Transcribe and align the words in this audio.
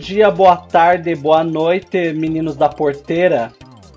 dia, 0.00 0.30
boa 0.30 0.56
tarde, 0.56 1.14
boa 1.14 1.44
noite, 1.44 2.14
meninos 2.14 2.56
da 2.56 2.70
porteira. 2.70 3.52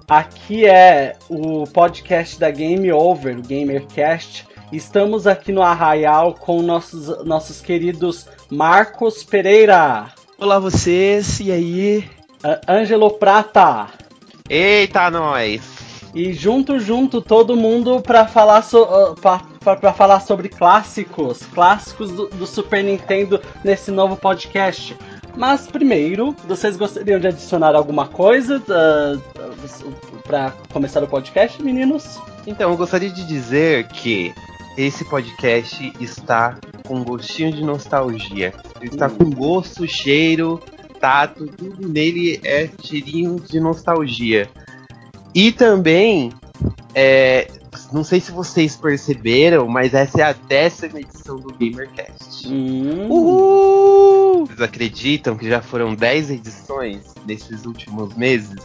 Aqui 0.06 0.66
é 0.66 1.16
o 1.30 1.64
podcast 1.64 2.38
da 2.38 2.52
Game 2.52 2.92
Over, 2.92 3.40
o 3.40 3.42
Gamercast. 3.42 4.46
Estamos 4.70 5.26
aqui 5.26 5.54
no 5.54 5.62
Arraial 5.62 6.34
com 6.34 6.62
nossos, 6.62 7.26
nossos 7.26 7.62
queridos 7.62 8.28
Marcos 8.52 9.24
Pereira. 9.24 10.08
Olá 10.38 10.60
vocês, 10.60 11.40
e 11.40 11.54
aí? 11.54 12.10
Ângelo 12.68 13.12
Prata. 13.12 13.88
Eita, 14.50 15.10
nós! 15.10 15.62
E 16.14 16.32
junto, 16.34 16.80
junto, 16.80 17.22
todo 17.22 17.56
mundo 17.56 18.02
para 18.02 18.28
falar, 18.28 18.62
so, 18.62 18.84
uh, 18.84 19.16
pra, 19.16 19.94
falar 19.94 20.20
sobre 20.20 20.48
clássicos, 20.48 21.44
clássicos 21.54 22.12
do, 22.12 22.28
do 22.28 22.46
Super 22.46 22.84
Nintendo 22.84 23.42
nesse 23.64 23.90
novo 23.90 24.16
podcast. 24.16 24.96
Mas 25.36 25.68
primeiro, 25.68 26.36
vocês 26.48 26.78
gostariam 26.78 27.20
de 27.20 27.28
adicionar 27.28 27.76
alguma 27.76 28.08
coisa 28.08 28.60
uh, 28.60 30.22
para 30.24 30.52
começar 30.72 31.04
o 31.04 31.08
podcast, 31.08 31.62
meninos? 31.62 32.20
Então, 32.46 32.72
eu 32.72 32.78
gostaria 32.78 33.10
de 33.10 33.26
dizer 33.26 33.88
que 33.88 34.34
esse 34.78 35.06
podcast 35.06 35.94
está 36.00 36.58
com 36.86 37.04
gostinho 37.04 37.52
de 37.52 37.64
nostalgia. 37.64 38.54
Ele 38.80 38.92
está 38.92 39.10
com 39.10 39.30
gosto, 39.30 39.88
cheiro, 39.88 40.62
tato, 41.00 41.48
tudo 41.48 41.88
nele 41.88 42.40
é 42.44 42.70
cheirinho 42.82 43.40
de 43.40 43.60
nostalgia. 43.60 44.50
E 45.34 45.52
também, 45.52 46.32
é, 46.96 47.48
não 47.92 48.04
sei 48.04 48.20
se 48.20 48.32
vocês 48.32 48.76
perceberam, 48.76 49.68
mas 49.68 49.94
essa 49.94 50.22
é 50.22 50.24
a 50.24 50.34
décima 50.34 51.00
edição 51.00 51.38
do 51.38 51.54
GamerCast. 51.54 52.48
Hum. 52.48 53.08
Uhul! 53.10 54.46
Vocês 54.46 54.62
acreditam 54.62 55.38
que 55.38 55.48
já 55.48 55.62
foram 55.62 55.96
10 55.96 56.32
edições 56.32 57.14
nesses 57.26 57.66
últimos 57.66 58.14
meses? 58.16 58.60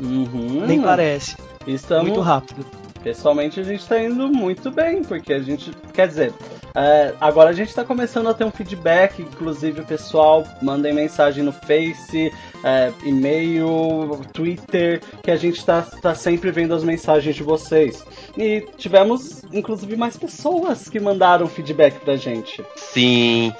Uhum. 0.00 0.66
Nem 0.66 0.82
parece. 0.82 1.36
Estamos... 1.66 2.08
Muito 2.08 2.20
rápido. 2.20 2.81
Pessoalmente 3.02 3.60
a 3.60 3.62
gente 3.62 3.80
está 3.80 4.02
indo 4.02 4.28
muito 4.28 4.70
bem, 4.70 5.02
porque 5.02 5.32
a 5.32 5.40
gente. 5.40 5.72
Quer 5.92 6.08
dizer, 6.08 6.32
é, 6.74 7.14
agora 7.20 7.50
a 7.50 7.52
gente 7.52 7.68
está 7.68 7.84
começando 7.84 8.28
a 8.28 8.34
ter 8.34 8.44
um 8.44 8.50
feedback, 8.50 9.20
inclusive 9.20 9.80
o 9.80 9.84
pessoal 9.84 10.44
mandem 10.62 10.92
mensagem 10.92 11.42
no 11.42 11.52
Face, 11.52 12.32
é, 12.64 12.92
e-mail, 13.04 14.20
Twitter, 14.32 15.02
que 15.22 15.30
a 15.30 15.36
gente 15.36 15.58
está 15.58 15.82
tá 15.82 16.14
sempre 16.14 16.50
vendo 16.50 16.74
as 16.74 16.84
mensagens 16.84 17.34
de 17.34 17.42
vocês. 17.42 18.04
E 18.36 18.66
tivemos, 18.76 19.42
inclusive, 19.52 19.96
mais 19.96 20.16
pessoas 20.16 20.88
que 20.88 21.00
mandaram 21.00 21.46
feedback 21.46 21.98
pra 22.00 22.16
gente. 22.16 22.64
Sim 22.76 23.52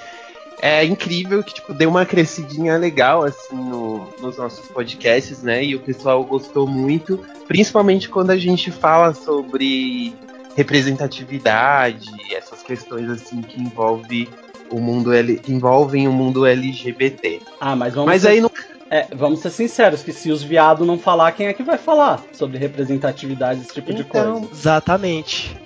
é 0.63 0.85
incrível 0.85 1.43
que 1.43 1.55
tipo 1.55 1.73
deu 1.73 1.89
uma 1.89 2.05
crescidinha 2.05 2.77
legal 2.77 3.25
assim 3.25 3.53
no, 3.53 4.07
nos 4.21 4.37
nossos 4.37 4.65
podcasts, 4.67 5.43
né? 5.43 5.61
E 5.61 5.75
o 5.75 5.81
pessoal 5.81 6.23
gostou 6.23 6.65
muito, 6.65 7.19
principalmente 7.49 8.07
quando 8.07 8.29
a 8.29 8.37
gente 8.37 8.71
fala 8.71 9.13
sobre 9.13 10.13
representatividade, 10.55 12.09
essas 12.31 12.63
questões 12.63 13.09
assim 13.09 13.41
que 13.41 13.61
envolve 13.61 14.29
o 14.71 14.79
mundo 14.79 15.11
L, 15.11 15.41
envolvem 15.49 16.07
o 16.07 16.13
mundo 16.13 16.45
LGBT. 16.45 17.41
Ah, 17.59 17.75
mas 17.75 17.93
vamos 17.93 18.07
Mas 18.07 18.21
ser, 18.21 18.29
aí 18.29 18.39
não 18.39 18.49
é, 18.89 19.07
vamos 19.13 19.41
ser 19.41 19.49
sinceros 19.49 20.01
que 20.01 20.13
se 20.13 20.31
os 20.31 20.41
viados 20.41 20.87
não 20.87 20.97
falar, 20.97 21.33
quem 21.33 21.47
é 21.47 21.53
que 21.53 21.63
vai 21.63 21.77
falar 21.77 22.23
sobre 22.31 22.57
representatividade, 22.57 23.59
esse 23.59 23.73
tipo 23.73 23.91
então, 23.91 24.01
de 24.01 24.39
coisa? 24.39 24.47
Exatamente. 24.49 25.57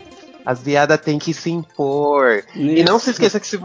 As 0.43 0.61
viadas 0.61 0.99
têm 1.01 1.19
que 1.19 1.33
se 1.33 1.51
impor. 1.51 2.41
Isso. 2.55 2.57
E 2.57 2.83
não 2.83 2.97
se 2.97 3.11
esqueça 3.11 3.39
que 3.39 3.45
se 3.45 3.59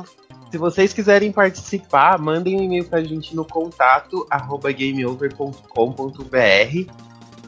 se 0.52 0.58
vocês 0.58 0.92
quiserem 0.92 1.32
participar, 1.32 2.18
mandem 2.18 2.60
um 2.60 2.62
e-mail 2.62 2.84
pra 2.84 3.02
gente 3.02 3.34
no 3.34 3.42
contato 3.42 4.26
gameover.com.br 4.30 6.92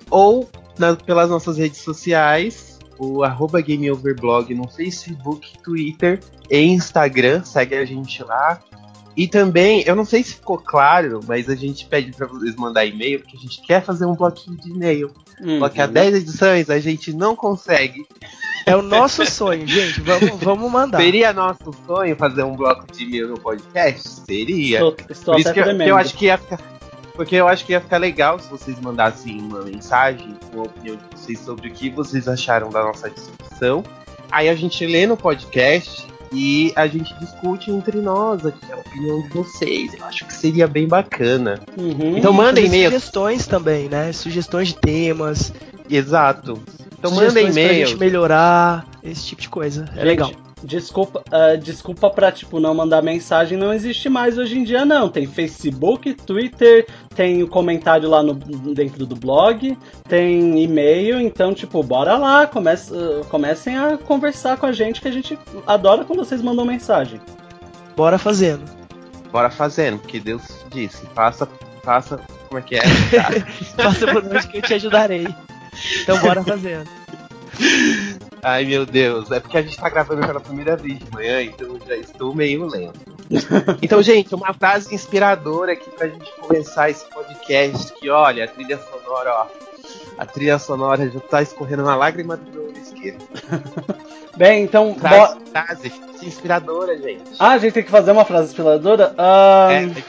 ou 0.09 0.49
na, 0.79 0.97
pelas 0.97 1.29
nossas 1.29 1.59
redes 1.59 1.81
sociais, 1.81 2.79
o 2.99 3.23
arroba 3.23 3.61
gameoverblog 3.61 4.55
no 4.55 4.67
Facebook, 4.71 5.53
Twitter 5.63 6.19
e 6.51 6.61
Instagram. 6.61 7.45
Segue 7.45 7.77
a 7.77 7.85
gente 7.85 8.25
lá. 8.25 8.59
E 9.15 9.29
também, 9.29 9.83
eu 9.87 9.95
não 9.95 10.07
sei 10.07 10.23
se 10.23 10.37
ficou 10.37 10.57
claro, 10.57 11.21
mas 11.29 11.51
a 11.51 11.55
gente 11.55 11.85
pede 11.85 12.11
para 12.11 12.27
vocês 12.27 12.57
mandar 12.57 12.87
e-mail, 12.87 13.21
porque 13.21 13.37
a 13.37 13.41
gente 13.41 13.61
quer 13.61 13.85
fazer 13.85 14.07
um 14.07 14.15
bloquinho 14.15 14.57
de 14.57 14.71
e-mail. 14.71 15.13
Uhum. 15.43 15.59
Só 15.59 15.69
que 15.69 15.83
a 15.83 15.87
10 15.87 16.15
edições 16.15 16.71
a 16.71 16.81
gente 16.81 17.13
não 17.13 17.37
consegue. 17.37 18.07
É 18.67 18.75
o 18.75 18.83
nosso 18.83 19.27
sonho, 19.27 19.67
gente. 19.67 20.01
Vamos, 20.01 20.41
vamos 20.41 20.71
mandar. 20.71 20.99
Seria 20.99 21.33
nosso 21.33 21.75
sonho 21.87 22.17
fazer 22.17 22.43
um 22.43 22.57
bloco 22.57 22.87
de 22.91 23.05
e-mail 23.05 23.29
no 23.29 23.39
podcast? 23.39 24.09
Seria. 24.27 24.79
Estou, 24.79 24.97
estou 25.09 25.35
Por 25.35 25.41
isso 25.41 25.53
que 25.53 25.61
eu, 25.61 25.77
que 25.77 25.83
eu, 25.83 25.97
acho 25.97 26.15
que 26.15 26.25
ia 26.27 26.39
ficar. 26.39 26.61
Porque 27.15 27.37
eu 27.37 27.47
acho 27.47 27.65
que 27.65 27.73
ia 27.73 27.81
ficar 27.81 27.99
legal 27.99 28.39
se 28.39 28.49
vocês 28.49 28.81
mandassem 28.81 29.41
uma 29.41 29.63
mensagem 29.63 30.37
com 30.51 30.61
a 30.61 30.63
opinião 30.65 30.97
de 30.97 31.03
vocês 31.13 31.39
sobre 31.39 31.69
o 31.69 31.71
que 31.73 31.91
vocês 31.91 32.27
acharam 32.27 32.71
da 32.71 32.83
nossa 32.83 33.09
discussão. 33.11 33.85
Aí 34.31 34.49
a 34.49 34.55
gente 34.55 34.85
lê 34.87 35.07
no 35.07 35.17
podcast 35.17 36.07
e 36.33 36.73
a 36.75 36.89
gente 36.89 37.15
discute 37.21 37.71
entre 37.71 38.01
nós 38.01 38.45
aqui 38.45 38.73
a 38.73 38.77
opinião 38.77 39.23
de 39.23 39.29
vocês. 39.29 39.95
Eu 39.95 40.05
acho 40.05 40.25
que 40.25 40.33
seria 40.33 40.67
bem 40.67 40.89
bacana. 40.89 41.61
Uhum. 41.79 42.19
Então 42.19 42.33
mandem 42.33 42.67
e-mails. 42.67 42.95
Sugestões 42.95 43.47
também, 43.47 43.89
né? 43.89 44.13
Sugestões 44.13 44.69
de 44.69 44.77
temas. 44.77 45.53
Exato. 45.89 46.63
Então 46.99 47.11
mandem 47.11 47.49
e-mails. 47.49 47.55
Pra 47.55 47.75
gente 47.75 47.97
melhorar, 47.99 48.87
esse 49.03 49.27
tipo 49.27 49.43
de 49.43 49.49
coisa. 49.49 49.85
É 49.93 49.97
gente, 49.97 50.05
legal. 50.05 50.31
Desculpa, 50.63 51.23
uh, 51.29 51.59
desculpa 51.59 52.09
pra, 52.09 52.33
tipo, 52.33 52.59
não 52.59 52.75
mandar 52.75 53.03
mensagem, 53.03 53.59
não 53.59 53.75
existe 53.75 54.09
mais 54.09 54.39
hoje 54.39 54.59
em 54.59 54.65
dia, 54.65 54.83
não. 54.87 55.11
Tem 55.11 55.27
Facebook, 55.27 56.15
Twitter, 56.15 56.87
tem 57.15 57.43
o 57.43 57.49
comentário 57.49 58.09
lá 58.09 58.23
no, 58.23 58.33
dentro 58.35 59.05
do 59.05 59.15
blog, 59.15 59.77
tem 60.09 60.63
e-mail, 60.63 61.21
então, 61.21 61.53
tipo, 61.53 61.83
bora 61.83 62.17
lá, 62.17 62.47
comece, 62.47 62.95
uh, 62.95 63.23
comecem 63.29 63.77
a 63.77 63.99
conversar 63.99 64.57
com 64.57 64.65
a 64.65 64.73
gente, 64.73 65.03
que 65.03 65.09
a 65.09 65.13
gente 65.13 65.39
adora 65.67 66.03
quando 66.03 66.25
vocês 66.25 66.41
mandam 66.41 66.65
mensagem. 66.65 67.21
Bora 67.95 68.17
fazendo. 68.17 68.63
Bora 69.31 69.51
fazendo, 69.51 69.99
porque 69.99 70.19
Deus 70.19 70.43
disse, 70.73 71.05
faça, 71.15 71.47
faça, 71.83 72.19
como 72.49 72.59
é 72.59 72.63
que 72.63 72.77
é? 72.77 72.83
faça 73.77 74.07
por 74.07 74.25
onde 74.25 74.49
que 74.49 74.57
eu 74.57 74.63
te 74.63 74.73
ajudarei. 74.73 75.29
Então 76.03 76.19
bora 76.21 76.43
fazendo. 76.43 76.89
Ai 78.43 78.65
meu 78.65 78.85
Deus, 78.85 79.31
é 79.31 79.41
porque 79.41 79.57
a 79.57 79.63
gente 79.63 79.77
tá 79.77 79.89
gravando 79.89 80.27
pela 80.27 80.41
primeira 80.41 80.77
vez 80.77 80.99
de 80.99 81.11
manhã, 81.11 81.43
então 81.43 81.67
eu 81.69 81.81
já 81.87 81.97
estou 81.97 82.35
meio 82.35 82.67
lento. 82.67 83.15
Então, 83.81 84.03
gente, 84.03 84.35
uma 84.35 84.53
frase 84.53 84.95
inspiradora 84.95 85.73
aqui 85.73 85.91
pra 85.91 86.09
gente 86.09 86.31
começar 86.41 86.91
esse 86.91 87.05
podcast, 87.07 87.93
que 87.95 88.11
olha, 88.11 88.45
a 88.45 88.49
trilha 88.49 88.79
sonora, 88.79 89.33
ó. 89.33 89.47
A 90.19 90.27
trilha 90.27 90.59
sonora 90.59 91.09
já 91.09 91.21
tá 91.21 91.43
escorrendo 91.43 91.83
uma 91.83 91.97
lágrima 91.97 92.37
do 92.37 92.51
meu 92.51 92.73
esquerdo. 92.73 93.27
Bem, 94.37 94.65
então. 94.65 94.95
Frase, 94.95 95.37
bo... 95.37 95.47
frase 95.51 95.93
inspiradora, 96.23 96.99
gente. 96.99 97.31
Ah, 97.39 97.53
a 97.53 97.59
gente 97.59 97.73
tem 97.73 97.83
que 97.83 97.91
fazer 97.91 98.13
uma 98.13 98.25
frase 98.25 98.49
inspiradora? 98.49 99.15
Um... 99.19 99.71
É, 99.73 100.05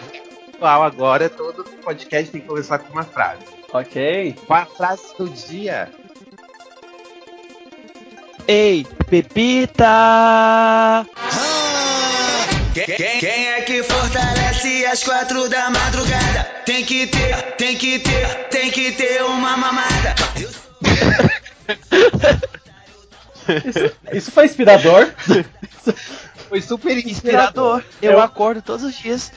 atual 0.56 0.84
agora, 0.84 1.30
todo 1.30 1.64
podcast 1.84 2.32
tem 2.32 2.42
que 2.42 2.48
começar 2.48 2.80
com 2.80 2.92
uma 2.92 3.04
frase. 3.04 3.44
Ok. 3.76 4.38
Qual 4.48 4.62
a 4.62 4.66
frase 4.66 5.04
do 5.18 5.28
dia? 5.28 5.92
Ei, 8.48 8.88
Pepita! 9.10 9.86
Ah, 9.86 11.06
quem, 12.74 12.86
quem, 12.86 13.20
quem, 13.20 13.48
é 13.48 13.62
que 13.64 13.84
fortalece 13.84 14.86
às 14.86 15.04
quatro 15.04 15.50
da 15.50 15.70
madrugada? 15.70 16.44
Tem 16.66 16.86
que 16.86 17.08
ter, 17.08 17.56
tem 17.58 17.76
que 17.78 18.00
ter, 18.00 18.48
tem 18.48 18.72
que 18.72 18.94
ter 18.94 19.22
uma 19.24 19.58
mamada. 19.58 20.16
Isso, 23.66 23.96
isso 24.14 24.32
foi 24.32 24.46
inspirador? 24.46 25.12
foi 26.48 26.62
super 26.62 26.98
inspirador. 26.98 27.10
inspirador. 27.10 27.84
Eu, 28.02 28.14
Eu 28.14 28.22
acordo 28.22 28.62
todos 28.62 28.86
os 28.86 28.98
dias 28.98 29.34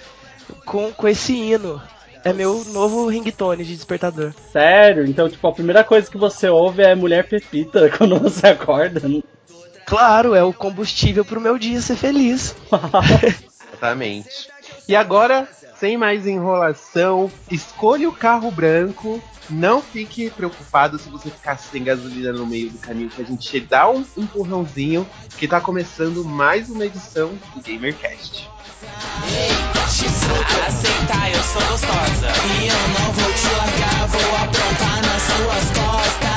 com, 0.64 0.92
com 0.92 1.08
esse 1.08 1.32
hino. 1.32 1.82
É 2.28 2.32
meu 2.34 2.62
novo 2.66 3.08
ringtone 3.08 3.64
de 3.64 3.74
despertador. 3.74 4.34
Sério? 4.52 5.06
Então, 5.06 5.30
tipo, 5.30 5.48
a 5.48 5.52
primeira 5.52 5.82
coisa 5.82 6.10
que 6.10 6.18
você 6.18 6.46
ouve 6.46 6.82
é 6.82 6.94
Mulher 6.94 7.26
Pepita 7.26 7.88
quando 7.96 8.18
você 8.18 8.48
acorda? 8.48 9.00
Claro, 9.86 10.34
é 10.34 10.44
o 10.44 10.52
combustível 10.52 11.24
pro 11.24 11.40
meu 11.40 11.56
dia 11.56 11.80
ser 11.80 11.96
feliz. 11.96 12.54
Exatamente. 13.72 14.50
E 14.86 14.94
agora, 14.94 15.48
sem 15.78 15.96
mais 15.96 16.26
enrolação, 16.26 17.30
escolha 17.50 18.06
o 18.06 18.14
carro 18.14 18.50
branco. 18.50 19.22
Não 19.48 19.80
fique 19.80 20.28
preocupado 20.28 20.98
se 20.98 21.08
você 21.08 21.30
ficar 21.30 21.56
sem 21.56 21.82
gasolina 21.82 22.30
no 22.30 22.46
meio 22.46 22.68
do 22.68 22.76
caminho, 22.76 23.08
que 23.08 23.22
a 23.22 23.24
gente 23.24 23.58
dá 23.60 23.88
um 23.88 24.04
empurrãozinho, 24.18 25.08
que 25.38 25.48
tá 25.48 25.62
começando 25.62 26.22
mais 26.22 26.68
uma 26.68 26.84
edição 26.84 27.30
do 27.54 27.62
GamerCast. 27.62 28.50
Aceitar, 30.68 31.32
eu 31.32 31.42
sou 31.42 31.60
gostosa. 31.62 32.28
E 32.46 32.68
eu 32.68 32.88
não 32.96 33.12
vou 33.12 33.32
te 33.32 33.48
largar, 33.56 34.06
vou 34.06 34.36
aprontar 34.36 35.02
nas 35.02 35.22
suas 35.22 35.64
costas. 35.76 36.28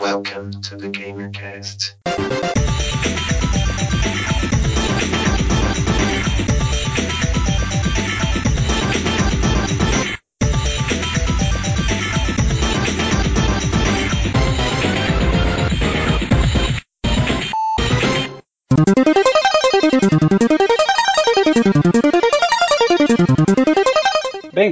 Welcome 0.00 0.50
to 0.62 0.76
the 0.76 0.88
GamerCast. 0.88 1.94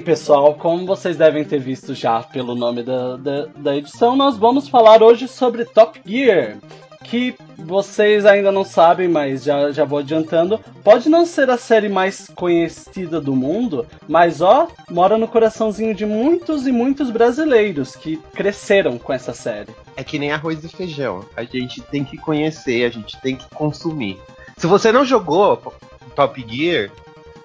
Pessoal, 0.05 0.55
como 0.55 0.87
vocês 0.87 1.17
devem 1.17 1.45
ter 1.45 1.59
visto 1.59 1.95
já 1.95 2.23
pelo 2.23 2.55
nome 2.55 2.83
da, 2.83 3.17
da, 3.17 3.47
da 3.57 3.77
edição, 3.77 4.15
nós 4.15 4.37
vamos 4.37 4.69
falar 4.69 5.03
hoje 5.03 5.27
sobre 5.27 5.65
Top 5.65 6.01
Gear. 6.05 6.59
Que 7.03 7.35
vocês 7.59 8.25
ainda 8.25 8.51
não 8.51 8.65
sabem, 8.65 9.09
mas 9.09 9.45
já, 9.45 9.71
já 9.71 9.85
vou 9.85 9.99
adiantando. 9.99 10.59
Pode 10.83 11.09
não 11.09 11.27
ser 11.27 11.51
a 11.51 11.59
série 11.59 11.89
mais 11.89 12.29
conhecida 12.35 13.21
do 13.21 13.35
mundo, 13.35 13.87
mas 14.09 14.41
ó, 14.41 14.69
mora 14.91 15.19
no 15.19 15.29
coraçãozinho 15.29 15.95
de 15.95 16.07
muitos 16.07 16.67
e 16.67 16.73
muitos 16.73 17.11
brasileiros 17.11 17.95
que 17.95 18.17
cresceram 18.35 18.99
com 18.99 19.13
essa 19.13 19.35
série. 19.35 19.71
É 19.97 20.05
que 20.05 20.19
nem 20.19 20.33
arroz 20.33 20.65
e 20.65 20.69
feijão. 20.69 21.25
A 21.37 21.45
gente 21.45 21.83
tem 21.83 22.05
que 22.05 22.17
conhecer, 22.17 22.85
a 22.85 22.91
gente 22.91 23.21
tem 23.21 23.37
que 23.37 23.49
consumir. 23.51 24.19
Se 24.57 24.67
você 24.67 24.91
não 24.91 25.05
jogou 25.05 25.75
Top 26.15 26.45
Gear, 26.49 26.91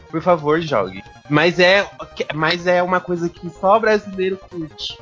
por 0.10 0.22
favor, 0.22 0.62
jogue. 0.62 1.04
Mas 1.30 1.60
é, 1.60 1.88
mas 2.34 2.66
é 2.66 2.82
uma 2.82 3.00
coisa 3.00 3.30
que 3.30 3.50
só 3.50 3.80
brasileiro 3.80 4.38
curte. 4.38 4.98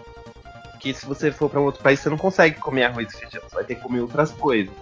Porque 0.72 0.94
se 0.94 1.06
você 1.06 1.32
for 1.32 1.50
para 1.50 1.60
um 1.60 1.64
outro 1.64 1.82
país, 1.82 2.00
você 2.00 2.10
não 2.10 2.18
consegue 2.18 2.60
comer 2.60 2.84
arroz 2.84 3.14
e 3.14 3.18
feijão, 3.18 3.42
você 3.48 3.56
vai 3.56 3.64
ter 3.64 3.76
que 3.76 3.82
comer 3.82 4.02
outras 4.02 4.32
coisas. 4.32 4.76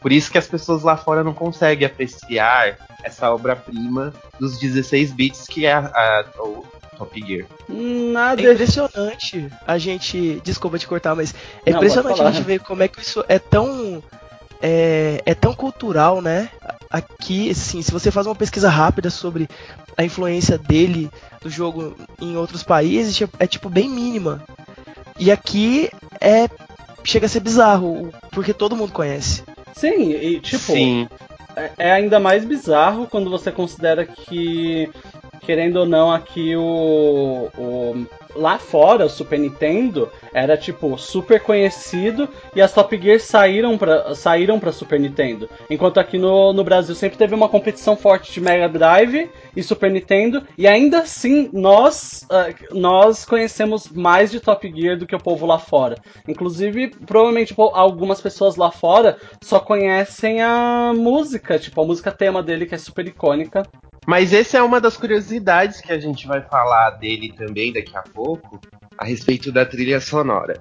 Por 0.00 0.12
isso 0.12 0.30
que 0.30 0.38
as 0.38 0.46
pessoas 0.46 0.82
lá 0.82 0.96
fora 0.96 1.24
não 1.24 1.32
conseguem 1.32 1.86
apreciar 1.86 2.78
essa 3.02 3.30
obra-prima 3.32 4.12
dos 4.38 4.58
16 4.58 5.12
bits 5.12 5.46
que 5.46 5.66
é 5.66 5.72
a, 5.72 5.78
a, 5.78 6.24
o 6.42 6.64
Top 6.96 7.20
Gear. 7.20 7.46
Nada. 7.68 8.42
É 8.42 8.52
impressionante 8.52 9.50
a 9.66 9.78
gente. 9.78 10.40
Desculpa 10.44 10.78
te 10.78 10.86
cortar, 10.86 11.14
mas 11.14 11.34
é 11.64 11.70
Não, 11.70 11.78
impressionante 11.78 12.20
a 12.20 12.30
gente 12.30 12.44
ver 12.44 12.60
como 12.60 12.82
é 12.82 12.88
que 12.88 13.00
isso 13.00 13.24
é 13.28 13.38
tão. 13.38 14.02
É, 14.66 15.20
é 15.26 15.34
tão 15.34 15.52
cultural, 15.52 16.22
né? 16.22 16.48
Aqui, 16.88 17.50
assim, 17.50 17.82
se 17.82 17.92
você 17.92 18.10
faz 18.10 18.26
uma 18.26 18.34
pesquisa 18.34 18.70
rápida 18.70 19.10
sobre 19.10 19.46
a 19.94 20.02
influência 20.02 20.56
dele 20.56 21.10
do 21.42 21.50
jogo 21.50 21.94
em 22.18 22.34
outros 22.38 22.62
países, 22.62 23.14
tipo, 23.14 23.36
é 23.38 23.46
tipo 23.46 23.68
bem 23.68 23.90
mínima. 23.90 24.42
E 25.18 25.30
aqui 25.30 25.90
é. 26.18 26.48
chega 27.04 27.26
a 27.26 27.28
ser 27.28 27.40
bizarro, 27.40 28.10
porque 28.30 28.54
todo 28.54 28.74
mundo 28.74 28.92
conhece. 28.92 29.42
Sim, 29.74 30.12
e 30.12 30.40
tipo, 30.40 30.72
Sim. 30.72 31.08
é, 31.54 31.70
é 31.76 31.92
ainda 31.92 32.18
mais 32.18 32.42
bizarro 32.42 33.06
quando 33.06 33.28
você 33.28 33.52
considera 33.52 34.06
que, 34.06 34.88
querendo 35.44 35.76
ou 35.76 35.86
não, 35.86 36.10
aqui 36.12 36.56
o, 36.56 37.48
o- 37.56 38.06
lá 38.34 38.58
fora 38.58 39.04
o 39.06 39.08
Super 39.08 39.38
Nintendo 39.38 40.10
era 40.32 40.56
tipo 40.56 40.98
super 40.98 41.40
conhecido 41.40 42.28
e 42.54 42.60
as 42.60 42.72
Top 42.72 42.96
Gear 43.00 43.20
saíram 43.20 43.78
pra, 43.78 44.12
saíram 44.14 44.58
para 44.58 44.72
Super 44.72 44.98
Nintendo, 44.98 45.48
enquanto 45.70 46.00
aqui 46.00 46.18
no, 46.18 46.52
no 46.52 46.64
Brasil 46.64 46.94
sempre 46.96 47.16
teve 47.16 47.34
uma 47.34 47.48
competição 47.48 47.96
forte 47.96 48.32
de 48.32 48.40
Mega 48.40 48.68
Drive 48.68 49.30
e 49.54 49.62
Super 49.62 49.90
Nintendo 49.90 50.42
e 50.58 50.66
ainda 50.66 51.00
assim 51.00 51.48
nós 51.52 52.26
ah, 52.30 52.48
nós 52.72 53.24
conhecemos 53.24 53.88
mais 53.88 54.30
de 54.32 54.40
Top 54.40 54.68
Gear 54.74 54.98
do 54.98 55.06
que 55.06 55.14
o 55.14 55.22
povo 55.22 55.46
lá 55.46 55.58
fora. 55.58 55.96
Inclusive, 56.26 56.88
provavelmente 57.06 57.54
pô, 57.54 57.70
algumas 57.74 58.20
pessoas 58.20 58.56
lá 58.56 58.70
fora 58.70 59.16
só 59.40 59.60
conhecem 59.60 60.42
a 60.42 60.92
música, 60.96 61.58
tipo 61.58 61.80
a 61.80 61.84
música 61.86 62.10
tema 62.10 62.42
dele 62.42 62.66
que 62.66 62.74
é 62.74 62.78
super 62.78 63.06
icônica. 63.06 63.62
Mas 64.06 64.32
essa 64.32 64.58
é 64.58 64.62
uma 64.62 64.80
das 64.80 64.96
curiosidades 64.96 65.80
que 65.80 65.92
a 65.92 65.98
gente 65.98 66.26
vai 66.26 66.40
falar 66.42 66.90
dele 66.90 67.32
também 67.32 67.72
daqui 67.72 67.96
a 67.96 68.02
pouco, 68.02 68.60
a 68.98 69.04
respeito 69.04 69.50
da 69.50 69.64
trilha 69.64 70.00
sonora. 70.00 70.60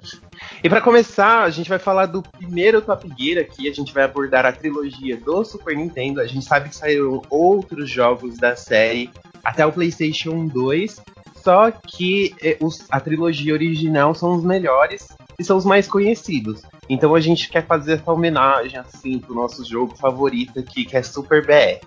E 0.63 0.69
para 0.69 0.81
começar, 0.81 1.43
a 1.43 1.49
gente 1.49 1.69
vai 1.69 1.79
falar 1.79 2.05
do 2.05 2.21
primeiro 2.21 2.81
Top 2.81 3.07
Gear 3.17 3.41
aqui, 3.41 3.69
a 3.69 3.73
gente 3.73 3.93
vai 3.93 4.03
abordar 4.03 4.45
a 4.45 4.51
trilogia 4.51 5.17
do 5.17 5.43
Super 5.43 5.75
Nintendo. 5.75 6.21
A 6.21 6.25
gente 6.25 6.45
sabe 6.45 6.69
que 6.69 6.75
saíram 6.75 7.21
outros 7.29 7.89
jogos 7.89 8.37
da 8.37 8.55
série 8.55 9.09
até 9.43 9.65
o 9.65 9.71
PlayStation 9.71 10.47
2, 10.47 11.01
só 11.43 11.69
que 11.71 12.33
eh, 12.41 12.57
a 12.89 12.99
trilogia 12.99 13.53
original 13.53 14.15
são 14.15 14.35
os 14.35 14.43
melhores 14.43 15.09
e 15.37 15.43
são 15.43 15.57
os 15.57 15.65
mais 15.65 15.87
conhecidos. 15.87 16.61
Então 16.89 17.13
a 17.13 17.19
gente 17.19 17.49
quer 17.49 17.65
fazer 17.65 17.93
essa 17.93 18.11
homenagem 18.11 18.79
assim 18.79 19.19
pro 19.19 19.35
nosso 19.35 19.65
jogo 19.65 19.95
favorito 19.97 20.59
aqui, 20.59 20.85
que 20.85 20.95
é 20.95 21.03
Super 21.03 21.45
BR. 21.45 21.85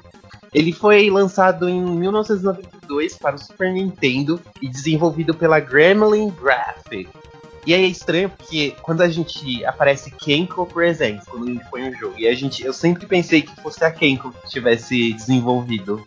Ele 0.57 0.73
foi 0.73 1.11
lançado 1.11 1.69
em 1.69 1.83
1992 1.83 3.19
para 3.19 3.37
o 3.37 3.39
Super 3.39 3.71
Nintendo 3.71 4.41
e 4.63 4.67
desenvolvido 4.67 5.35
pela 5.35 5.61
Gremlin 5.61 6.31
Graphics. 6.31 7.13
E 7.67 7.75
é 7.75 7.81
estranho 7.83 8.31
porque 8.31 8.75
quando 8.81 9.03
a 9.03 9.09
gente 9.09 9.63
aparece 9.67 10.11
Kenko 10.11 10.65
Presents, 10.65 11.27
quando 11.29 11.49
a 11.49 11.53
gente 11.53 11.69
põe 11.69 11.91
o 11.91 11.99
jogo, 11.99 12.15
e 12.17 12.27
a 12.27 12.35
gente, 12.35 12.65
eu 12.65 12.73
sempre 12.73 13.05
pensei 13.07 13.43
que 13.43 13.55
fosse 13.61 13.85
a 13.85 13.91
Kenko 13.91 14.33
que 14.33 14.49
tivesse 14.49 15.13
desenvolvido. 15.13 16.03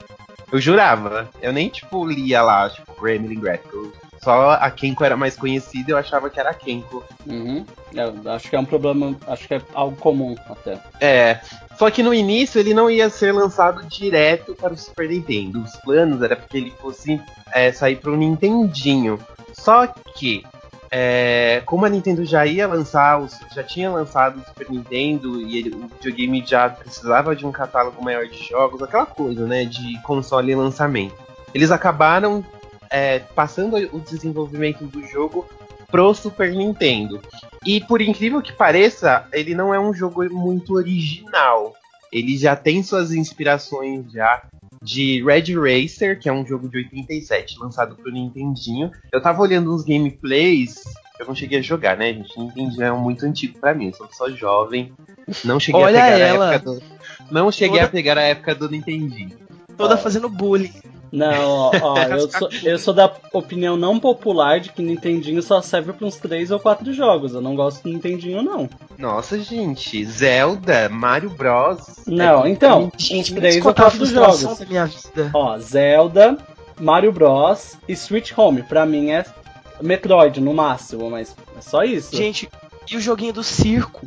Eu 0.51 0.59
jurava. 0.59 1.29
Eu 1.43 1.53
nem, 1.53 1.69
tipo, 1.69 2.03
lia 2.07 2.41
lá, 2.41 2.67
tipo, 2.71 2.99
Gremlin 2.99 3.39
Graphics. 3.39 3.71
Eu- 3.71 3.93
Só 4.21 4.51
a 4.51 4.69
Kenko 4.69 5.03
era 5.03 5.15
mais 5.15 5.35
conhecida 5.37 5.91
e 5.91 5.93
eu 5.93 5.97
achava 5.97 6.29
que 6.29 6.39
era 6.39 6.49
a 6.49 6.53
Kenko. 6.53 7.03
Uhum. 7.25 7.65
Eu 7.93 8.31
acho 8.31 8.49
que 8.49 8.55
é 8.55 8.59
um 8.59 8.65
problema, 8.65 9.15
acho 9.27 9.47
que 9.47 9.53
é 9.53 9.61
algo 9.73 9.95
comum 9.97 10.35
até. 10.49 10.77
É. 10.99 11.39
Só 11.77 11.89
que 11.89 12.03
no 12.03 12.13
início 12.13 12.59
ele 12.59 12.73
não 12.73 12.89
ia 12.89 13.09
ser 13.09 13.33
lançado 13.33 13.83
direto 13.87 14.53
para 14.55 14.73
o 14.73 14.77
Super 14.77 15.07
Nintendo. 15.09 15.61
Os 15.61 15.75
planos 15.77 16.21
era 16.21 16.35
porque 16.35 16.57
ele 16.57 16.73
fosse 16.81 17.19
é, 17.53 17.71
sair 17.71 17.95
para 17.95 18.11
o 18.11 18.17
Nintendinho. 18.17 19.17
Só 19.53 19.87
que, 19.87 20.43
é, 20.91 21.61
como 21.65 21.85
a 21.85 21.89
Nintendo 21.89 22.25
já 22.25 22.45
ia 22.45 22.67
lançar, 22.67 23.19
os- 23.19 23.39
já 23.55 23.63
tinha 23.63 23.89
lançado 23.89 24.39
o 24.41 24.45
Super 24.45 24.69
Nintendo 24.69 25.41
e 25.41 25.57
ele- 25.57 25.73
o 25.75 25.87
videogame 25.87 26.43
já 26.45 26.69
precisava 26.69 27.35
de 27.35 27.45
um 27.45 27.51
catálogo 27.51 28.03
maior 28.03 28.25
de 28.27 28.43
jogos, 28.43 28.81
aquela 28.83 29.05
coisa, 29.05 29.45
né, 29.47 29.63
de 29.65 29.99
console 30.03 30.51
e 30.51 30.55
lançamento. 30.55 31.15
Eles 31.53 31.71
acabaram 31.71 32.43
é, 32.89 33.19
passando 33.19 33.75
o 33.95 33.99
desenvolvimento 33.99 34.85
do 34.85 35.05
jogo 35.07 35.47
pro 35.91 36.13
Super 36.13 36.51
Nintendo. 36.53 37.19
E 37.65 37.81
por 37.81 38.01
incrível 38.01 38.41
que 38.41 38.53
pareça, 38.53 39.25
ele 39.33 39.53
não 39.55 39.73
é 39.73 39.79
um 39.79 39.93
jogo 39.93 40.23
muito 40.33 40.73
original. 40.75 41.73
Ele 42.11 42.37
já 42.37 42.55
tem 42.55 42.81
suas 42.81 43.11
inspirações 43.11 44.11
já 44.11 44.43
de 44.81 45.21
Red 45.23 45.53
Racer, 45.59 46.17
que 46.19 46.29
é 46.29 46.33
um 46.33 46.45
jogo 46.45 46.69
de 46.69 46.77
87, 46.77 47.57
lançado 47.59 47.95
pro 47.95 48.11
Nintendinho. 48.11 48.91
Eu 49.11 49.21
tava 49.21 49.41
olhando 49.41 49.73
uns 49.73 49.83
gameplays, 49.83 50.81
eu 51.19 51.27
não 51.27 51.35
cheguei 51.35 51.59
a 51.59 51.61
jogar, 51.61 51.97
né, 51.97 52.13
gente? 52.13 52.39
Nintendinho 52.39 52.83
é 52.83 52.91
muito 52.91 53.25
antigo 53.25 53.59
pra 53.59 53.73
mim, 53.75 53.87
eu 53.87 53.93
sou 53.93 54.07
só 54.11 54.29
jovem. 54.29 54.93
Não 55.43 55.59
cheguei 55.59 55.81
Olha 55.81 56.01
a 56.01 56.11
pegar 56.11 56.17
ela. 56.17 56.49
a 56.49 56.53
época 56.53 56.71
do 56.71 56.83
Não 57.31 57.51
cheguei 57.51 57.77
Toda- 57.79 57.85
a 57.85 57.89
pegar 57.89 58.17
a 58.17 58.21
época 58.21 58.55
do 58.55 58.69
Nintendinho. 58.69 59.37
Toda 59.77 59.95
Ó. 59.95 59.97
fazendo 59.97 60.29
bullying. 60.29 60.73
Não, 61.11 61.47
ó, 61.57 61.71
ó, 61.81 61.97
eu, 62.03 62.29
sou, 62.31 62.49
eu 62.63 62.77
sou 62.79 62.93
da 62.93 63.11
opinião 63.33 63.75
não 63.75 63.99
popular 63.99 64.59
de 64.59 64.71
que 64.71 64.81
Nintendinho 64.81 65.41
só 65.41 65.61
serve 65.61 65.93
para 65.93 66.05
uns 66.05 66.17
3 66.17 66.51
ou 66.51 66.59
4 66.59 66.93
jogos. 66.93 67.33
Eu 67.33 67.41
não 67.41 67.55
gosto 67.55 67.83
do 67.83 67.89
Nintendinho, 67.89 68.41
não. 68.43 68.69
Nossa, 68.97 69.39
gente, 69.39 70.03
Zelda, 70.05 70.87
Mario 70.89 71.29
Bros. 71.29 72.03
Não, 72.05 72.45
É- 72.45 72.49
então, 72.49 72.91
Gente, 72.97 73.33
me 73.33 73.39
3 73.39 73.55
ou 73.55 73.61
descontar 73.61 73.87
a 73.87 73.89
4 73.91 73.97
frustração 73.97 74.39
jogos. 74.41 74.59
da 74.59 74.65
minha 74.65 74.85
vida. 74.85 75.31
Ó, 75.33 75.57
Zelda, 75.57 76.37
Mario 76.79 77.11
Bros 77.11 77.77
e 77.87 77.95
Switch 77.95 78.31
Home. 78.37 78.63
Pra 78.63 78.85
mim 78.85 79.11
é 79.11 79.25
Metroid 79.81 80.39
no 80.41 80.53
máximo, 80.53 81.09
mas 81.09 81.35
é 81.57 81.61
só 81.61 81.83
isso. 81.83 82.15
Gente, 82.15 82.49
e 82.91 82.97
o 82.97 83.01
joguinho 83.01 83.33
do 83.33 83.43
circo? 83.43 84.05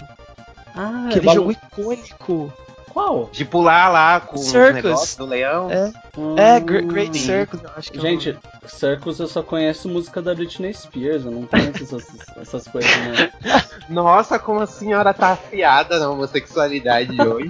ah, 0.75 1.07
Aquele 1.09 1.27
balu- 1.27 1.37
jogo 1.39 1.53
icônico. 1.53 2.53
Qual? 2.93 3.31
De 3.33 3.43
pular 3.45 3.89
lá 3.91 4.21
com 4.21 4.37
os 4.37 4.45
Circus. 4.45 4.75
negócios 4.85 5.17
do 5.17 5.25
leão. 5.27 5.71
É, 5.71 5.93
é 6.37 6.59
Hum, 6.59 6.61
Gre- 6.61 6.83
Great 6.83 7.19
Circus, 7.19 7.61
eu 7.63 7.71
acho 7.75 7.91
que 7.91 7.97
é 7.97 8.01
o 8.01 8.03
Gente, 8.03 8.29
nome. 8.33 8.41
Circus 8.67 9.19
eu 9.19 9.27
só 9.27 9.43
conheço 9.43 9.89
música 9.89 10.21
da 10.21 10.35
Britney 10.35 10.75
Spears, 10.75 11.25
eu 11.25 11.31
não 11.31 11.47
conheço 11.47 11.83
essas, 11.85 12.07
essas 12.37 12.69
coisas, 12.69 12.91
né? 12.97 13.33
Nossa, 13.89 14.39
como 14.39 14.61
a 14.61 14.67
senhora 14.67 15.15
tá 15.15 15.29
afiada 15.33 15.99
na 15.99 16.11
homossexualidade 16.11 17.17
hoje. 17.21 17.49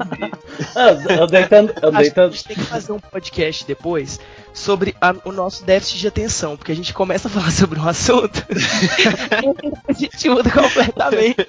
Ah, 0.76 0.90
eu 1.18 1.26
dei 1.26 1.46
tanto. 1.46 1.74
Eu 1.82 1.88
Acho 1.88 1.98
dei 1.98 2.10
que 2.12 2.20
a 2.20 2.28
gente 2.28 2.44
tem 2.44 2.56
que 2.56 2.62
fazer 2.62 2.92
um 2.92 3.00
podcast 3.00 3.66
depois 3.66 4.20
sobre 4.54 4.94
a- 5.00 5.14
o 5.24 5.32
nosso 5.32 5.64
déficit 5.64 5.98
de 6.00 6.08
atenção, 6.08 6.56
porque 6.56 6.72
a 6.72 6.76
gente 6.76 6.92
começa 6.92 7.28
a 7.28 7.30
falar 7.30 7.50
sobre 7.52 7.78
um 7.80 7.88
assunto 7.88 8.44
a 9.88 9.92
gente 9.92 10.28
muda 10.28 10.50
completamente. 10.50 11.46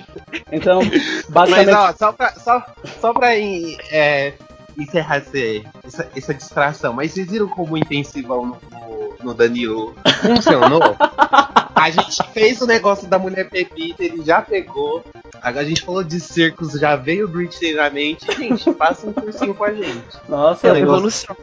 Então, 0.51 0.79
Mas 0.81 1.27
basicamente. 1.29 1.75
ó, 1.75 1.93
só 1.93 2.11
pra, 2.11 2.33
só, 2.33 2.65
só 3.01 3.13
pra 3.13 3.35
é, 3.37 4.33
encerrar 4.77 5.17
esse- 5.17 5.63
essa, 5.83 6.07
essa 6.15 6.33
distração, 6.33 6.93
mas 6.93 7.11
vocês 7.11 7.29
viram 7.29 7.47
como 7.47 7.73
o 7.73 7.77
intensivão 7.77 8.45
no, 8.45 8.57
no- 8.71 9.15
no 9.23 9.33
Danilo 9.33 9.95
funcionou? 10.21 10.81
A 11.75 11.89
gente 11.89 12.23
fez 12.31 12.61
o 12.61 12.65
negócio 12.65 13.07
da 13.09 13.19
mulher 13.19 13.49
Pepita, 13.49 14.05
ele 14.05 14.23
já 14.23 14.41
pegou. 14.41 15.03
A 15.41 15.51
gente 15.65 15.81
falou 15.81 16.01
de 16.01 16.17
circos, 16.17 16.71
já 16.79 16.95
veio 16.95 17.27
Britney 17.27 17.73
na 17.73 17.89
mente. 17.89 18.25
Gente, 18.37 18.71
passa 18.71 19.05
um 19.05 19.11
cursinho 19.11 19.53
com 19.53 19.65
a 19.65 19.73
gente. 19.73 20.01
Nossa, 20.29 20.65
É 20.67 20.71
uma 20.71 20.79
negócio- 20.79 20.95
evolução. 20.97 21.35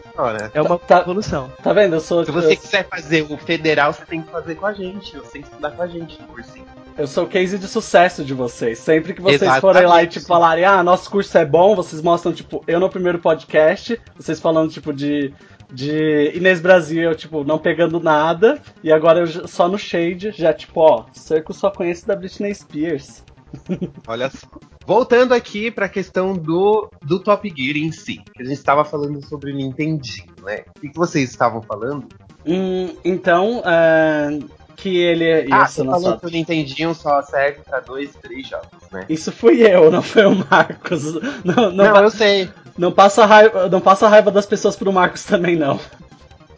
É 0.54 0.62
uma 0.62 0.78
Tá- 0.78 1.00
evolução. 1.00 1.52
tá 1.62 1.74
vendo? 1.74 1.96
Eu 1.96 2.00
sou, 2.00 2.24
se 2.24 2.30
você 2.30 2.54
eu, 2.54 2.56
quiser 2.56 2.88
fazer 2.88 3.26
o 3.28 3.36
federal, 3.36 3.92
você 3.92 4.06
tem 4.06 4.22
que 4.22 4.30
fazer 4.30 4.54
com 4.54 4.64
a 4.64 4.72
gente. 4.72 5.14
Você 5.18 5.30
tem 5.32 5.42
que 5.42 5.48
estudar 5.48 5.72
com 5.72 5.82
a 5.82 5.86
gente 5.86 6.18
no 6.22 6.28
cursinho. 6.28 6.64
Eu 6.98 7.06
sou 7.06 7.24
o 7.24 7.28
case 7.28 7.58
de 7.58 7.66
sucesso 7.66 8.24
de 8.24 8.34
vocês. 8.34 8.78
Sempre 8.78 9.14
que 9.14 9.20
vocês 9.20 9.42
Exatamente. 9.42 9.60
forem 9.60 9.86
lá 9.86 10.02
e 10.02 10.06
tipo, 10.06 10.26
falarem, 10.26 10.64
ah, 10.64 10.82
nosso 10.82 11.10
curso 11.10 11.36
é 11.38 11.44
bom, 11.44 11.74
vocês 11.74 12.02
mostram, 12.02 12.32
tipo, 12.32 12.62
eu 12.66 12.80
no 12.80 12.90
primeiro 12.90 13.18
podcast, 13.18 14.00
vocês 14.16 14.40
falando, 14.40 14.70
tipo, 14.70 14.92
de 14.92 15.32
de 15.72 16.32
Inês 16.34 16.60
Brasil, 16.60 17.02
eu, 17.02 17.14
tipo, 17.14 17.44
não 17.44 17.58
pegando 17.58 18.00
nada, 18.00 18.60
e 18.82 18.92
agora 18.92 19.20
eu 19.20 19.48
só 19.48 19.68
no 19.68 19.78
Shade, 19.78 20.32
já, 20.32 20.52
tipo, 20.52 20.80
ó, 20.80 21.04
Cerco 21.12 21.52
só 21.52 21.70
conhece 21.70 22.06
da 22.06 22.16
Britney 22.16 22.54
Spears. 22.54 23.24
Olha 24.06 24.30
só. 24.30 24.48
Voltando 24.86 25.34
aqui 25.34 25.70
pra 25.70 25.88
questão 25.88 26.34
do, 26.34 26.90
do 27.02 27.20
Top 27.20 27.48
Gear 27.48 27.76
em 27.76 27.92
si. 27.92 28.20
A 28.38 28.42
gente 28.42 28.54
estava 28.54 28.84
falando 28.84 29.24
sobre 29.24 29.52
o 29.52 29.54
Nintendinho, 29.54 30.34
né? 30.42 30.64
O 30.76 30.80
que, 30.80 30.88
que 30.88 30.96
vocês 30.96 31.30
estavam 31.30 31.62
falando? 31.62 32.08
Hum, 32.44 32.96
então, 33.04 33.62
é, 33.64 34.38
que 34.80 34.96
ele 34.96 35.48
ia 35.48 35.56
ah, 35.62 35.66
ser 35.66 35.82
lançado. 35.82 36.20
que 36.20 36.26
o 36.26 36.30
Nintendinho 36.30 36.94
só 36.94 37.22
serve 37.22 37.60
pra 37.62 37.80
dois, 37.80 38.10
três 38.20 38.48
jogos, 38.48 38.90
né? 38.90 39.04
Isso 39.08 39.30
fui 39.30 39.62
eu, 39.62 39.90
não 39.90 40.02
foi 40.02 40.24
o 40.24 40.34
Marcos. 40.50 41.14
Não, 41.44 41.70
não, 41.70 41.72
Não, 41.72 42.02
eu 42.02 42.10
sei. 42.10 42.48
não 42.78 42.90
passa 42.90 43.26
raiva, 43.26 43.68
não 43.68 43.80
passa 43.80 44.08
raiva 44.08 44.30
das 44.30 44.46
pessoas 44.46 44.76
pro 44.76 44.92
Marcos 44.92 45.24
também, 45.24 45.54
não. 45.54 45.78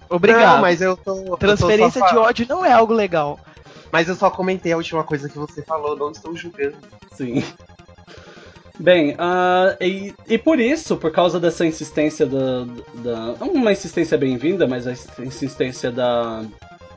Obrigado. 0.09 0.55
Não, 0.55 0.61
mas 0.61 0.81
eu 0.81 0.97
tô. 0.97 1.17
eu 1.17 1.25
tô 1.25 1.37
Transferência 1.37 2.00
de 2.02 2.17
ódio 2.17 2.47
não 2.49 2.64
é 2.64 2.73
algo 2.73 2.93
legal. 2.93 3.41
Mas 3.91 4.09
eu 4.09 4.14
só 4.14 4.31
comentei 4.31 4.73
a 4.73 4.76
última 4.76 5.05
coisa 5.05 5.29
que 5.29 5.37
você 5.37 5.62
falou, 5.62 5.97
não 5.97 6.11
estou 6.11 6.35
julgando. 6.35 6.76
Sim. 7.12 7.43
Bem, 8.79 9.14
ah, 9.19 9.76
e, 9.81 10.14
e 10.26 10.38
por 10.38 10.59
isso, 10.59 10.97
por 10.97 11.11
causa 11.11 11.38
dessa 11.38 11.67
insistência 11.67 12.26
da. 12.26 12.64
da 12.95 13.35
não 13.38 13.49
uma 13.52 13.73
insistência 13.73 14.17
bem-vinda, 14.17 14.67
mas 14.67 14.87
a 14.87 14.93
insistência 15.23 15.91
da, 15.91 16.43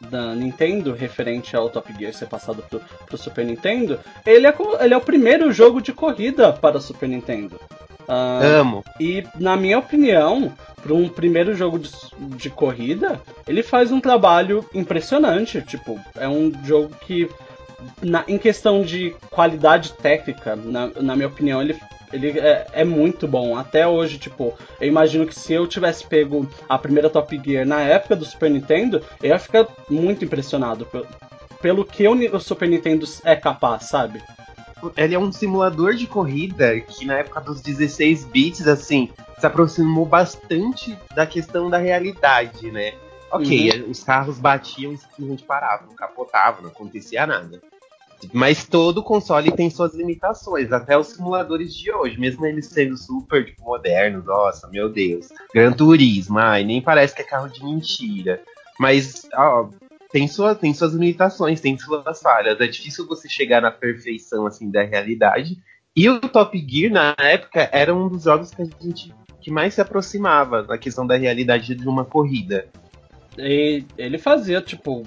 da 0.10 0.36
Nintendo 0.36 0.94
referente 0.94 1.56
ao 1.56 1.70
Top 1.70 1.92
Gear 1.98 2.14
ser 2.14 2.28
passado 2.28 2.64
pro, 2.70 2.82
pro 3.06 3.18
Super 3.18 3.46
Nintendo, 3.46 4.00
ele 4.26 4.48
é, 4.48 4.54
ele 4.82 4.94
é 4.94 4.98
o 4.98 5.02
primeiro 5.02 5.52
jogo 5.52 5.82
de 5.82 5.92
corrida 5.94 6.54
para 6.54 6.80
Super 6.80 7.10
Nintendo. 7.10 7.60
Ah, 8.08 8.40
Amo. 8.60 8.84
e, 9.00 9.24
na 9.40 9.58
minha 9.58 9.80
opinião, 9.80 10.54
para 10.82 10.94
um 10.94 11.10
primeiro 11.10 11.56
jogo 11.56 11.80
de, 11.80 11.92
de 12.38 12.50
corrida, 12.50 13.20
ele 13.48 13.64
faz 13.64 13.92
um 13.92 14.00
trabalho 14.00 14.64
impressionante. 14.74 15.62
Tipo, 15.62 16.00
é 16.16 16.28
um 16.28 16.52
jogo 16.64 16.96
que, 17.02 17.30
na- 18.02 18.24
em 18.28 18.38
questão 18.38 18.82
de 18.84 19.16
qualidade 19.30 19.94
técnica, 19.94 20.56
na, 20.56 20.88
na 21.02 21.16
minha 21.16 21.28
opinião, 21.28 21.62
ele, 21.62 21.76
ele 22.14 22.40
é, 22.40 22.68
é 22.74 22.84
muito 22.84 23.28
bom. 23.28 23.58
Até 23.58 23.88
hoje, 23.88 24.18
tipo, 24.18 24.54
eu 24.80 24.88
imagino 24.88 25.26
que 25.26 25.36
se 25.38 25.54
eu 25.54 25.68
tivesse 25.68 26.06
pego 26.06 26.48
a 26.70 26.78
primeira 26.78 27.10
Top 27.10 27.40
Gear 27.44 27.66
na 27.66 27.82
época 27.82 28.16
do 28.16 28.26
Super 28.26 28.50
Nintendo, 28.50 29.02
eu 29.22 29.30
ia 29.30 29.40
ficar 29.40 29.68
muito 29.90 30.24
impressionado 30.26 30.86
pe- 30.86 31.06
pelo 31.62 31.84
que 31.86 32.08
o 32.08 32.40
Super 32.40 32.68
Nintendo 32.70 33.06
é 33.24 33.36
capaz, 33.36 33.86
sabe? 33.86 34.22
Ele 34.98 35.16
é 35.16 35.20
um 35.20 35.32
simulador 35.32 35.96
de 35.96 36.06
corrida 36.06 36.80
que 36.80 37.06
na 37.06 37.16
época 37.20 37.42
dos 37.42 37.60
16 37.62 38.26
bits, 38.26 38.68
assim, 38.68 39.10
se 39.40 39.46
aproximou 39.48 40.06
bastante 40.06 40.96
da 41.16 41.26
questão 41.26 41.70
da 41.70 41.78
realidade, 41.78 42.70
né? 42.72 42.94
Ok, 43.32 43.86
os 43.90 44.04
carros 44.04 44.40
batiam 44.40 44.94
e 44.94 44.98
simplesmente 44.98 45.44
paravam, 45.44 45.94
capotavam, 45.96 46.64
não 46.64 46.70
acontecia 46.70 47.26
nada. 47.26 47.62
Mas 48.34 48.66
todo 48.66 49.04
console 49.04 49.52
tem 49.52 49.70
suas 49.70 49.94
limitações, 49.94 50.72
até 50.72 50.98
os 50.98 51.08
simuladores 51.08 51.76
de 51.76 51.92
hoje, 51.92 52.20
mesmo 52.20 52.46
eles 52.46 52.68
sendo 52.68 52.98
super 52.98 53.46
tipo, 53.46 53.64
modernos, 53.64 54.26
nossa, 54.26 54.68
meu 54.68 54.90
Deus. 54.90 55.30
Gran 55.54 55.74
Turismo, 55.74 56.40
ai, 56.40 56.64
nem 56.64 56.82
parece 56.82 57.14
que 57.14 57.22
é 57.22 57.26
carro 57.26 57.50
de 57.50 57.64
mentira. 57.64 58.42
Mas, 58.80 59.28
ó, 59.34 59.70
tem, 60.12 60.28
sua, 60.28 60.56
tem 60.56 60.74
suas 60.74 60.94
limitações, 60.94 61.62
tem 61.62 61.78
suas 61.78 62.22
falhas. 62.22 62.60
É 62.60 62.68
difícil 62.68 63.08
você 63.08 63.28
chegar 63.28 63.62
na 63.62 63.72
perfeição 63.72 64.46
assim 64.46 64.72
da 64.72 64.84
realidade. 64.84 65.58
E 65.96 66.10
o 66.10 66.20
Top 66.20 66.58
Gear, 66.58 66.92
na 66.92 67.16
época, 67.18 67.70
era 67.72 67.94
um 67.94 68.10
dos 68.10 68.24
jogos 68.24 68.52
que 68.52 68.62
a 68.62 68.66
gente 68.66 69.14
que 69.46 69.52
mais 69.52 69.76
se 69.76 69.82
aproximava 69.82 70.64
da 70.64 70.76
questão 70.76 71.06
da 71.06 71.16
realidade 71.16 71.76
de 71.76 71.88
uma 71.88 72.04
corrida. 72.04 72.68
Ele 73.38 74.18
fazia, 74.18 74.62
tipo. 74.62 75.04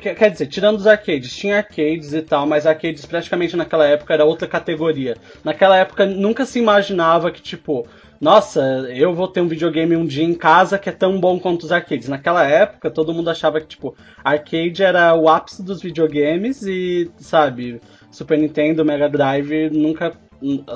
Quer 0.00 0.30
dizer, 0.30 0.46
tirando 0.46 0.78
os 0.78 0.86
arcades, 0.86 1.36
tinha 1.36 1.58
arcades 1.58 2.12
e 2.12 2.22
tal, 2.22 2.44
mas 2.44 2.66
arcades 2.66 3.06
praticamente 3.06 3.56
naquela 3.56 3.86
época 3.86 4.12
era 4.12 4.24
outra 4.24 4.48
categoria. 4.48 5.16
Naquela 5.44 5.76
época 5.76 6.06
nunca 6.06 6.44
se 6.44 6.58
imaginava 6.58 7.30
que, 7.30 7.40
tipo, 7.40 7.86
nossa, 8.20 8.60
eu 8.90 9.14
vou 9.14 9.28
ter 9.28 9.40
um 9.40 9.48
videogame 9.48 9.96
um 9.96 10.04
dia 10.04 10.24
em 10.24 10.34
casa 10.34 10.78
que 10.78 10.88
é 10.88 10.92
tão 10.92 11.20
bom 11.20 11.38
quanto 11.38 11.62
os 11.62 11.72
arcades. 11.72 12.08
Naquela 12.08 12.44
época 12.46 12.90
todo 12.90 13.14
mundo 13.14 13.30
achava 13.30 13.60
que, 13.60 13.68
tipo, 13.68 13.96
arcade 14.24 14.82
era 14.82 15.14
o 15.14 15.28
ápice 15.28 15.62
dos 15.62 15.80
videogames 15.80 16.62
e, 16.62 17.10
sabe, 17.16 17.80
Super 18.10 18.38
Nintendo, 18.38 18.84
Mega 18.84 19.08
Drive 19.08 19.70
nunca. 19.70 20.12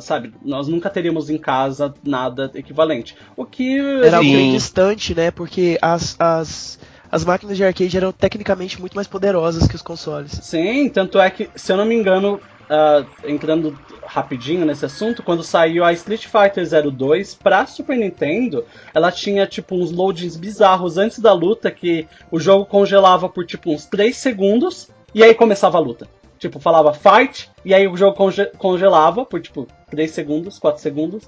Sabe, 0.01 0.33
nós 0.45 0.69
nunca 0.69 0.91
teríamos 0.91 1.31
em 1.31 1.39
casa 1.39 1.95
nada 2.05 2.51
equivalente. 2.55 3.17
O 3.37 3.45
que. 3.45 3.79
Era 3.79 4.19
algo 4.19 4.53
distante, 4.53 5.15
né? 5.15 5.31
Porque 5.31 5.79
as, 5.81 6.17
as, 6.19 6.79
as 7.11 7.25
máquinas 7.25 7.57
de 7.57 7.65
arcade 7.65 7.97
eram 7.97 8.13
tecnicamente 8.13 8.79
muito 8.81 8.95
mais 8.95 9.07
poderosas 9.07 9.67
que 9.67 9.75
os 9.75 9.83
consoles. 9.83 10.33
Sim, 10.43 10.89
tanto 10.89 11.19
é 11.19 11.31
que, 11.31 11.49
se 11.55 11.73
eu 11.73 11.77
não 11.77 11.85
me 11.85 11.95
engano, 11.95 12.41
ah, 12.69 13.05
entrando 13.25 13.79
rapidinho 14.07 14.65
nesse 14.65 14.85
assunto, 14.85 15.23
quando 15.23 15.43
saiu 15.43 15.85
a 15.85 15.93
Street 15.93 16.27
Fighter 16.27 16.67
02 16.93 17.35
pra 17.35 17.67
Super 17.67 17.97
Nintendo, 17.97 18.65
ela 18.93 19.11
tinha 19.11 19.47
tipo 19.47 19.75
uns 19.75 19.91
loadings 19.91 20.37
bizarros 20.37 20.99
antes 20.99 21.19
da 21.19 21.33
luta 21.33 21.71
que 21.71 22.07
o 22.31 22.39
jogo 22.39 22.67
congelava 22.67 23.29
por 23.29 23.47
tipo 23.47 23.73
uns 23.73 23.87
3 23.87 24.17
segundos 24.17 24.89
e 25.15 25.23
aí 25.23 25.35
começava 25.35 25.79
a 25.79 25.81
luta. 25.81 26.09
Tipo, 26.45 26.61
falava 26.61 26.93
fight, 26.93 27.49
e 27.65 27.73
aí 27.73 27.89
o 27.89 27.97
jogo 27.97 28.15
conge- 28.15 28.51
congelava 28.59 29.25
por 29.25 29.41
tipo 29.41 29.67
3 29.91 30.11
segundos, 30.11 30.59
4 30.59 30.79
segundos, 30.83 31.25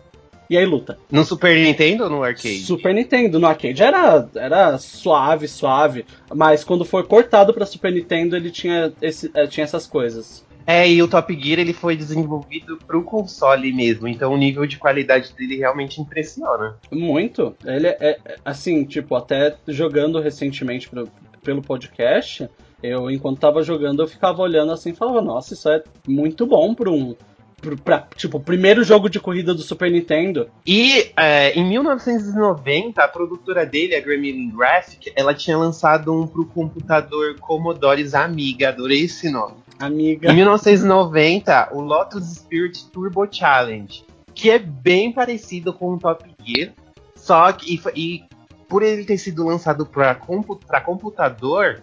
e 0.50 0.58
aí 0.58 0.66
luta. 0.66 0.98
No 1.10 1.24
Super 1.24 1.56
Nintendo 1.56 2.04
ou 2.04 2.10
no 2.10 2.22
arcade? 2.22 2.58
Super 2.58 2.92
Nintendo, 2.94 3.38
no 3.40 3.46
arcade 3.46 3.82
era, 3.82 4.28
era 4.34 4.76
suave, 4.76 5.48
suave, 5.48 6.04
mas 6.34 6.62
quando 6.64 6.84
foi 6.84 7.02
portado 7.02 7.54
pra 7.54 7.64
Super 7.64 7.90
Nintendo 7.94 8.36
ele 8.36 8.50
tinha, 8.50 8.92
esse, 9.00 9.30
eh, 9.32 9.46
tinha 9.46 9.64
essas 9.64 9.86
coisas. 9.86 10.44
É, 10.66 10.86
e 10.86 11.02
o 11.02 11.08
Top 11.08 11.32
Gear 11.34 11.60
ele 11.60 11.72
foi 11.72 11.96
desenvolvido 11.96 12.76
pro 12.86 13.02
console 13.02 13.72
mesmo, 13.72 14.06
então 14.06 14.34
o 14.34 14.36
nível 14.36 14.66
de 14.66 14.76
qualidade 14.76 15.32
dele 15.32 15.56
realmente 15.56 15.98
impressiona. 15.98 16.76
Muito. 16.92 17.56
Ele 17.64 17.86
é, 17.86 17.96
é, 18.00 18.18
assim, 18.44 18.84
tipo, 18.84 19.14
até 19.14 19.56
jogando 19.66 20.20
recentemente 20.20 20.90
pro- 20.90 21.08
pelo 21.42 21.62
podcast, 21.62 22.50
eu, 22.82 23.10
enquanto 23.10 23.40
tava 23.40 23.62
jogando, 23.62 24.02
eu 24.02 24.08
ficava 24.08 24.42
olhando 24.42 24.72
assim 24.72 24.90
e 24.90 24.94
falava, 24.94 25.20
nossa, 25.20 25.54
isso 25.54 25.68
é 25.68 25.82
muito 26.06 26.46
bom 26.46 26.74
pra 26.74 26.90
um. 26.90 27.14
Pra, 27.82 28.06
tipo, 28.14 28.36
o 28.36 28.40
primeiro 28.40 28.84
jogo 28.84 29.08
de 29.08 29.18
corrida 29.18 29.54
do 29.54 29.62
Super 29.62 29.90
Nintendo. 29.90 30.48
E 30.66 31.10
é, 31.16 31.52
em 31.58 31.66
1990, 31.66 33.02
a 33.02 33.08
produtora 33.08 33.64
dele, 33.64 33.96
a 33.96 34.00
Gremlin 34.00 34.50
Graphic, 34.50 35.10
ela 35.16 35.34
tinha 35.34 35.56
lançado 35.56 36.12
um 36.12 36.26
pro 36.26 36.44
computador 36.44 37.38
Commodore 37.40 38.06
Amiga, 38.14 38.68
adorei 38.68 39.04
esse 39.04 39.30
nome. 39.30 39.54
Amiga. 39.78 40.30
Em 40.30 40.36
1990, 40.36 41.70
o 41.72 41.80
Lotus 41.80 42.36
Spirit 42.36 42.86
Turbo 42.90 43.26
Challenge, 43.30 44.04
que 44.34 44.50
é 44.50 44.58
bem 44.58 45.10
parecido 45.10 45.72
com 45.72 45.94
o 45.94 45.98
Top 45.98 46.24
Gear, 46.44 46.72
só 47.14 47.50
que 47.52 47.74
e, 47.74 47.80
e 47.96 48.24
por 48.68 48.82
ele 48.82 49.04
ter 49.04 49.18
sido 49.18 49.44
lançado 49.44 49.86
para 49.86 50.14
compu, 50.14 50.56
pra 50.56 50.80
computador, 50.80 51.82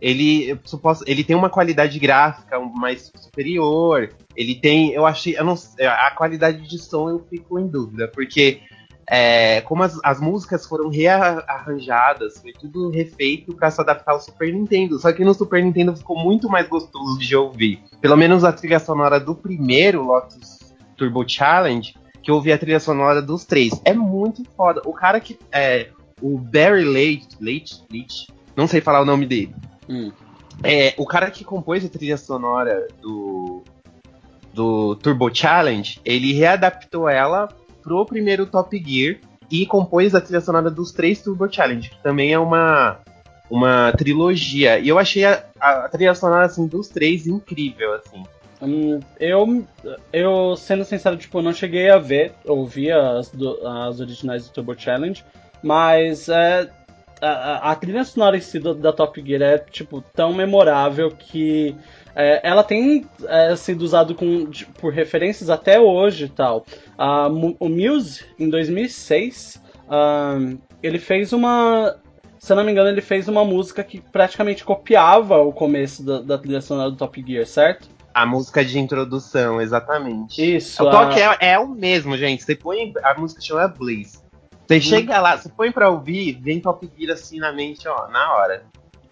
ele 0.00 0.58
suposto, 0.64 1.04
ele 1.06 1.22
tem 1.22 1.36
uma 1.36 1.50
qualidade 1.50 1.98
gráfica 1.98 2.58
mais 2.58 3.10
superior. 3.14 4.10
Ele 4.34 4.54
tem, 4.54 4.92
eu 4.92 5.04
achei, 5.04 5.38
eu 5.38 5.44
não, 5.44 5.56
sei, 5.56 5.86
a 5.86 6.10
qualidade 6.12 6.66
de 6.66 6.78
som 6.78 7.10
eu 7.10 7.26
fico 7.28 7.58
em 7.58 7.66
dúvida, 7.66 8.08
porque 8.08 8.60
é, 9.06 9.60
como 9.62 9.82
as, 9.82 9.98
as 10.04 10.20
músicas 10.20 10.66
foram 10.66 10.88
rearranjadas, 10.88 12.38
foi 12.38 12.52
tudo 12.52 12.90
refeito 12.90 13.54
para 13.54 13.70
se 13.70 13.80
adaptar 13.80 14.12
ao 14.12 14.20
Super 14.20 14.52
Nintendo. 14.52 14.98
Só 14.98 15.12
que 15.12 15.24
no 15.24 15.34
Super 15.34 15.62
Nintendo 15.62 15.96
ficou 15.96 16.16
muito 16.16 16.48
mais 16.48 16.68
gostoso 16.68 17.18
de 17.18 17.34
ouvir. 17.34 17.82
Pelo 18.00 18.16
menos 18.16 18.44
a 18.44 18.52
trilha 18.52 18.78
sonora 18.78 19.18
do 19.18 19.34
primeiro 19.34 20.04
Lotus 20.04 20.60
Turbo 20.96 21.28
Challenge, 21.28 21.94
que 22.22 22.30
eu 22.30 22.36
ouvi 22.36 22.52
a 22.52 22.58
trilha 22.58 22.78
sonora 22.78 23.20
dos 23.20 23.44
três. 23.44 23.72
É 23.84 23.92
muito 23.92 24.44
foda. 24.56 24.80
O 24.84 24.92
cara 24.92 25.18
que 25.18 25.36
é 25.50 25.88
o 26.22 26.38
Barry 26.38 26.84
Leite, 26.84 27.36
Leite, 27.40 27.82
Leite 27.90 28.28
não 28.56 28.66
sei 28.66 28.80
falar 28.80 29.00
o 29.00 29.06
nome 29.06 29.26
dele. 29.26 29.54
Hum. 29.90 30.12
É, 30.62 30.94
o 30.96 31.04
cara 31.04 31.30
que 31.30 31.42
compôs 31.42 31.84
a 31.84 31.88
trilha 31.88 32.16
sonora 32.16 32.86
do, 33.02 33.62
do 34.54 34.94
Turbo 34.96 35.34
Challenge, 35.34 36.00
ele 36.04 36.32
readaptou 36.32 37.08
ela 37.08 37.48
pro 37.82 38.04
primeiro 38.06 38.46
Top 38.46 38.76
Gear 38.76 39.16
e 39.50 39.66
compôs 39.66 40.14
a 40.14 40.20
trilha 40.20 40.40
sonora 40.40 40.70
dos 40.70 40.92
três 40.92 41.20
Turbo 41.20 41.52
Challenge, 41.52 41.90
que 41.90 42.02
também 42.02 42.32
é 42.32 42.38
uma, 42.38 42.98
uma 43.50 43.92
trilogia. 43.92 44.78
E 44.78 44.88
eu 44.88 44.98
achei 44.98 45.24
a, 45.24 45.42
a 45.60 45.88
trilha 45.88 46.14
sonora 46.14 46.46
assim, 46.46 46.66
dos 46.66 46.88
três 46.88 47.26
incrível, 47.26 47.94
assim. 47.94 48.22
Hum, 48.62 49.00
eu, 49.18 49.64
eu, 50.12 50.54
sendo 50.56 50.84
sincero, 50.84 51.16
tipo, 51.16 51.40
não 51.40 51.52
cheguei 51.52 51.88
a 51.88 51.98
ver, 51.98 52.34
ouvi 52.44 52.92
as, 52.92 53.30
do- 53.30 53.66
as 53.66 53.98
originais 54.00 54.46
do 54.46 54.52
Turbo 54.52 54.78
Challenge, 54.78 55.24
mas 55.62 56.28
é, 56.28 56.70
a, 57.20 57.28
a- 57.28 57.70
a 57.72 57.74
trilha 57.76 58.04
sonora 58.04 58.36
em 58.36 58.40
si 58.40 58.58
do- 58.58 58.74
da 58.74 58.92
Top 58.92 59.22
Gear 59.24 59.42
é, 59.42 59.58
tipo, 59.58 60.02
tão 60.14 60.32
memorável 60.32 61.10
que 61.10 61.74
é, 62.14 62.40
ela 62.42 62.62
tem 62.64 63.06
é, 63.28 63.54
sido 63.56 63.86
de- 64.50 64.66
por 64.66 64.92
referências 64.92 65.48
até 65.50 65.78
hoje 65.80 66.24
e 66.24 66.28
tal. 66.28 66.64
O 67.58 67.68
Muse, 67.68 68.24
em 68.38 68.48
2006, 68.50 69.60
ah, 69.88 70.38
ele 70.82 70.98
fez 70.98 71.32
uma. 71.32 71.96
Se 72.38 72.52
eu 72.52 72.56
não 72.56 72.64
me 72.64 72.72
engano, 72.72 72.88
ele 72.88 73.02
fez 73.02 73.28
uma 73.28 73.44
música 73.44 73.84
que 73.84 74.00
praticamente 74.00 74.64
copiava 74.64 75.36
o 75.38 75.52
começo 75.52 76.02
da, 76.02 76.20
da 76.22 76.38
trilha 76.38 76.60
sonora 76.62 76.90
do 76.90 76.96
Top 76.96 77.22
Gear, 77.26 77.46
certo? 77.46 77.88
A 78.14 78.24
música 78.26 78.64
de 78.64 78.78
introdução, 78.78 79.60
exatamente. 79.60 80.56
Isso. 80.56 80.82
O 80.82 80.88
a- 80.88 80.90
toque 80.90 81.20
é, 81.20 81.52
é 81.52 81.58
o 81.58 81.68
mesmo, 81.68 82.16
gente. 82.16 82.42
Você 82.42 82.56
põe. 82.56 82.92
A 83.04 83.14
música 83.18 83.40
chama 83.42 83.68
Blaze. 83.68 84.19
Você 84.70 84.74
Uhum. 84.76 84.80
chega 84.82 85.20
lá, 85.20 85.36
você 85.36 85.48
põe 85.48 85.72
pra 85.72 85.90
ouvir, 85.90 86.38
vem 86.40 86.60
Top 86.60 86.88
Gear 86.96 87.12
assim 87.14 87.38
na 87.40 87.52
mente, 87.52 87.88
ó, 87.88 88.06
na 88.08 88.32
hora. 88.36 88.62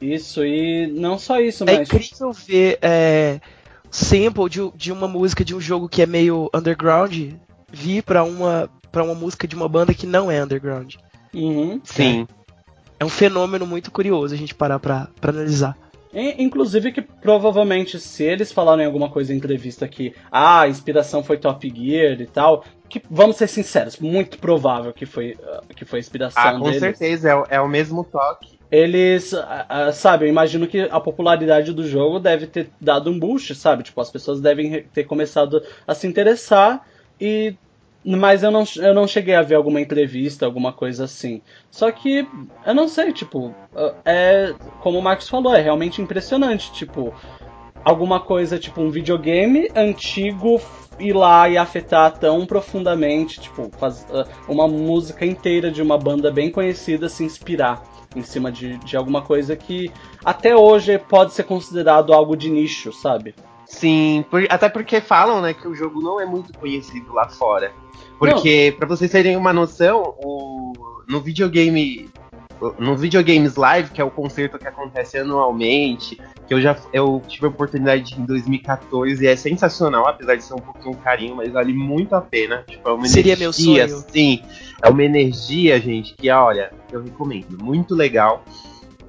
Isso, 0.01 0.45
e 0.45 0.87
não 0.87 1.19
só 1.19 1.41
isso, 1.41 1.65
É 1.65 1.79
mas. 1.79 1.89
incrível 1.89 2.31
ver 2.33 2.79
é, 2.81 3.41
sample 3.91 4.49
de, 4.49 4.71
de 4.77 4.93
uma 4.93 5.09
música 5.09 5.45
de 5.45 5.57
um 5.57 5.61
jogo 5.61 5.89
que 5.89 6.01
é 6.01 6.07
meio 6.07 6.49
underground 6.55 7.33
vir 7.73 8.03
pra 8.05 8.23
uma, 8.23 8.71
pra 8.93 9.03
uma 9.03 9.17
música 9.17 9.49
de 9.49 9.57
uma 9.57 9.69
banda 9.69 9.93
que 9.93 10.07
não 10.07 10.31
é 10.31 10.41
underground. 10.41 10.95
Uhum. 11.35 11.81
Sim. 11.83 12.29
É 13.01 13.05
um 13.05 13.09
fenômeno 13.09 13.67
muito 13.67 13.91
curioso 13.91 14.33
a 14.35 14.39
gente 14.39 14.55
parar 14.55 14.79
pra, 14.79 15.09
pra 15.21 15.33
analisar. 15.33 15.77
Inclusive 16.15 16.91
que 16.91 17.03
provavelmente 17.03 18.01
se 18.01 18.25
eles 18.25 18.51
falaram 18.51 18.83
em 18.83 18.87
alguma 18.87 19.11
coisa 19.11 19.33
em 19.33 19.37
entrevista 19.37 19.87
que 19.87 20.15
ah, 20.33 20.63
a 20.63 20.69
inspiração 20.69 21.23
foi 21.23 21.37
Top 21.37 21.69
Gear 21.69 22.21
e 22.21 22.27
tal, 22.27 22.65
que 22.89 23.03
vamos 23.11 23.37
ser 23.37 23.49
sinceros, 23.49 23.99
muito 23.99 24.39
provável 24.39 24.93
que 24.93 25.07
foi 25.07 25.37
ah, 25.43 25.63
que 25.77 25.85
foi 25.85 25.99
a 25.99 26.01
inspiração 26.01 26.43
Ah, 26.43 26.59
com 26.59 26.65
deles. 26.65 26.99
certeza, 26.99 27.31
é, 27.31 27.35
o- 27.35 27.47
é 27.51 27.61
o 27.61 27.69
mesmo 27.69 28.05
toque. 28.05 28.59
Eles, 28.71 29.33
ah, 29.35 29.93
sabe, 29.93 30.27
eu 30.27 30.29
imagino 30.29 30.69
que 30.69 30.81
a 30.81 31.01
popularidade 31.01 31.73
do 31.73 31.87
jogo 31.87 32.19
deve 32.21 32.47
ter 32.47 32.75
dado 32.81 33.11
um 33.11 33.19
boost, 33.19 33.55
sabe? 33.55 33.83
Tipo, 33.83 34.01
as 34.01 34.11
pessoas 34.11 34.41
devem 34.43 34.87
ter 34.91 35.05
começado 35.05 35.63
a 35.87 35.95
se 35.95 36.07
interessar 36.07 36.83
e 37.21 37.59
mas 38.05 38.43
eu 38.43 38.51
não, 38.51 38.65
eu 38.77 38.95
não 38.95 39.07
cheguei 39.09 39.35
a 39.35 39.43
ver 39.43 39.57
alguma 39.57 39.81
entrevista, 39.81 40.47
alguma 40.47 40.73
coisa 40.73 41.05
assim. 41.05 41.43
Só 41.71 41.91
que, 41.93 42.31
eu 42.65 42.75
não 42.75 42.89
sei, 42.89 43.13
tipo, 43.13 43.59
é. 44.07 44.57
Como 44.79 44.99
o 44.99 45.03
Marcos 45.03 45.29
falou, 45.29 45.55
é 45.55 45.61
realmente 45.61 46.01
impressionante. 46.01 46.71
Tipo, 46.73 47.15
alguma 47.85 48.21
coisa, 48.21 48.59
tipo, 48.59 48.81
um 48.81 48.91
videogame 48.91 49.71
antigo 49.75 50.61
ir 50.99 51.13
lá 51.13 51.49
e 51.49 51.57
afetar 51.57 52.19
tão 52.19 52.45
profundamente, 52.45 53.41
tipo, 53.41 53.71
faz, 53.79 54.05
ah, 54.13 54.27
uma 54.49 54.67
música 54.67 55.25
inteira 55.25 55.71
de 55.71 55.81
uma 55.81 55.97
banda 55.97 56.31
bem 56.31 56.51
conhecida 56.51 57.09
se 57.09 57.23
inspirar 57.25 57.83
em 58.17 58.23
cima 58.23 58.51
de, 58.51 58.79
de 58.79 58.97
alguma 58.97 59.23
coisa 59.23 59.55
que 59.55 59.93
até 60.25 60.57
hoje 60.57 60.99
pode 60.99 61.33
ser 61.35 61.45
considerado 61.45 62.13
algo 62.13 62.37
de 62.37 62.51
nicho, 62.51 62.93
sabe? 62.93 63.35
Sim, 63.67 64.25
por- 64.31 64.47
até 64.49 64.69
porque 64.69 65.01
falam, 65.01 65.41
né, 65.43 65.53
que 65.55 65.69
o 65.69 65.75
jogo 65.75 66.01
não 66.01 66.19
é 66.21 66.25
muito 66.27 66.53
conhecido 66.59 67.13
lá 67.13 67.29
fora. 67.29 67.71
Porque, 68.19 68.75
pra 68.77 68.89
vocês 68.89 69.11
terem 69.11 69.37
uma 69.37 69.53
noção, 69.53 70.15
o, 70.25 70.73
no 71.09 71.21
videogame. 71.21 72.09
No 72.79 72.97
Videogames 72.97 73.57
Live, 73.57 73.91
que 73.91 74.01
é 74.01 74.05
o 74.05 74.11
concerto 74.11 74.59
que 74.59 74.67
acontece 74.67 75.19
anualmente, 75.19 76.21
que 76.47 76.55
eu 76.55 76.61
já 76.61 76.77
eu 76.93 77.23
tive 77.27 77.47
a 77.47 77.49
oportunidade 77.49 78.21
em 78.21 78.25
2014 78.25 79.23
e 79.23 79.27
é 79.27 79.37
sensacional, 79.37 80.07
apesar 80.07 80.35
de 80.35 80.43
ser 80.43 80.55
um 80.55 80.59
pouquinho 80.59 80.97
carinho, 80.97 81.37
mas 81.37 81.53
vale 81.53 81.73
muito 81.73 82.15
a 82.15 82.21
pena. 82.21 82.65
Tipo, 82.67 82.89
é 82.89 82.93
uma 82.93 83.07
Seria 83.07 83.37
meu 83.37 83.51
energia, 83.51 83.89
sonho. 83.89 84.05
Sim, 84.11 84.43
é 84.83 84.89
uma 84.89 85.05
energia, 85.05 85.81
gente, 85.81 86.15
que, 86.15 86.31
olha, 86.31 86.73
eu 86.91 87.03
recomendo. 87.03 87.63
Muito 87.63 87.95
legal. 87.95 88.45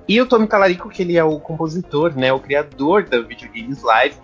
E 0.08 0.20
o 0.20 0.26
Tommy 0.26 0.48
Talarico, 0.48 0.90
que 0.90 1.04
ele 1.04 1.18
é 1.18 1.24
o 1.24 1.40
compositor, 1.40 2.16
né, 2.16 2.34
o 2.34 2.40
criador 2.40 3.04
da 3.04 3.22
Videogames 3.22 3.84
Live, 3.84 4.16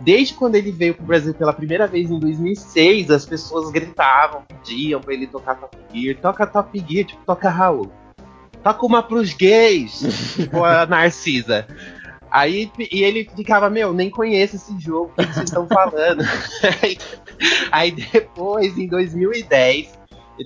Desde 0.00 0.34
quando 0.34 0.54
ele 0.54 0.70
veio 0.70 0.94
pro 0.94 1.04
Brasil 1.04 1.34
pela 1.34 1.52
primeira 1.52 1.86
vez 1.86 2.08
em 2.08 2.18
2006, 2.20 3.10
as 3.10 3.26
pessoas 3.26 3.70
gritavam, 3.70 4.44
pediam 4.46 5.00
pra 5.00 5.12
ele 5.12 5.26
tocar 5.26 5.56
Top 5.56 5.76
Gear. 5.92 6.16
Toca 6.20 6.46
Top 6.46 6.84
Gear, 6.88 7.04
tipo, 7.04 7.20
toca 7.26 7.50
Raul. 7.50 7.90
Toca 8.62 8.84
uma 8.86 9.02
pros 9.02 9.32
gays, 9.34 10.34
tipo 10.34 10.64
a 10.64 10.84
Narcisa. 10.86 11.66
Aí 12.30 12.70
e 12.90 13.02
ele 13.02 13.28
ficava, 13.34 13.70
meu, 13.70 13.92
nem 13.92 14.10
conheço 14.10 14.56
esse 14.56 14.78
jogo, 14.78 15.12
o 15.16 15.22
que 15.22 15.32
vocês 15.32 15.44
estão 15.48 15.66
falando? 15.66 16.22
aí, 16.82 16.98
aí 17.72 17.90
depois, 17.90 18.76
em 18.76 18.86
2010, 18.86 19.98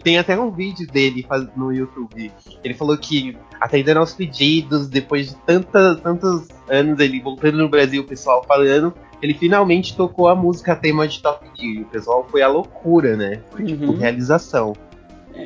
tem 0.05 0.17
até 0.19 0.39
um 0.39 0.51
vídeo 0.51 0.87
dele 0.87 1.27
no 1.57 1.73
YouTube. 1.73 2.31
Ele 2.63 2.75
falou 2.75 2.97
que, 2.97 3.37
atendendo 3.61 3.99
aos 4.01 4.15
pedidos, 4.15 4.89
depois 4.89 5.31
de 5.31 5.35
tanta, 5.45 5.97
tantos 5.97 6.47
anos 6.69 7.01
ele 7.01 7.21
voltando 7.21 7.59
no 7.59 7.69
Brasil, 7.69 8.03
o 8.03 8.07
pessoal 8.07 8.45
falando, 8.47 8.95
ele 9.21 9.35
finalmente 9.35 9.97
tocou 9.97 10.29
a 10.29 10.35
música 10.37 10.77
tema 10.77 11.07
de 11.09 11.21
Top 11.21 11.45
Gear. 11.59 11.83
O 11.83 11.87
pessoal 11.87 12.27
foi 12.31 12.43
a 12.43 12.49
loucura, 12.49 13.17
né? 13.17 13.41
Foi 13.51 13.65
tipo 13.65 13.87
Uhum. 13.87 13.99
realização. 13.99 14.73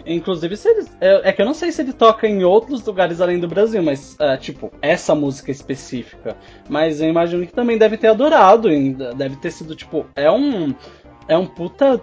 Inclusive, 0.07 0.57
se 0.57 0.69
ele, 0.69 0.87
é, 1.01 1.29
é 1.29 1.33
que 1.33 1.41
eu 1.41 1.47
não 1.47 1.55
sei 1.55 1.71
se 1.71 1.81
ele 1.83 1.93
toca 1.93 2.27
em 2.27 2.43
outros 2.45 2.85
lugares 2.85 3.21
além 3.21 3.39
do 3.39 3.47
Brasil, 3.49 3.83
mas, 3.83 4.17
é, 4.19 4.37
tipo, 4.37 4.73
essa 4.83 5.15
música 5.15 5.51
específica. 5.51 6.37
Mas 6.69 7.01
eu 7.01 7.09
imagino 7.09 7.47
que 7.47 7.53
também 7.53 7.79
deve 7.79 7.97
ter 7.97 8.09
adorado, 8.09 8.69
ainda, 8.69 9.15
deve 9.15 9.37
ter 9.37 9.51
sido, 9.51 9.75
tipo, 9.77 10.07
é 10.17 10.31
um. 10.31 10.75
É 11.29 11.37
um 11.37 11.47
puta. 11.47 12.01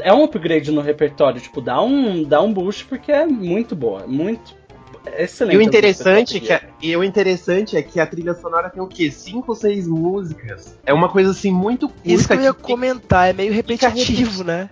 É 0.00 0.12
um 0.12 0.24
upgrade 0.24 0.70
no 0.70 0.80
repertório, 0.80 1.40
tipo, 1.40 1.60
dá 1.60 1.82
um, 1.82 2.24
dá 2.24 2.40
um 2.40 2.52
boost 2.52 2.86
porque 2.86 3.12
é 3.12 3.26
muito 3.26 3.76
boa, 3.76 4.06
muito. 4.06 4.56
é 5.04 5.24
Excelente. 5.24 5.54
E 5.56 5.58
o 5.58 5.62
interessante, 5.62 6.36
é 6.38 6.40
que 6.40 6.52
a, 6.52 6.62
e 6.80 6.96
o 6.96 7.04
interessante 7.04 7.76
é 7.76 7.82
que 7.82 8.00
a 8.00 8.06
trilha 8.06 8.32
sonora 8.32 8.70
tem 8.70 8.82
o 8.82 8.86
quê? 8.86 9.10
Cinco 9.10 9.52
ou 9.52 9.54
seis 9.54 9.86
músicas. 9.86 10.78
É 10.86 10.94
uma 10.94 11.10
coisa 11.10 11.32
assim 11.32 11.52
muito 11.52 11.88
curta. 11.88 12.08
Isso 12.08 12.26
que 12.26 12.34
eu 12.34 12.40
ia 12.40 12.54
que- 12.54 12.62
comentar, 12.62 13.28
é 13.28 13.32
meio 13.34 13.52
Fica 13.52 13.88
repetitivo, 13.88 14.44
né? 14.44 14.70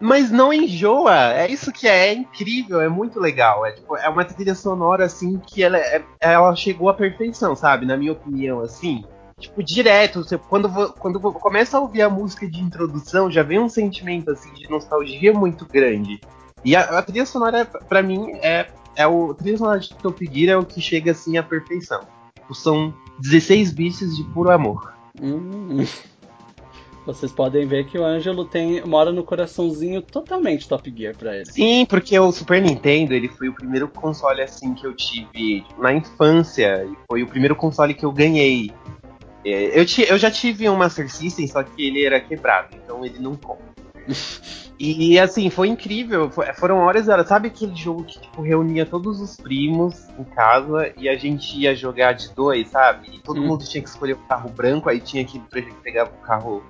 Mas 0.00 0.30
não 0.30 0.52
enjoa. 0.52 1.14
É 1.34 1.50
isso 1.50 1.70
que 1.72 1.86
é, 1.86 2.08
é 2.08 2.14
incrível, 2.14 2.80
é 2.80 2.88
muito 2.88 3.20
legal. 3.20 3.66
É, 3.66 3.72
tipo, 3.72 3.96
é 3.96 4.08
uma 4.08 4.24
trilha 4.24 4.54
sonora 4.54 5.04
assim 5.04 5.38
que 5.38 5.62
ela, 5.62 5.76
é- 5.78 6.02
ela 6.20 6.54
chegou 6.56 6.88
à 6.88 6.94
perfeição, 6.94 7.54
sabe? 7.54 7.84
Na 7.86 7.96
minha 7.96 8.12
opinião, 8.12 8.60
assim. 8.60 9.04
Tipo, 9.38 9.62
direto, 9.62 10.22
você, 10.22 10.36
quando, 10.36 10.68
quando 10.94 11.20
começa 11.20 11.76
a 11.76 11.80
ouvir 11.80 12.02
a 12.02 12.10
música 12.10 12.46
de 12.48 12.60
introdução, 12.60 13.30
já 13.30 13.42
vem 13.42 13.58
um 13.58 13.68
sentimento 13.68 14.30
assim 14.30 14.52
de 14.54 14.68
nostalgia 14.70 15.32
muito 15.32 15.66
grande. 15.66 16.20
E 16.64 16.76
a, 16.76 16.82
a 16.98 17.02
trilha 17.02 17.24
sonora, 17.24 17.64
pra 17.64 18.02
mim, 18.02 18.32
é, 18.42 18.66
é 18.96 19.06
o. 19.06 19.30
A 19.30 19.34
trilha 19.34 19.56
sonora 19.58 19.80
de 19.80 19.94
Top 19.94 20.24
Gear 20.30 20.50
é 20.54 20.56
o 20.58 20.64
que 20.64 20.80
chega 20.80 21.12
assim 21.12 21.38
à 21.38 21.42
perfeição. 21.42 22.00
Tipo, 22.34 22.54
São 22.54 22.92
16 23.18 23.72
bits 23.72 24.14
de 24.16 24.24
puro 24.24 24.50
amor. 24.50 24.92
Hum. 25.20 25.84
Vocês 27.06 27.32
podem 27.32 27.66
ver 27.66 27.86
que 27.86 27.98
o 27.98 28.04
Ângelo 28.04 28.44
tem 28.44 28.84
mora 28.84 29.10
no 29.10 29.24
coraçãozinho 29.24 30.02
totalmente 30.02 30.68
Top 30.68 30.92
Gear 30.94 31.16
pra 31.16 31.34
ele. 31.34 31.46
Sim, 31.46 31.86
porque 31.86 32.18
o 32.18 32.30
Super 32.30 32.60
Nintendo 32.60 33.14
ele 33.14 33.28
foi 33.28 33.48
o 33.48 33.54
primeiro 33.54 33.88
console 33.88 34.42
assim 34.42 34.74
que 34.74 34.86
eu 34.86 34.94
tive 34.94 35.64
na 35.78 35.92
infância 35.94 36.84
e 36.84 36.94
foi 37.08 37.22
o 37.22 37.26
primeiro 37.26 37.56
console 37.56 37.94
que 37.94 38.04
eu 38.04 38.12
ganhei. 38.12 38.70
É, 39.44 39.80
eu, 39.80 39.84
eu 40.08 40.18
já 40.18 40.30
tive 40.30 40.68
um 40.68 40.76
Master 40.76 41.10
System, 41.10 41.48
só 41.48 41.62
que 41.62 41.86
ele 41.86 42.04
era 42.04 42.20
quebrado, 42.20 42.76
então 42.76 43.04
ele 43.04 43.18
não 43.18 43.34
conta. 43.34 43.62
E 44.82 45.18
assim, 45.18 45.50
foi 45.50 45.68
incrível. 45.68 46.30
foram 46.54 46.78
horas 46.78 47.06
e 47.06 47.10
horas. 47.10 47.28
Sabe 47.28 47.48
aquele 47.48 47.76
jogo 47.76 48.02
que 48.02 48.18
tipo, 48.18 48.40
reunia 48.40 48.86
todos 48.86 49.20
os 49.20 49.36
primos 49.36 50.08
em 50.18 50.24
casa 50.24 50.90
e 50.96 51.06
a 51.06 51.14
gente 51.16 51.54
ia 51.58 51.74
jogar 51.74 52.12
de 52.14 52.34
dois, 52.34 52.68
sabe? 52.68 53.10
E 53.14 53.18
todo 53.18 53.42
Hum. 53.42 53.46
mundo 53.46 53.62
tinha 53.62 53.82
que 53.82 53.90
escolher 53.90 54.14
o 54.14 54.18
carro 54.26 54.48
branco, 54.48 54.88
aí 54.88 54.98
tinha 54.98 55.22
que 55.22 55.38
pegar 55.82 56.04
o 56.06 56.26
carro 56.26 56.62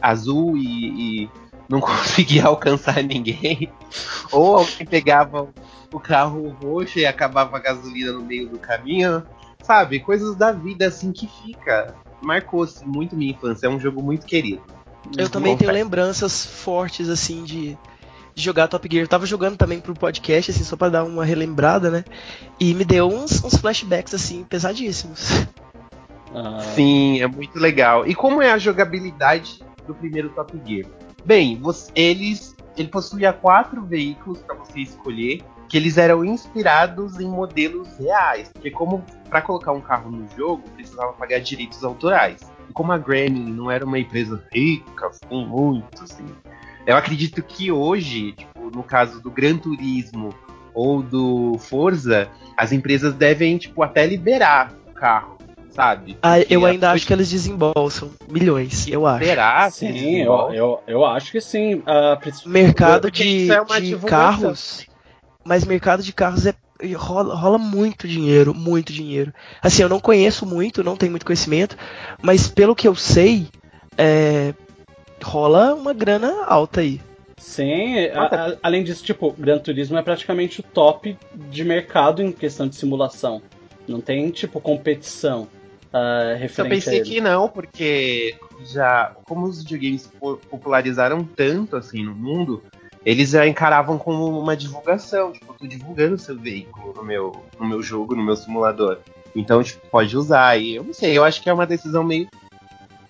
azul 0.00 0.56
e, 0.56 1.24
e 1.24 1.30
não 1.68 1.80
conseguia 1.80 2.46
alcançar 2.46 3.02
ninguém. 3.02 3.70
Ou 4.32 4.56
alguém 4.56 4.86
pegava 4.86 5.48
o 5.92 6.00
carro 6.00 6.48
roxo 6.60 6.98
e 6.98 7.06
acabava 7.06 7.56
a 7.56 7.60
gasolina 7.60 8.12
no 8.12 8.22
meio 8.22 8.48
do 8.48 8.58
caminho. 8.58 9.22
Sabe? 9.62 10.00
Coisas 10.00 10.36
da 10.36 10.52
vida 10.52 10.86
assim 10.86 11.12
que 11.12 11.26
fica. 11.26 11.94
Marcou-se 12.20 12.84
muito 12.86 13.16
minha 13.16 13.32
infância. 13.32 13.66
É 13.66 13.70
um 13.70 13.80
jogo 13.80 14.02
muito 14.02 14.26
querido. 14.26 14.62
Eu 15.16 15.28
também 15.28 15.56
tenho 15.56 15.70
lembranças 15.70 16.46
fortes, 16.46 17.08
assim, 17.10 17.44
de, 17.44 17.76
de 18.34 18.42
jogar 18.42 18.68
Top 18.68 18.88
Gear. 18.90 19.04
Eu 19.04 19.08
tava 19.08 19.26
jogando 19.26 19.56
também 19.56 19.80
pro 19.80 19.94
podcast, 19.94 20.50
assim, 20.50 20.64
só 20.64 20.76
pra 20.76 20.88
dar 20.88 21.04
uma 21.04 21.24
relembrada, 21.24 21.90
né? 21.90 22.04
E 22.58 22.72
me 22.72 22.84
deu 22.84 23.08
uns, 23.08 23.44
uns 23.44 23.56
flashbacks, 23.56 24.14
assim, 24.14 24.44
pesadíssimos. 24.44 25.46
Ah, 26.34 26.60
Sim, 26.74 27.20
é 27.20 27.26
muito 27.26 27.58
legal. 27.58 28.06
E 28.06 28.14
como 28.14 28.40
é 28.40 28.50
a 28.50 28.58
jogabilidade 28.58 29.62
do 29.86 29.94
primeiro 29.94 30.28
Top 30.30 30.52
Gear? 30.66 30.86
Bem, 31.24 31.58
você- 31.60 31.90
eles 31.94 32.54
ele 32.76 32.88
possuía 32.88 33.32
quatro 33.32 33.84
veículos 33.84 34.40
para 34.42 34.56
você 34.56 34.80
escolher, 34.80 35.42
que 35.68 35.76
eles 35.76 35.96
eram 35.96 36.24
inspirados 36.24 37.20
em 37.20 37.26
modelos 37.26 37.88
reais, 37.98 38.50
porque 38.52 38.70
como 38.70 39.04
para 39.28 39.40
colocar 39.40 39.72
um 39.72 39.80
carro 39.80 40.10
no 40.10 40.26
jogo 40.36 40.62
precisava 40.70 41.12
pagar 41.12 41.38
direitos 41.40 41.84
autorais. 41.84 42.40
E 42.68 42.72
como 42.72 42.92
a 42.92 42.98
Gremlin 42.98 43.52
não 43.52 43.70
era 43.70 43.84
uma 43.84 43.98
empresa 43.98 44.42
rica, 44.52 45.10
com 45.28 45.44
muito 45.46 46.02
assim, 46.02 46.26
eu 46.86 46.96
acredito 46.96 47.42
que 47.42 47.70
hoje, 47.70 48.32
tipo, 48.32 48.70
no 48.74 48.82
caso 48.82 49.20
do 49.22 49.30
Gran 49.30 49.56
Turismo 49.56 50.34
ou 50.74 51.02
do 51.02 51.56
Forza, 51.58 52.28
as 52.56 52.72
empresas 52.72 53.14
devem 53.14 53.56
tipo 53.56 53.82
até 53.82 54.04
liberar 54.04 54.72
o 54.88 54.92
carro, 54.92 55.38
sabe? 55.74 56.16
Ah, 56.22 56.40
eu 56.40 56.64
ainda 56.64 56.90
acho 56.90 57.06
que 57.06 57.12
eles 57.12 57.30
desembolsam 57.30 58.10
milhões, 58.30 58.86
eu 58.86 59.06
acho. 59.06 59.26
Será? 59.26 59.70
sim, 59.70 60.16
eu, 60.22 60.52
eu, 60.52 60.80
eu 60.86 61.04
acho 61.04 61.32
que 61.32 61.40
sim. 61.40 61.82
O 62.44 62.48
mercado 62.48 63.10
de, 63.10 63.50
é 63.50 63.80
de 63.80 63.96
carros 64.06 64.86
mas 65.44 65.64
mercado 65.64 66.02
de 66.02 66.12
carros 66.12 66.46
é 66.46 66.54
rola, 66.96 67.34
rola 67.34 67.58
muito 67.58 68.08
dinheiro, 68.08 68.54
muito 68.54 68.92
dinheiro. 68.92 69.32
Assim, 69.62 69.82
eu 69.82 69.88
não 69.88 70.00
conheço 70.00 70.46
muito, 70.46 70.82
não 70.82 70.96
tenho 70.96 71.12
muito 71.12 71.26
conhecimento, 71.26 71.76
mas 72.22 72.48
pelo 72.48 72.74
que 72.74 72.88
eu 72.88 72.94
sei, 72.94 73.46
é, 73.96 74.54
rola 75.22 75.74
uma 75.74 75.92
grana 75.92 76.44
alta 76.46 76.80
aí. 76.80 77.00
Sim, 77.36 77.98
a- 78.06 78.22
a- 78.52 78.56
além 78.62 78.82
disso, 78.82 79.04
tipo, 79.04 79.32
Gran 79.38 79.58
Turismo 79.58 79.98
é 79.98 80.02
praticamente 80.02 80.60
o 80.60 80.62
top 80.62 81.16
de 81.34 81.64
mercado 81.64 82.22
em 82.22 82.32
questão 82.32 82.66
de 82.66 82.74
simulação. 82.74 83.42
Não 83.86 84.00
tem, 84.00 84.30
tipo, 84.30 84.60
competição 84.60 85.46
Eu 86.32 86.36
referente 86.38 86.60
a 86.60 86.64
pensei 86.64 87.02
que 87.02 87.20
não, 87.20 87.48
porque 87.48 88.36
já 88.66 89.14
como 89.24 89.46
os 89.46 89.62
videogames 89.62 90.06
po- 90.06 90.36
popularizaram 90.50 91.24
tanto 91.24 91.76
assim 91.76 92.02
no 92.04 92.14
mundo, 92.14 92.62
eles 93.06 93.30
já 93.30 93.46
encaravam 93.46 93.96
como 93.98 94.38
uma 94.38 94.56
divulgação, 94.56 95.32
tipo, 95.32 95.52
eu 95.52 95.56
tô 95.56 95.66
divulgando 95.66 96.18
seu 96.18 96.36
veículo 96.36 96.94
no 96.96 97.04
meu, 97.04 97.44
no 97.60 97.66
meu 97.68 97.82
jogo, 97.82 98.16
no 98.16 98.24
meu 98.24 98.34
simulador. 98.36 98.98
Então, 99.36 99.62
tipo, 99.62 99.86
pode 99.88 100.16
usar. 100.16 100.56
E 100.60 100.76
eu 100.76 100.84
não 100.84 100.94
sei, 100.94 101.16
eu 101.16 101.22
acho 101.24 101.42
que 101.42 101.48
é 101.48 101.52
uma 101.52 101.66
decisão 101.66 102.02
meio 102.02 102.28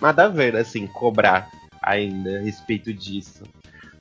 nada 0.01 0.25
a 0.25 0.29
ver, 0.29 0.57
assim, 0.57 0.87
cobrar 0.87 1.49
ainda 1.83 2.39
a 2.39 2.43
respeito 2.43 2.93
disso. 2.93 3.45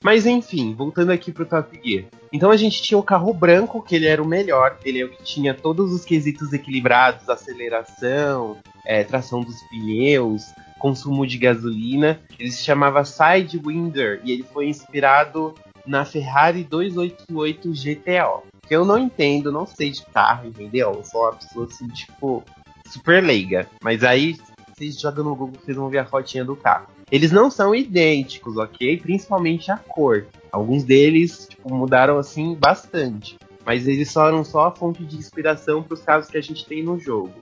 Mas 0.04 0.26
enfim, 0.26 0.74
voltando 0.74 1.12
aqui 1.12 1.32
pro 1.32 1.46
Top 1.46 1.80
Gear. 1.84 2.06
Então 2.34 2.50
a 2.50 2.58
gente 2.58 2.82
tinha 2.82 2.98
o 2.98 3.04
carro 3.04 3.32
branco, 3.32 3.80
que 3.80 3.96
ele 3.96 4.08
era 4.08 4.22
o 4.22 4.28
melhor, 4.28 4.80
ele 4.84 5.00
é 5.00 5.06
o 5.06 5.10
que 5.10 5.22
tinha 5.24 5.54
todos 5.54 5.94
os 5.94 6.04
quesitos 6.04 6.52
equilibrados, 6.52 7.30
aceleração, 7.30 8.58
é, 8.84 9.04
tração 9.04 9.42
dos 9.42 9.62
pneus, 9.70 10.52
consumo 10.80 11.28
de 11.28 11.38
gasolina. 11.38 12.20
Ele 12.40 12.50
se 12.50 12.64
chamava 12.64 13.06
Sidewinder 13.06 14.20
e 14.24 14.32
ele 14.32 14.44
foi 14.52 14.68
inspirado 14.68 15.54
na 15.86 16.06
Ferrari 16.06 16.64
288 16.64 17.70
GTO. 17.70 18.44
Que 18.68 18.76
eu 18.76 18.84
não 18.84 18.98
entendo, 18.98 19.52
não 19.52 19.68
sei 19.68 19.92
de 19.92 20.04
carro, 20.08 20.48
entendeu? 20.48 20.92
Eu 20.92 21.04
sou 21.04 21.22
uma 21.22 21.34
pessoa 21.34 21.68
assim, 21.68 21.88
tipo, 21.90 22.44
super 22.88 23.24
leiga. 23.24 23.68
Mas 23.84 24.04
aí, 24.04 24.38
vocês 24.74 25.00
jogam 25.00 25.24
no 25.24 25.36
Google, 25.36 25.60
vocês 25.64 25.78
vão 25.78 25.90
ver 25.90 26.00
a 26.00 26.06
fotinha 26.06 26.44
do 26.44 26.56
carro. 26.56 26.88
Eles 27.12 27.32
não 27.32 27.50
são 27.50 27.76
idênticos, 27.76 28.58
ok? 28.58 28.98
Principalmente 28.98 29.72
a 29.72 29.78
cor. 29.78 30.26
Alguns 30.52 30.84
deles 30.84 31.48
tipo, 31.50 31.74
mudaram 31.74 32.18
assim 32.18 32.56
bastante. 32.56 33.38
Mas 33.66 33.88
eles 33.88 34.12
foram 34.12 34.44
só 34.44 34.68
a 34.68 34.72
fonte 34.72 35.04
de 35.06 35.18
inspiração 35.18 35.82
para 35.82 35.94
os 35.94 36.02
carros 36.02 36.28
que 36.28 36.38
a 36.38 36.42
gente 36.42 36.66
tem 36.66 36.84
no 36.84 37.00
jogo. 37.00 37.34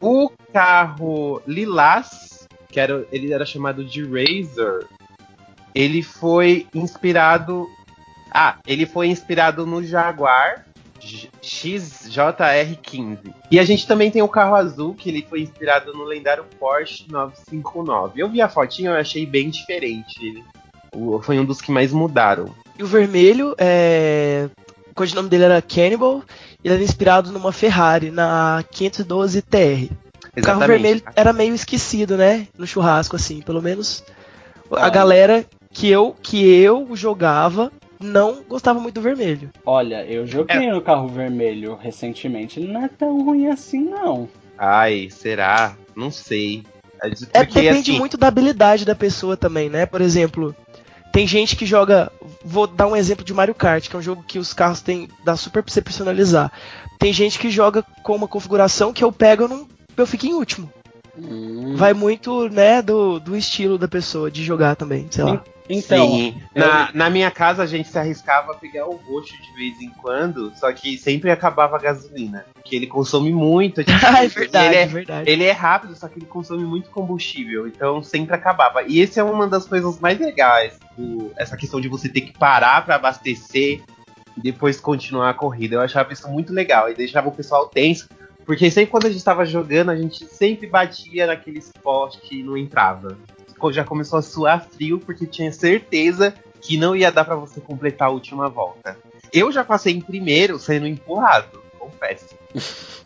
O 0.00 0.30
carro 0.52 1.40
Lilás, 1.46 2.46
que 2.68 2.78
era, 2.78 3.06
ele 3.10 3.32
era 3.32 3.46
chamado 3.46 3.84
de 3.84 4.02
Razor, 4.02 4.86
ele 5.74 6.02
foi 6.02 6.66
inspirado. 6.74 7.66
Ah, 8.30 8.58
ele 8.66 8.84
foi 8.84 9.08
inspirado 9.08 9.64
no 9.64 9.82
Jaguar 9.82 10.66
XJR15. 11.42 13.34
E 13.50 13.58
a 13.58 13.64
gente 13.64 13.86
também 13.86 14.10
tem 14.10 14.22
o 14.22 14.28
carro 14.28 14.54
azul, 14.54 14.94
que 14.94 15.08
ele 15.08 15.26
foi 15.28 15.42
inspirado 15.42 15.92
no 15.92 16.04
lendário 16.04 16.44
Porsche 16.58 17.04
959. 17.10 18.20
Eu 18.20 18.28
vi 18.28 18.40
a 18.40 18.48
fotinha, 18.48 18.90
eu 18.90 18.96
achei 18.96 19.26
bem 19.26 19.50
diferente. 19.50 20.24
Ele 20.24 20.42
foi 21.22 21.38
um 21.38 21.44
dos 21.44 21.60
que 21.60 21.70
mais 21.70 21.92
mudaram. 21.92 22.54
E 22.78 22.82
o 22.82 22.86
vermelho, 22.86 23.54
é... 23.58 24.48
o 24.90 24.94
codinome 24.94 25.28
dele 25.28 25.44
era 25.44 25.62
Cannibal, 25.62 26.22
e 26.62 26.68
ele 26.68 26.74
era 26.74 26.82
inspirado 26.82 27.30
numa 27.30 27.52
Ferrari, 27.52 28.10
na 28.10 28.64
512 28.70 29.42
TR. 29.42 29.92
O 30.36 30.42
carro 30.42 30.66
vermelho 30.66 31.02
era 31.14 31.32
meio 31.32 31.54
esquecido, 31.54 32.16
né? 32.16 32.48
No 32.58 32.66
churrasco, 32.66 33.14
assim, 33.14 33.40
pelo 33.40 33.62
menos 33.62 34.02
a 34.72 34.88
galera 34.88 35.44
que 35.70 35.88
eu, 35.88 36.16
que 36.22 36.44
eu 36.44 36.88
jogava 36.94 37.70
não 38.04 38.42
gostava 38.48 38.78
muito 38.78 38.96
do 38.96 39.00
vermelho. 39.00 39.50
Olha, 39.64 40.04
eu 40.04 40.26
joguei 40.26 40.70
no 40.70 40.80
carro 40.82 41.08
vermelho 41.08 41.74
recentemente. 41.74 42.60
Ele 42.60 42.72
não 42.72 42.84
é 42.84 42.88
tão 42.88 43.24
ruim 43.24 43.48
assim, 43.48 43.80
não. 43.80 44.28
Ai, 44.58 45.08
será? 45.10 45.76
Não 45.96 46.10
sei. 46.10 46.62
É, 47.02 47.08
É, 47.08 47.44
Porque, 47.44 47.60
depende 47.62 47.90
assim, 47.90 47.98
muito 47.98 48.16
da 48.16 48.28
habilidade 48.28 48.84
da 48.84 48.94
pessoa 48.94 49.36
também, 49.36 49.68
né? 49.68 49.86
Por 49.86 50.00
exemplo, 50.00 50.54
tem 51.12 51.26
gente 51.26 51.56
que 51.56 51.66
joga. 51.66 52.10
Vou 52.44 52.66
dar 52.66 52.86
um 52.86 52.96
exemplo 52.96 53.24
de 53.24 53.32
Mario 53.34 53.54
Kart, 53.54 53.88
que 53.88 53.96
é 53.96 53.98
um 53.98 54.02
jogo 54.02 54.22
que 54.22 54.38
os 54.38 54.52
carros 54.52 54.80
têm. 54.80 55.08
dá 55.24 55.36
super 55.36 55.62
pra 55.62 55.72
você 55.72 55.82
personalizar. 55.82 56.52
Tem 56.98 57.12
gente 57.12 57.38
que 57.38 57.50
joga 57.50 57.82
com 58.02 58.14
uma 58.16 58.28
configuração 58.28 58.92
que 58.92 59.02
eu 59.04 59.12
pego, 59.12 59.44
eu, 59.44 59.48
não, 59.48 59.68
eu 59.96 60.06
fico 60.06 60.26
em 60.26 60.34
último. 60.34 60.72
Hum. 61.18 61.74
Vai 61.76 61.92
muito, 61.94 62.48
né, 62.48 62.82
do, 62.82 63.18
do 63.20 63.36
estilo 63.36 63.78
da 63.78 63.86
pessoa 63.88 64.30
de 64.30 64.42
jogar 64.44 64.74
também, 64.76 65.06
sei 65.10 65.24
lá. 65.24 65.42
Então, 65.66 66.06
Sim. 66.06 66.42
Na, 66.54 66.90
na 66.92 67.08
minha 67.08 67.30
casa 67.30 67.62
a 67.62 67.66
gente 67.66 67.88
se 67.88 67.98
arriscava 67.98 68.52
a 68.52 68.54
pegar 68.54 68.86
o 68.86 68.96
roxo 68.96 69.32
de 69.40 69.54
vez 69.56 69.80
em 69.80 69.88
quando, 69.90 70.52
só 70.56 70.70
que 70.72 70.98
sempre 70.98 71.30
acabava 71.30 71.76
a 71.76 71.78
gasolina. 71.78 72.44
Porque 72.52 72.76
ele 72.76 72.86
consome 72.86 73.32
muito. 73.32 73.82
tipo, 73.82 73.96
Ah, 74.04 74.24
é 74.24 74.28
verdade, 74.28 74.66
Ele 74.66 74.76
é 74.76 74.82
é, 74.82 74.86
verdade. 74.86 75.30
ele 75.30 75.44
é 75.44 75.52
rápido, 75.52 75.96
só 75.96 76.06
que 76.06 76.18
ele 76.18 76.26
consome 76.26 76.64
muito 76.64 76.90
combustível. 76.90 77.66
Então 77.66 78.02
sempre 78.02 78.34
acabava. 78.34 78.82
E 78.82 79.00
esse 79.00 79.18
é 79.18 79.24
uma 79.24 79.46
das 79.46 79.66
coisas 79.66 79.98
mais 80.00 80.18
legais. 80.20 80.74
do- 80.98 81.32
essa 81.36 81.56
questão 81.56 81.80
de 81.80 81.88
você 81.88 82.10
ter 82.10 82.20
que 82.20 82.36
parar 82.38 82.84
pra 82.84 82.96
abastecer 82.96 83.80
e 84.36 84.40
depois 84.42 84.78
continuar 84.78 85.30
a 85.30 85.34
corrida. 85.34 85.76
Eu 85.76 85.80
achava 85.80 86.12
isso 86.12 86.28
muito 86.28 86.52
legal. 86.52 86.90
E 86.90 86.94
deixava 86.94 87.28
o 87.28 87.32
pessoal 87.32 87.68
tenso. 87.68 88.06
Porque 88.44 88.70
sempre 88.70 88.90
quando 88.90 89.06
a 89.06 89.10
gente 89.10 89.24
tava 89.24 89.44
jogando, 89.44 89.90
a 89.90 89.96
gente 89.96 90.26
sempre 90.26 90.66
batia 90.66 91.26
naqueles 91.26 91.72
postes 91.82 92.28
que 92.28 92.42
não 92.42 92.56
entrava. 92.56 93.16
Já 93.72 93.82
começou 93.82 94.18
a 94.18 94.22
suar 94.22 94.62
frio 94.62 94.98
porque 94.98 95.24
tinha 95.24 95.50
certeza 95.50 96.34
que 96.60 96.76
não 96.76 96.94
ia 96.94 97.10
dar 97.10 97.24
pra 97.24 97.34
você 97.34 97.60
completar 97.60 98.08
a 98.08 98.10
última 98.10 98.48
volta. 98.48 98.98
Eu 99.32 99.50
já 99.50 99.64
passei 99.64 99.94
em 99.94 100.00
primeiro 100.00 100.58
sendo 100.58 100.86
empurrado, 100.86 101.62
confesso. 101.78 102.34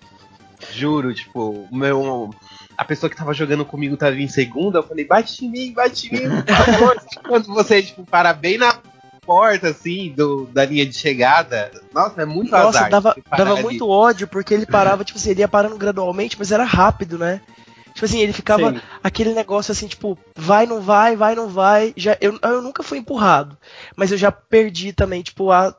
Juro, 0.73 1.15
tipo, 1.15 1.69
meu. 1.71 2.31
A 2.77 2.85
pessoa 2.85 3.11
que 3.11 3.17
tava 3.17 3.35
jogando 3.35 3.65
comigo 3.65 3.97
tava 3.97 4.17
em 4.17 4.29
segunda, 4.29 4.79
eu 4.79 4.83
falei, 4.85 5.05
bate 5.05 5.45
em 5.45 5.51
mim, 5.51 5.73
bate 5.73 6.09
em 6.09 6.21
mim, 6.21 6.43
por 6.43 6.55
favor. 6.55 7.03
Quando 7.27 7.47
você, 7.47 7.83
tipo, 7.83 8.05
para 8.05 8.33
bem 8.33 8.59
na 8.59 8.81
porta, 9.29 9.69
assim, 9.69 10.11
do, 10.17 10.47
da 10.47 10.65
linha 10.65 10.87
de 10.87 10.97
chegada. 10.97 11.71
Nossa, 11.93 12.23
é 12.23 12.25
muito 12.25 12.51
Nossa, 12.51 12.79
azar. 12.79 12.91
dava, 12.91 13.15
dava 13.37 13.53
ali. 13.53 13.63
muito 13.63 13.87
ódio, 13.87 14.27
porque 14.27 14.55
ele 14.55 14.65
parava, 14.65 15.05
tipo 15.05 15.19
assim, 15.19 15.33
ele 15.33 15.41
ia 15.41 15.49
parando 15.49 15.77
gradualmente, 15.77 16.37
mas 16.39 16.51
era 16.51 16.65
rápido, 16.65 17.19
né? 17.19 17.43
Tipo 17.93 18.07
assim, 18.07 18.21
ele 18.21 18.33
ficava 18.33 18.73
sim. 18.73 18.81
aquele 19.05 19.35
negócio 19.35 19.71
assim, 19.71 19.87
tipo, 19.87 20.17
vai, 20.35 20.65
não 20.65 20.81
vai, 20.81 21.15
vai, 21.15 21.35
não 21.35 21.49
vai. 21.49 21.93
Já, 21.95 22.17
eu, 22.23 22.39
eu 22.43 22.63
nunca 22.63 22.83
fui 22.83 22.97
empurrado, 22.97 23.59
mas 23.95 24.11
eu 24.11 24.17
já 24.17 24.33
perdi 24.33 24.95
também, 24.95 25.21
tipo, 25.21 25.51
a 25.51 25.75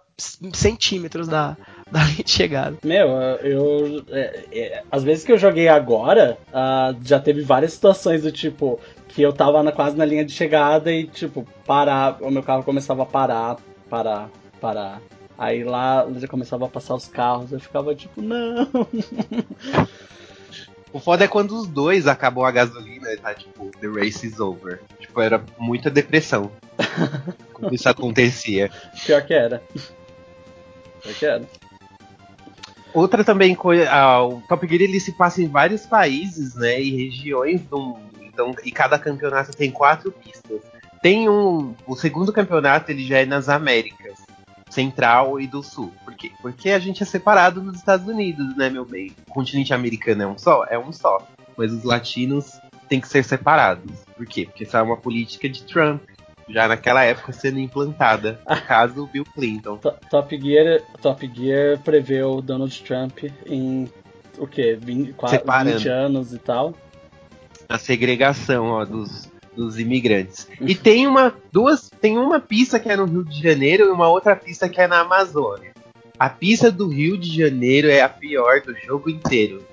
centímetros 0.53 1.27
da, 1.27 1.57
da 1.91 2.03
linha 2.03 2.23
de 2.23 2.29
chegada. 2.31 2.77
Meu, 2.83 3.07
eu. 3.41 4.03
é, 4.09 4.43
é, 4.51 4.83
às 4.91 5.03
vezes 5.03 5.23
que 5.23 5.31
eu 5.31 5.37
joguei 5.37 5.67
agora, 5.67 6.37
ah, 6.53 6.93
já 7.03 7.19
teve 7.19 7.41
várias 7.41 7.73
situações 7.73 8.23
do 8.23 8.31
tipo. 8.31 8.79
Que 9.07 9.23
eu 9.23 9.33
tava 9.33 9.63
na- 9.63 9.71
quase 9.71 9.97
na 9.97 10.05
linha 10.05 10.23
de 10.23 10.31
chegada 10.31 10.91
e, 10.91 11.07
tipo, 11.07 11.45
parar. 11.65 12.17
O 12.21 12.29
meu 12.29 12.43
carro 12.43 12.63
começava 12.63 13.03
a 13.03 13.05
parar, 13.07 13.57
parar, 13.89 14.29
parar. 14.61 15.01
Aí 15.37 15.63
lá 15.63 16.05
já 16.17 16.27
começava 16.27 16.65
a 16.65 16.69
passar 16.69 16.93
os 16.95 17.07
carros, 17.07 17.51
eu 17.51 17.59
ficava 17.59 17.95
tipo, 17.95 18.21
não. 18.21 18.67
O 20.91 20.99
foda 20.99 21.23
é 21.23 21.27
quando 21.27 21.51
os 21.55 21.67
dois 21.67 22.07
acabou 22.07 22.43
a 22.43 22.51
gasolina 22.51 23.11
e 23.13 23.17
tá 23.17 23.33
tipo, 23.33 23.69
the 23.79 23.87
race 23.87 24.25
is 24.25 24.39
over. 24.39 24.81
Tipo, 24.99 25.21
era 25.21 25.43
muita 25.59 25.87
depressão. 25.89 26.51
quando 27.53 27.73
isso 27.75 27.87
acontecia. 27.87 28.71
Pior 29.05 29.21
que 29.23 29.33
era. 29.33 29.61
Pior 31.03 31.13
que 31.13 31.25
era. 31.25 31.43
Outra 32.93 33.23
também 33.23 33.53
coisa, 33.55 33.89
o 34.21 34.41
Top 34.47 34.67
Gear 34.67 34.81
ele 34.81 34.99
se 34.99 35.11
passa 35.11 35.41
em 35.41 35.47
vários 35.47 35.85
países, 35.85 36.55
né, 36.55 36.81
e 36.81 37.05
regiões 37.05 37.61
do 37.61 37.79
mundo. 37.79 38.09
Então, 38.21 38.55
e 38.63 38.71
cada 38.71 38.97
campeonato 38.97 39.51
tem 39.51 39.69
quatro 39.69 40.11
pistas. 40.11 40.61
Tem 41.01 41.29
um, 41.29 41.75
o 41.85 41.95
segundo 41.95 42.33
campeonato 42.33 42.91
ele 42.91 43.05
já 43.05 43.19
é 43.19 43.25
nas 43.25 43.47
Américas, 43.47 44.17
Central 44.69 45.39
e 45.39 45.47
do 45.47 45.61
Sul. 45.61 45.93
Por 46.03 46.15
quê? 46.15 46.31
Porque 46.41 46.69
a 46.69 46.79
gente 46.79 47.03
é 47.03 47.05
separado 47.05 47.61
dos 47.61 47.77
Estados 47.77 48.07
Unidos, 48.07 48.55
né, 48.55 48.69
meu 48.69 48.85
bem? 48.85 49.11
O 49.27 49.31
continente 49.31 49.73
americano 49.73 50.23
é 50.23 50.27
um 50.27 50.37
só, 50.37 50.65
é 50.65 50.77
um 50.77 50.91
só. 50.91 51.27
Mas 51.57 51.71
os 51.71 51.83
latinos 51.83 52.59
têm 52.87 52.99
que 52.99 53.07
ser 53.07 53.23
separados. 53.23 53.91
Por 54.15 54.25
quê? 54.25 54.45
Porque 54.45 54.63
essa 54.63 54.79
é 54.79 54.81
uma 54.81 54.97
política 54.97 55.47
de 55.47 55.63
Trump, 55.63 56.01
já 56.49 56.67
naquela 56.67 57.03
época 57.03 57.31
sendo 57.31 57.59
implantada, 57.59 58.39
no 58.49 58.61
caso 58.61 59.07
Bill 59.07 59.25
Clinton. 59.25 59.77
To- 59.77 59.95
Top 60.09 60.39
Gear, 60.41 60.81
Top 61.01 61.31
Gear 61.35 61.79
prevê 61.79 62.23
o 62.23 62.41
Donald 62.41 62.81
Trump 62.83 63.19
em 63.45 63.89
o 64.37 64.47
quê? 64.47 64.77
20, 64.81 65.13
quase 65.13 65.35
Separando. 65.35 65.77
20 65.77 65.87
anos 65.89 66.33
e 66.33 66.39
tal. 66.39 66.73
a 67.67 67.77
segregação 67.77 68.67
ó, 68.67 68.85
dos, 68.85 69.29
dos 69.55 69.77
imigrantes. 69.79 70.47
E 70.61 70.73
tem 70.75 71.05
uma 71.07 71.33
duas, 71.51 71.89
tem 72.01 72.17
uma 72.17 72.39
pista 72.39 72.79
que 72.79 72.89
é 72.89 72.95
no 72.95 73.05
Rio 73.05 73.23
de 73.25 73.41
Janeiro 73.41 73.85
e 73.85 73.89
uma 73.91 74.07
outra 74.07 74.35
pista 74.35 74.67
que 74.69 74.79
é 74.81 74.87
na 74.87 75.01
Amazônia. 75.01 75.71
A 76.17 76.29
pista 76.29 76.71
do 76.71 76.87
Rio 76.87 77.17
de 77.17 77.33
Janeiro 77.37 77.89
é 77.89 78.01
a 78.01 78.09
pior 78.09 78.61
do 78.61 78.73
jogo 78.75 79.09
inteiro. 79.09 79.63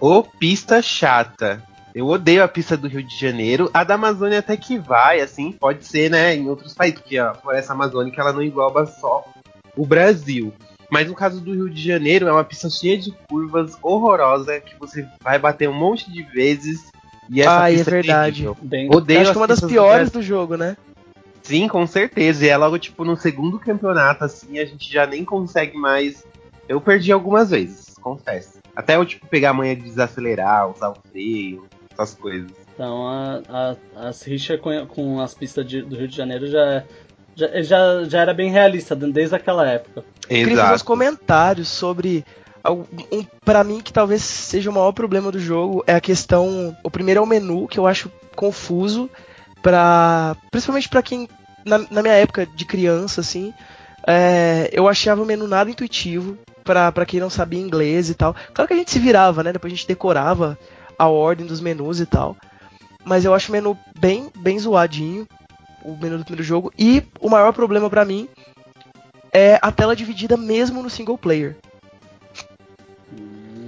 Ô 0.00 0.22
pista 0.22 0.80
chata. 0.80 1.62
Eu 1.94 2.06
odeio 2.06 2.42
a 2.44 2.48
pista 2.48 2.76
do 2.76 2.86
Rio 2.88 3.02
de 3.02 3.18
Janeiro. 3.18 3.70
A 3.72 3.82
da 3.82 3.94
Amazônia 3.94 4.38
até 4.38 4.56
que 4.56 4.78
vai, 4.78 5.20
assim, 5.20 5.52
pode 5.52 5.84
ser, 5.84 6.10
né, 6.10 6.34
em 6.34 6.48
outros 6.48 6.74
países, 6.74 7.00
porque 7.00 7.18
a 7.18 7.34
floresta 7.34 7.72
amazônica 7.72 8.20
ela 8.20 8.32
não 8.32 8.42
engloba 8.42 8.86
só 8.86 9.24
o 9.76 9.84
Brasil. 9.86 10.52
Mas 10.90 11.06
no 11.08 11.14
caso 11.14 11.40
do 11.40 11.52
Rio 11.52 11.68
de 11.68 11.82
Janeiro, 11.82 12.26
é 12.28 12.32
uma 12.32 12.44
pista 12.44 12.70
cheia 12.70 12.96
de 12.96 13.12
curvas, 13.28 13.76
horrorosa, 13.82 14.60
que 14.60 14.74
você 14.78 15.06
vai 15.22 15.38
bater 15.38 15.68
um 15.68 15.74
monte 15.74 16.10
de 16.10 16.22
vezes. 16.22 16.90
E 17.30 17.42
essa 17.42 17.64
Ah, 17.64 17.70
é 17.70 17.74
pista 17.74 17.90
verdade. 17.90 18.48
Bem, 18.62 18.88
Odeio 18.94 19.20
Acho 19.20 19.32
que 19.32 19.36
é 19.36 19.40
uma 19.40 19.46
das 19.46 19.60
do 19.60 19.68
piores 19.68 20.08
Brasil. 20.08 20.12
do 20.20 20.22
jogo, 20.22 20.56
né? 20.56 20.76
Sim, 21.42 21.68
com 21.68 21.86
certeza. 21.86 22.44
E 22.44 22.48
é 22.48 22.56
logo, 22.56 22.78
tipo, 22.78 23.04
no 23.04 23.16
segundo 23.16 23.58
campeonato, 23.58 24.24
assim, 24.24 24.58
a 24.58 24.64
gente 24.64 24.90
já 24.90 25.06
nem 25.06 25.24
consegue 25.24 25.76
mais. 25.76 26.24
Eu 26.66 26.80
perdi 26.80 27.12
algumas 27.12 27.50
vezes, 27.50 27.94
confesso. 28.00 28.58
Até 28.74 28.96
eu, 28.96 29.04
tipo, 29.04 29.26
pegar 29.26 29.50
a 29.50 29.54
manha 29.54 29.74
de 29.76 29.82
desacelerar, 29.82 30.70
usar 30.70 30.90
o 30.90 30.96
freio, 31.10 31.66
essas 31.98 32.14
coisas. 32.16 32.50
Então 32.74 33.08
a, 33.08 33.40
a, 33.48 34.08
as 34.08 34.22
rixas 34.22 34.60
com, 34.60 34.86
com 34.86 35.20
as 35.20 35.34
pistas 35.34 35.66
de- 35.66 35.82
do 35.82 35.96
Rio 35.96 36.06
de 36.08 36.16
Janeiro 36.16 36.46
já, 36.46 36.84
já, 37.34 37.62
já, 37.62 38.04
já 38.04 38.20
era 38.20 38.32
bem 38.32 38.50
realista 38.50 38.94
desde 38.94 39.34
aquela 39.34 39.66
época. 39.68 40.04
Eu 40.22 40.28
queria 40.28 40.48
fazer 40.56 40.62
uns 40.62 40.66
Exato. 40.74 40.84
comentários 40.84 41.68
sobre. 41.68 42.24
Um, 42.68 43.24
para 43.44 43.64
mim, 43.64 43.80
que 43.80 43.92
talvez 43.92 44.22
seja 44.22 44.68
o 44.68 44.72
maior 44.72 44.92
problema 44.92 45.32
do 45.32 45.38
jogo 45.38 45.82
é 45.86 45.94
a 45.94 46.00
questão. 46.00 46.76
O 46.84 46.90
primeiro 46.90 47.18
é 47.20 47.22
o 47.22 47.26
menu, 47.26 47.66
que 47.66 47.78
eu 47.78 47.86
acho 47.86 48.10
confuso, 48.36 49.08
para 49.62 50.36
principalmente 50.50 50.88
pra 50.88 51.02
quem. 51.02 51.28
Na, 51.64 51.78
na 51.90 52.02
minha 52.02 52.14
época 52.14 52.46
de 52.46 52.64
criança, 52.64 53.20
assim, 53.20 53.52
é, 54.06 54.70
eu 54.72 54.88
achava 54.88 55.22
o 55.22 55.26
menu 55.26 55.46
nada 55.46 55.70
intuitivo 55.70 56.38
pra 56.64 57.06
quem 57.06 57.18
não 57.20 57.30
sabia 57.30 57.60
inglês 57.60 58.10
e 58.10 58.14
tal. 58.14 58.34
Claro 58.52 58.68
que 58.68 58.74
a 58.74 58.76
gente 58.76 58.90
se 58.90 58.98
virava, 58.98 59.42
né? 59.42 59.52
Depois 59.52 59.72
a 59.72 59.76
gente 59.76 59.88
decorava 59.88 60.58
a 60.98 61.06
ordem 61.06 61.46
dos 61.46 61.60
menus 61.60 62.00
e 62.00 62.06
tal. 62.06 62.36
Mas 63.04 63.24
eu 63.24 63.32
acho 63.32 63.50
o 63.50 63.52
menu 63.52 63.78
bem, 63.98 64.30
bem 64.36 64.58
zoadinho, 64.58 65.26
o 65.82 65.96
menu 65.96 66.18
do 66.18 66.24
primeiro 66.24 66.42
jogo. 66.44 66.72
E 66.78 67.02
o 67.20 67.30
maior 67.30 67.52
problema 67.52 67.88
pra 67.88 68.04
mim 68.04 68.28
é 69.32 69.58
a 69.62 69.70
tela 69.70 69.94
dividida 69.96 70.36
mesmo 70.36 70.82
no 70.82 70.90
single 70.90 71.16
player. 71.16 71.56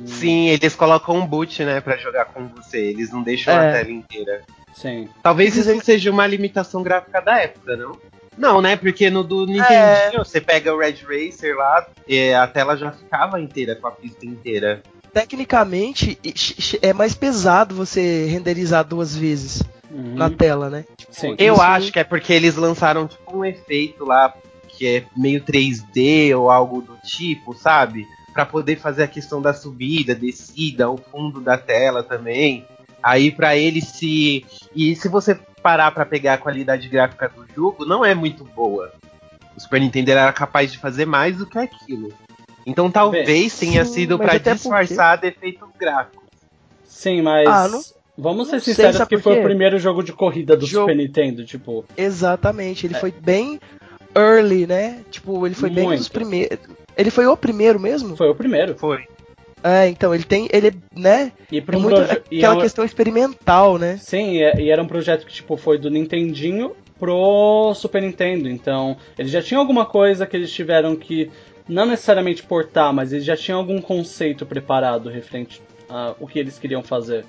Sim, 0.06 0.48
eles 0.48 0.74
colocam 0.74 1.16
um 1.16 1.26
boot, 1.26 1.64
né, 1.64 1.80
pra 1.80 1.96
jogar 1.96 2.26
com 2.26 2.46
você. 2.48 2.78
Eles 2.78 3.10
não 3.10 3.22
deixam 3.22 3.54
a 3.56 3.64
É. 3.64 3.72
tela 3.78 3.90
inteira. 3.90 4.42
Sim. 4.74 5.08
Talvez 5.22 5.56
isso 5.56 5.84
seja 5.84 6.10
uma 6.10 6.26
limitação 6.26 6.82
gráfica 6.82 7.20
da 7.20 7.38
época, 7.38 7.76
não? 7.76 7.96
Não, 8.36 8.60
né? 8.62 8.76
Porque 8.76 9.10
no 9.10 9.22
do 9.22 9.46
Nintendinho, 9.46 9.66
É. 9.74 10.18
você 10.18 10.40
pega 10.40 10.74
o 10.74 10.78
Red 10.78 10.96
Racer 11.06 11.56
lá, 11.56 11.86
e 12.08 12.32
a 12.32 12.46
tela 12.46 12.76
já 12.76 12.90
ficava 12.90 13.40
inteira, 13.40 13.74
com 13.76 13.86
a 13.86 13.90
pista 13.92 14.24
inteira. 14.26 14.82
Tecnicamente, 15.12 16.18
é 16.82 16.92
mais 16.92 17.14
pesado 17.14 17.74
você 17.74 18.26
renderizar 18.26 18.84
duas 18.84 19.14
vezes 19.16 19.62
Uhum. 19.90 20.14
na 20.14 20.30
tela, 20.30 20.70
né? 20.70 20.84
Sim. 21.10 21.34
Eu 21.38 21.54
Isso- 21.54 21.62
acho 21.62 21.92
que 21.92 21.98
é 21.98 22.04
porque 22.04 22.32
eles 22.32 22.54
lançaram 22.56 23.08
tipo 23.08 23.36
um 23.38 23.44
efeito 23.44 24.04
lá 24.04 24.32
que 24.68 24.86
é 24.86 25.04
meio 25.16 25.42
3D 25.42 26.34
ou 26.34 26.50
algo 26.50 26.80
do 26.80 26.96
tipo, 27.04 27.54
sabe? 27.54 28.06
Pra 28.32 28.46
poder 28.46 28.76
fazer 28.78 29.02
a 29.02 29.08
questão 29.08 29.42
da 29.42 29.52
subida, 29.52 30.14
descida, 30.14 30.88
o 30.88 30.96
fundo 30.96 31.40
da 31.40 31.58
tela 31.58 32.02
também. 32.02 32.64
Aí 33.02 33.30
pra 33.32 33.56
ele 33.56 33.80
se 33.80 34.44
e 34.74 34.94
se 34.94 35.08
você 35.08 35.34
parar 35.62 35.90
pra 35.90 36.06
pegar 36.06 36.34
a 36.34 36.38
qualidade 36.38 36.88
gráfica 36.88 37.28
do 37.28 37.44
jogo, 37.54 37.84
não 37.84 38.04
é 38.04 38.14
muito 38.14 38.44
boa. 38.44 38.92
O 39.56 39.60
Super 39.60 39.80
Nintendo 39.80 40.12
era 40.12 40.32
capaz 40.32 40.70
de 40.70 40.78
fazer 40.78 41.04
mais 41.06 41.36
do 41.36 41.46
que 41.46 41.58
aquilo. 41.58 42.12
Então 42.66 42.90
talvez 42.90 43.58
tenha 43.58 43.84
sim, 43.84 43.92
sido 43.94 44.16
pra 44.18 44.28
até 44.28 44.38
porque- 44.38 44.54
disfarçar 44.54 45.18
defeitos 45.18 45.68
gráficos. 45.78 46.20
Sim, 46.86 47.22
mas. 47.22 47.48
Ah, 47.48 47.68
não- 47.68 47.80
Vamos 48.18 48.48
ser 48.48 48.56
não 48.56 48.60
sei, 48.60 48.74
sinceros 48.74 48.96
sabe 48.96 49.08
que 49.08 49.18
foi 49.22 49.40
o 49.40 49.42
primeiro 49.42 49.78
jogo 49.78 50.02
de 50.02 50.12
corrida 50.12 50.54
do 50.54 50.66
Jogo- 50.66 50.90
Super 50.90 50.96
Nintendo, 51.02 51.42
tipo. 51.44 51.84
Exatamente, 51.96 52.86
ele 52.86 52.92
foi 52.94 53.10
bem 53.10 53.58
early, 54.14 54.66
né? 54.66 55.00
Tipo, 55.10 55.46
ele 55.46 55.54
foi 55.54 55.70
bem 55.70 55.86
um 55.86 55.90
dos 55.90 56.00
Muito. 56.00 56.12
primeiros. 56.12 56.58
Ele 56.98 57.10
foi 57.10 57.26
o 57.26 57.36
primeiro 57.36 57.80
mesmo? 57.80 58.16
Foi 58.16 58.28
o 58.28 58.34
primeiro. 58.34 58.74
Foi. 58.76 59.04
É, 59.62 59.88
então, 59.88 60.14
ele 60.14 60.24
tem. 60.24 60.48
Ele, 60.52 60.74
né? 60.94 61.32
E 61.50 61.58
É 61.58 61.76
um 61.76 61.80
muito 61.80 61.96
proje- 61.96 62.22
e 62.30 62.38
aquela 62.38 62.54
é 62.54 62.56
um- 62.58 62.60
questão 62.60 62.84
experimental, 62.84 63.78
né? 63.78 63.96
Sim, 63.98 64.32
e, 64.36 64.64
e 64.64 64.70
era 64.70 64.82
um 64.82 64.86
projeto 64.86 65.24
que 65.24 65.32
tipo 65.32 65.56
foi 65.56 65.78
do 65.78 65.88
Nintendinho 65.90 66.72
pro 66.98 67.72
Super 67.74 68.02
Nintendo. 68.02 68.50
Então, 68.50 68.98
eles 69.18 69.30
já 69.30 69.40
tinham 69.40 69.60
alguma 69.62 69.86
coisa 69.86 70.26
que 70.26 70.36
eles 70.36 70.52
tiveram 70.52 70.94
que 70.94 71.30
não 71.70 71.86
necessariamente 71.86 72.42
portar, 72.42 72.92
mas 72.92 73.12
eles 73.12 73.24
já 73.24 73.36
tinham 73.36 73.58
algum 73.58 73.80
conceito 73.80 74.44
preparado 74.44 75.08
referente 75.08 75.62
a 75.88 76.14
o 76.18 76.26
que 76.26 76.38
eles 76.38 76.58
queriam 76.58 76.82
fazer. 76.82 77.24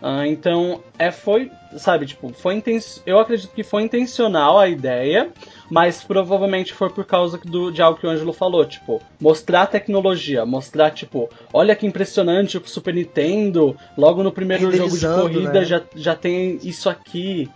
Ah, 0.00 0.28
então, 0.28 0.80
é 0.96 1.10
foi, 1.10 1.50
sabe, 1.76 2.06
tipo, 2.06 2.32
foi 2.32 2.54
inten 2.54 2.78
eu 3.04 3.18
acredito 3.18 3.52
que 3.52 3.64
foi 3.64 3.82
intencional 3.82 4.56
a 4.56 4.68
ideia, 4.68 5.32
mas 5.68 6.04
provavelmente 6.04 6.72
foi 6.72 6.88
por 6.88 7.04
causa 7.04 7.36
do, 7.38 7.72
de 7.72 7.82
algo 7.82 7.98
que 7.98 8.06
o 8.06 8.10
Ângelo 8.10 8.32
falou, 8.32 8.64
tipo, 8.64 9.02
mostrar 9.20 9.62
a 9.62 9.66
tecnologia, 9.66 10.46
mostrar, 10.46 10.92
tipo, 10.92 11.28
olha 11.52 11.74
que 11.74 11.84
impressionante 11.84 12.56
o 12.56 12.62
Super 12.64 12.94
Nintendo, 12.94 13.76
logo 13.96 14.22
no 14.22 14.30
primeiro 14.30 14.70
jogo 14.70 14.96
de 14.96 15.06
corrida 15.06 15.60
né? 15.60 15.64
já, 15.64 15.82
já 15.96 16.14
tem 16.14 16.60
isso 16.62 16.88
aqui. 16.88 17.50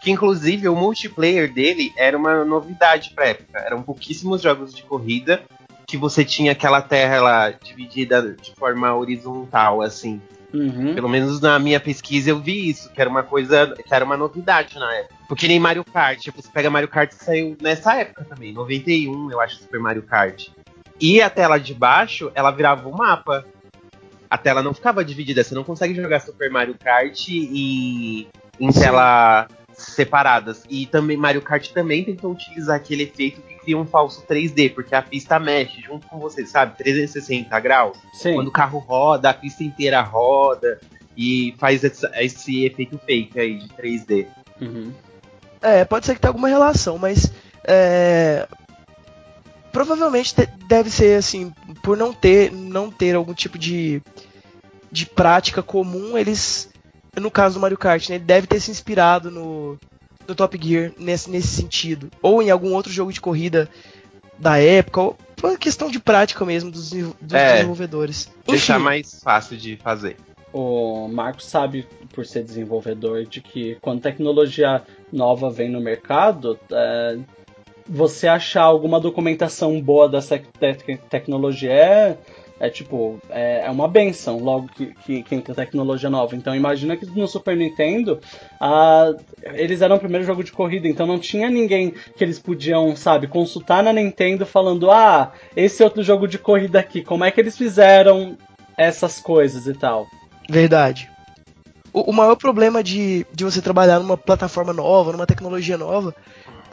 Que 0.00 0.10
inclusive 0.10 0.68
o 0.68 0.74
multiplayer 0.74 1.52
dele 1.52 1.92
era 1.96 2.16
uma 2.16 2.44
novidade 2.44 3.12
pra 3.14 3.28
época. 3.28 3.58
Eram 3.58 3.82
pouquíssimos 3.82 4.40
jogos 4.40 4.74
de 4.74 4.82
corrida 4.82 5.42
que 5.86 5.96
você 5.96 6.24
tinha 6.24 6.52
aquela 6.52 6.80
tela 6.80 7.50
dividida 7.50 8.36
de 8.40 8.54
forma 8.54 8.94
horizontal, 8.94 9.82
assim. 9.82 10.20
Uhum. 10.52 10.94
Pelo 10.94 11.08
menos 11.08 11.40
na 11.40 11.58
minha 11.58 11.80
pesquisa 11.80 12.30
eu 12.30 12.40
vi 12.40 12.70
isso, 12.70 12.90
que 12.90 13.00
era 13.00 13.10
uma 13.10 13.22
coisa, 13.22 13.74
que 13.74 13.94
era 13.94 14.04
uma 14.04 14.16
novidade 14.16 14.78
na 14.78 14.92
época. 14.94 15.14
Porque 15.28 15.48
nem 15.48 15.60
Mario 15.60 15.84
Kart, 15.84 16.24
você 16.34 16.48
pega 16.52 16.70
Mario 16.70 16.88
Kart 16.88 17.10
que 17.10 17.24
saiu 17.24 17.56
nessa 17.60 17.94
época 17.94 18.24
também, 18.24 18.52
91, 18.52 19.30
eu 19.30 19.40
acho, 19.40 19.56
Super 19.56 19.80
Mario 19.80 20.02
Kart. 20.02 20.48
E 21.00 21.20
a 21.20 21.30
tela 21.30 21.58
de 21.58 21.72
baixo, 21.72 22.30
ela 22.34 22.50
virava 22.50 22.88
um 22.88 22.92
mapa. 22.92 23.44
A 24.28 24.38
tela 24.38 24.62
não 24.62 24.74
ficava 24.74 25.04
dividida, 25.04 25.42
você 25.42 25.54
não 25.54 25.64
consegue 25.64 25.94
jogar 25.94 26.20
Super 26.20 26.50
Mario 26.50 26.76
Kart 26.78 27.28
em, 27.28 28.28
em 28.60 28.72
tela 28.72 29.48
separadas. 29.74 30.62
E 30.68 30.86
também 30.86 31.16
Mario 31.16 31.42
Kart 31.42 31.68
também 31.72 32.04
tentou 32.04 32.32
utilizar 32.32 32.76
aquele 32.76 33.04
efeito 33.04 33.40
que 33.42 33.54
cria 33.56 33.78
um 33.78 33.86
falso 33.86 34.24
3D, 34.26 34.74
porque 34.74 34.94
a 34.94 35.02
pista 35.02 35.38
mexe 35.38 35.80
junto 35.80 36.06
com 36.06 36.18
você, 36.18 36.46
sabe? 36.46 36.76
360 36.76 37.58
graus. 37.60 37.98
Sim. 38.12 38.34
Quando 38.34 38.48
o 38.48 38.52
carro 38.52 38.78
roda, 38.78 39.30
a 39.30 39.34
pista 39.34 39.62
inteira 39.64 40.00
roda 40.00 40.80
e 41.16 41.54
faz 41.58 41.84
esse, 41.84 42.06
esse 42.14 42.64
efeito 42.64 42.98
fake 42.98 43.38
aí 43.38 43.58
de 43.58 43.68
3D. 43.68 44.26
Uhum. 44.60 44.92
É, 45.60 45.84
pode 45.84 46.06
ser 46.06 46.14
que 46.14 46.20
tenha 46.20 46.30
alguma 46.30 46.48
relação, 46.48 46.96
mas 46.96 47.30
é, 47.64 48.48
provavelmente 49.72 50.34
te- 50.34 50.48
deve 50.66 50.90
ser 50.90 51.18
assim, 51.18 51.52
por 51.82 51.96
não 51.96 52.12
ter 52.12 52.50
não 52.52 52.90
ter 52.90 53.14
algum 53.14 53.34
tipo 53.34 53.58
de 53.58 54.02
de 54.92 55.06
prática 55.06 55.62
comum, 55.62 56.18
eles 56.18 56.69
no 57.18 57.30
caso 57.30 57.54
do 57.54 57.60
Mario 57.60 57.78
Kart, 57.78 58.08
né, 58.08 58.16
ele 58.16 58.24
deve 58.24 58.46
ter 58.46 58.60
se 58.60 58.70
inspirado 58.70 59.30
no, 59.30 59.78
no 60.28 60.34
Top 60.34 60.58
Gear 60.60 60.92
nesse, 60.98 61.30
nesse 61.30 61.48
sentido, 61.48 62.10
ou 62.22 62.42
em 62.42 62.50
algum 62.50 62.74
outro 62.74 62.92
jogo 62.92 63.12
de 63.12 63.20
corrida 63.20 63.68
da 64.38 64.58
época, 64.58 65.00
ou 65.00 65.18
por 65.36 65.50
uma 65.50 65.58
questão 65.58 65.90
de 65.90 65.98
prática 65.98 66.44
mesmo 66.44 66.70
dos, 66.70 66.90
dos 66.90 67.32
É. 67.34 67.54
desenvolvedores. 67.54 68.30
Deixar 68.46 68.74
Enfim, 68.76 68.84
mais 68.84 69.20
fácil 69.22 69.56
de 69.56 69.76
fazer. 69.76 70.16
O 70.52 71.06
Marcos 71.08 71.46
sabe, 71.46 71.86
por 72.12 72.26
ser 72.26 72.42
desenvolvedor, 72.42 73.24
de 73.24 73.40
que 73.40 73.76
quando 73.80 74.00
tecnologia 74.02 74.82
nova 75.12 75.48
vem 75.50 75.68
no 75.70 75.80
mercado, 75.80 76.58
é, 76.72 77.18
você 77.88 78.26
achar 78.26 78.62
alguma 78.62 78.98
documentação 78.98 79.80
boa 79.80 80.08
dessa 80.08 80.38
te- 80.38 80.98
tecnologia 81.08 81.72
é, 81.72 82.18
é 82.60 82.68
tipo, 82.68 83.18
é, 83.30 83.62
é 83.64 83.70
uma 83.70 83.88
benção 83.88 84.38
logo 84.38 84.68
que, 84.68 84.94
que, 85.04 85.22
que 85.22 85.34
entra 85.34 85.54
tecnologia 85.54 86.10
nova. 86.10 86.36
Então 86.36 86.54
imagina 86.54 86.94
que 86.94 87.06
no 87.06 87.26
Super 87.26 87.56
Nintendo 87.56 88.20
ah, 88.60 89.12
eles 89.54 89.80
eram 89.80 89.96
o 89.96 89.98
primeiro 89.98 90.26
jogo 90.26 90.44
de 90.44 90.52
corrida, 90.52 90.86
então 90.86 91.06
não 91.06 91.18
tinha 91.18 91.48
ninguém 91.48 91.94
que 92.16 92.22
eles 92.22 92.38
podiam, 92.38 92.94
sabe, 92.94 93.26
consultar 93.26 93.82
na 93.82 93.94
Nintendo 93.94 94.44
falando, 94.44 94.90
ah, 94.90 95.32
esse 95.56 95.82
outro 95.82 96.02
jogo 96.02 96.28
de 96.28 96.38
corrida 96.38 96.78
aqui, 96.78 97.02
como 97.02 97.24
é 97.24 97.30
que 97.30 97.40
eles 97.40 97.56
fizeram 97.56 98.36
essas 98.76 99.18
coisas 99.18 99.66
e 99.66 99.72
tal. 99.72 100.06
Verdade. 100.48 101.10
O, 101.92 102.10
o 102.10 102.12
maior 102.12 102.36
problema 102.36 102.84
de, 102.84 103.26
de 103.32 103.44
você 103.44 103.62
trabalhar 103.62 103.98
numa 103.98 104.18
plataforma 104.18 104.72
nova, 104.72 105.12
numa 105.12 105.26
tecnologia 105.26 105.78
nova, 105.78 106.14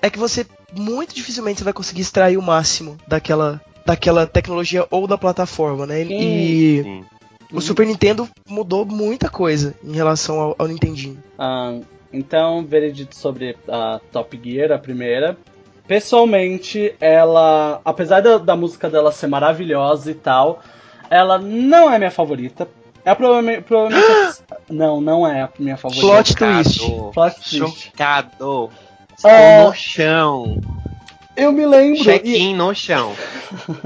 é 0.01 0.09
que 0.09 0.19
você 0.19 0.45
muito 0.73 1.15
dificilmente 1.15 1.63
vai 1.63 1.73
conseguir 1.73 2.01
extrair 2.01 2.37
o 2.37 2.41
máximo 2.41 2.97
daquela, 3.07 3.61
daquela 3.87 4.27
tecnologia 4.27 4.85
ou 4.91 5.07
da 5.07 5.17
plataforma, 5.17 5.85
né? 5.85 6.01
E 6.03 6.83
Sim. 6.83 7.05
o 7.53 7.61
Super 7.61 7.87
Nintendo 7.87 8.27
mudou 8.45 8.85
muita 8.85 9.29
coisa 9.29 9.73
em 9.81 9.93
relação 9.93 10.41
ao, 10.41 10.55
ao 10.59 10.67
Nintendinho. 10.67 11.23
Ah, 11.39 11.79
então, 12.11 12.65
veredito 12.65 13.15
sobre 13.15 13.55
a 13.65 14.01
Top 14.11 14.37
Gear, 14.43 14.73
a 14.73 14.77
primeira. 14.77 15.37
Pessoalmente, 15.87 16.93
ela, 16.99 17.79
apesar 17.85 18.19
da, 18.19 18.37
da 18.37 18.57
música 18.57 18.89
dela 18.89 19.09
ser 19.13 19.27
maravilhosa 19.27 20.11
e 20.11 20.15
tal, 20.15 20.61
ela 21.09 21.37
não 21.37 21.89
é 21.89 21.97
minha 21.97 22.11
favorita. 22.11 22.67
É 23.05 23.15
provavelmente. 23.15 23.61
provavelmente 23.61 24.05
não, 24.69 24.99
não 24.99 25.25
é 25.25 25.43
a 25.43 25.49
minha 25.57 25.77
favorita. 25.77 26.05
Plot 26.05 26.35
twist. 26.35 26.91
Plot 27.13 27.35
twist. 27.35 27.57
Chocado. 27.57 28.69
Ah. 29.23 29.59
Estou 29.59 29.69
no 29.69 29.73
chão. 29.73 30.61
Eu 31.37 31.51
me 31.51 31.65
lembro. 31.65 31.99
e- 32.01 32.03
Check-in 32.03 32.55
no 32.55 32.73
chão. 32.73 33.13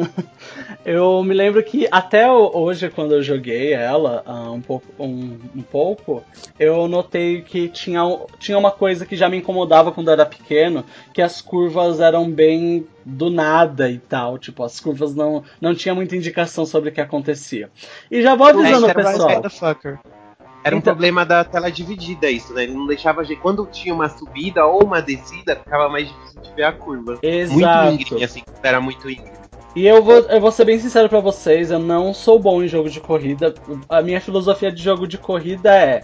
Eu 0.83 1.23
me 1.23 1.33
lembro 1.35 1.61
que 1.63 1.87
até 1.91 2.27
o- 2.31 2.49
hoje, 2.55 2.89
quando 2.89 3.13
eu 3.13 3.21
joguei 3.21 3.71
ela 3.71 4.23
ah, 4.25 4.49
um, 4.51 4.59
pouco, 4.61 4.87
um, 4.97 5.37
um 5.55 5.61
pouco, 5.61 6.23
eu 6.57 6.87
notei 6.87 7.41
que 7.43 7.69
tinha, 7.69 8.01
tinha 8.39 8.57
uma 8.57 8.71
coisa 8.71 9.05
que 9.05 9.15
já 9.15 9.29
me 9.29 9.37
incomodava 9.37 9.91
quando 9.91 10.07
eu 10.07 10.13
era 10.13 10.25
pequeno, 10.25 10.83
que 11.13 11.21
as 11.21 11.39
curvas 11.39 11.99
eram 11.99 12.29
bem 12.31 12.87
do 13.05 13.29
nada 13.29 13.91
e 13.91 13.99
tal. 13.99 14.39
Tipo, 14.39 14.63
as 14.63 14.79
curvas 14.79 15.13
não, 15.13 15.43
não 15.61 15.75
tinha 15.75 15.93
muita 15.93 16.15
indicação 16.15 16.65
sobre 16.65 16.89
o 16.89 16.91
que 16.91 17.01
acontecia. 17.01 17.69
E 18.09 18.21
já 18.23 18.33
vou 18.33 18.47
avisando, 18.47 18.87
mais 19.03 19.17
pessoal. 19.17 19.41
Era 20.63 20.75
um 20.75 20.79
Então- 20.79 20.93
problema 20.93 21.25
da 21.25 21.43
tela 21.43 21.71
dividida 21.71 22.29
isso, 22.29 22.53
né? 22.53 22.63
Ele 22.63 22.73
não 22.73 22.85
deixava 22.85 23.23
gente. 23.23 23.39
Quando 23.41 23.65
tinha 23.65 23.93
uma 23.93 24.07
subida 24.09 24.65
ou 24.65 24.83
uma 24.83 25.01
descida, 25.01 25.55
ficava 25.55 25.89
mais 25.89 26.07
difícil 26.07 26.41
de 26.41 26.51
ver 26.53 26.63
a 26.63 26.71
curva. 26.71 27.11
Muito 27.13 27.25
Exato. 27.25 27.93
íngreme, 27.93 28.23
assim, 28.23 28.41
era 28.61 28.79
muito 28.79 29.09
íngreme. 29.09 29.31
E 29.75 29.87
eu 29.87 30.03
vou, 30.03 30.15
eu 30.19 30.41
vou 30.41 30.51
ser 30.51 30.65
bem 30.65 30.77
sincero 30.77 31.07
pra 31.09 31.19
vocês, 31.21 31.71
eu 31.71 31.79
não 31.79 32.13
sou 32.13 32.37
bom 32.37 32.61
em 32.61 32.67
jogo 32.67 32.89
de 32.89 32.99
corrida. 32.99 33.53
A 33.89 34.01
minha 34.01 34.19
filosofia 34.19 34.71
de 34.71 34.83
jogo 34.83 35.07
de 35.07 35.17
corrida 35.17 35.73
é: 35.75 36.03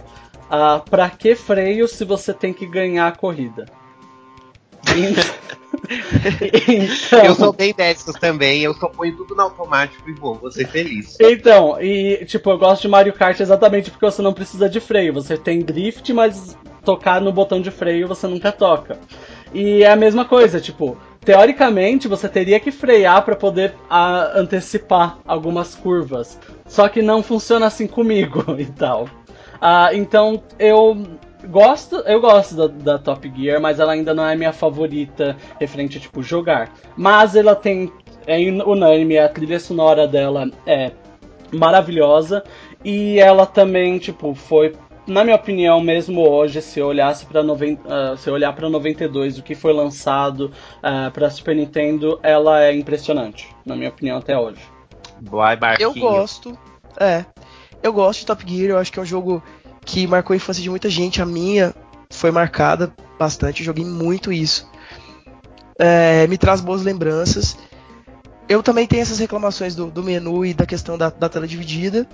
ah, 0.50 0.80
pra 0.88 1.10
que 1.10 1.34
freio 1.34 1.86
se 1.86 2.04
você 2.04 2.32
tem 2.32 2.52
que 2.52 2.66
ganhar 2.66 3.06
a 3.06 3.12
corrida? 3.12 3.66
Então, 6.68 7.24
Eu 7.24 7.34
sou 7.34 7.52
bem 7.52 7.72
dessas 7.74 8.14
também, 8.16 8.62
eu 8.62 8.74
só 8.74 8.88
ponho 8.88 9.16
tudo 9.16 9.34
no 9.34 9.42
automático 9.42 10.08
e 10.08 10.12
vou, 10.12 10.34
vou 10.34 10.50
ser 10.50 10.66
feliz. 10.66 11.16
Então, 11.20 11.80
e 11.80 12.24
tipo, 12.26 12.50
eu 12.50 12.58
gosto 12.58 12.82
de 12.82 12.88
Mario 12.88 13.12
Kart 13.12 13.38
exatamente 13.38 13.90
porque 13.90 14.04
você 14.04 14.22
não 14.22 14.32
precisa 14.32 14.68
de 14.68 14.80
freio. 14.80 15.12
Você 15.14 15.36
tem 15.36 15.60
drift, 15.60 16.12
mas 16.12 16.56
tocar 16.84 17.20
no 17.20 17.32
botão 17.32 17.60
de 17.60 17.70
freio 17.70 18.08
você 18.08 18.26
nunca 18.26 18.50
toca. 18.52 18.98
E 19.52 19.82
é 19.82 19.90
a 19.90 19.96
mesma 19.96 20.24
coisa, 20.24 20.60
tipo, 20.60 20.96
teoricamente 21.24 22.08
você 22.08 22.28
teria 22.28 22.60
que 22.60 22.70
frear 22.70 23.24
para 23.24 23.36
poder 23.36 23.74
ah, 23.88 24.32
antecipar 24.34 25.18
algumas 25.26 25.74
curvas. 25.74 26.38
Só 26.66 26.88
que 26.88 27.02
não 27.02 27.22
funciona 27.22 27.66
assim 27.66 27.86
comigo 27.86 28.44
e 28.58 28.66
tal. 28.66 29.08
Ah, 29.60 29.90
então 29.92 30.42
eu 30.58 31.06
gosto, 31.46 31.96
eu 32.06 32.20
gosto 32.20 32.54
da, 32.54 32.66
da 32.66 32.98
Top 32.98 33.32
Gear, 33.36 33.60
mas 33.60 33.80
ela 33.80 33.92
ainda 33.92 34.14
não 34.14 34.26
é 34.26 34.34
minha 34.34 34.52
favorita 34.52 35.36
referente 35.60 35.98
a 35.98 36.00
tipo 36.00 36.22
jogar. 36.22 36.72
Mas 36.96 37.36
ela 37.36 37.54
tem 37.54 37.92
é 38.26 38.38
unânime, 38.38 39.18
a 39.18 39.28
trilha 39.28 39.58
sonora 39.58 40.06
dela 40.06 40.50
é 40.66 40.92
maravilhosa 41.50 42.44
e 42.84 43.18
ela 43.18 43.46
também 43.46 43.98
tipo 43.98 44.34
foi 44.34 44.74
na 45.06 45.24
minha 45.24 45.36
opinião, 45.36 45.80
mesmo 45.80 46.20
hoje, 46.28 46.60
se 46.60 46.78
eu 46.78 46.88
olhasse 46.88 47.24
para 47.24 47.42
uh, 47.42 48.16
se 48.18 48.28
eu 48.28 48.34
olhar 48.34 48.52
para 48.52 48.68
92, 48.68 49.38
o 49.38 49.42
que 49.42 49.54
foi 49.54 49.72
lançado 49.72 50.52
uh, 50.78 51.10
para 51.10 51.30
Super 51.30 51.56
Nintendo, 51.56 52.20
ela 52.22 52.62
é 52.62 52.76
impressionante, 52.76 53.48
na 53.64 53.74
minha 53.74 53.88
opinião 53.88 54.18
até 54.18 54.38
hoje. 54.38 54.60
Boa, 55.18 55.56
Eu 55.80 55.94
gosto, 55.94 56.58
é, 57.00 57.24
eu 57.82 57.92
gosto 57.92 58.20
de 58.20 58.26
Top 58.26 58.44
Gear. 58.46 58.70
Eu 58.70 58.78
acho 58.78 58.92
que 58.92 58.98
é 58.98 59.02
um 59.02 59.06
jogo 59.06 59.42
que 59.88 60.06
marcou 60.06 60.34
a 60.34 60.36
infância 60.36 60.62
de 60.62 60.68
muita 60.68 60.90
gente. 60.90 61.22
A 61.22 61.26
minha 61.26 61.74
foi 62.10 62.30
marcada 62.30 62.92
bastante. 63.18 63.64
Joguei 63.64 63.86
muito 63.86 64.30
isso. 64.30 64.70
É, 65.78 66.26
me 66.26 66.36
traz 66.36 66.60
boas 66.60 66.82
lembranças. 66.82 67.56
Eu 68.46 68.62
também 68.62 68.86
tenho 68.86 69.00
essas 69.00 69.18
reclamações 69.18 69.74
do, 69.74 69.90
do 69.90 70.02
menu 70.02 70.44
e 70.44 70.52
da 70.52 70.66
questão 70.66 70.98
da, 70.98 71.08
da 71.08 71.28
tela 71.28 71.48
dividida. 71.48 72.06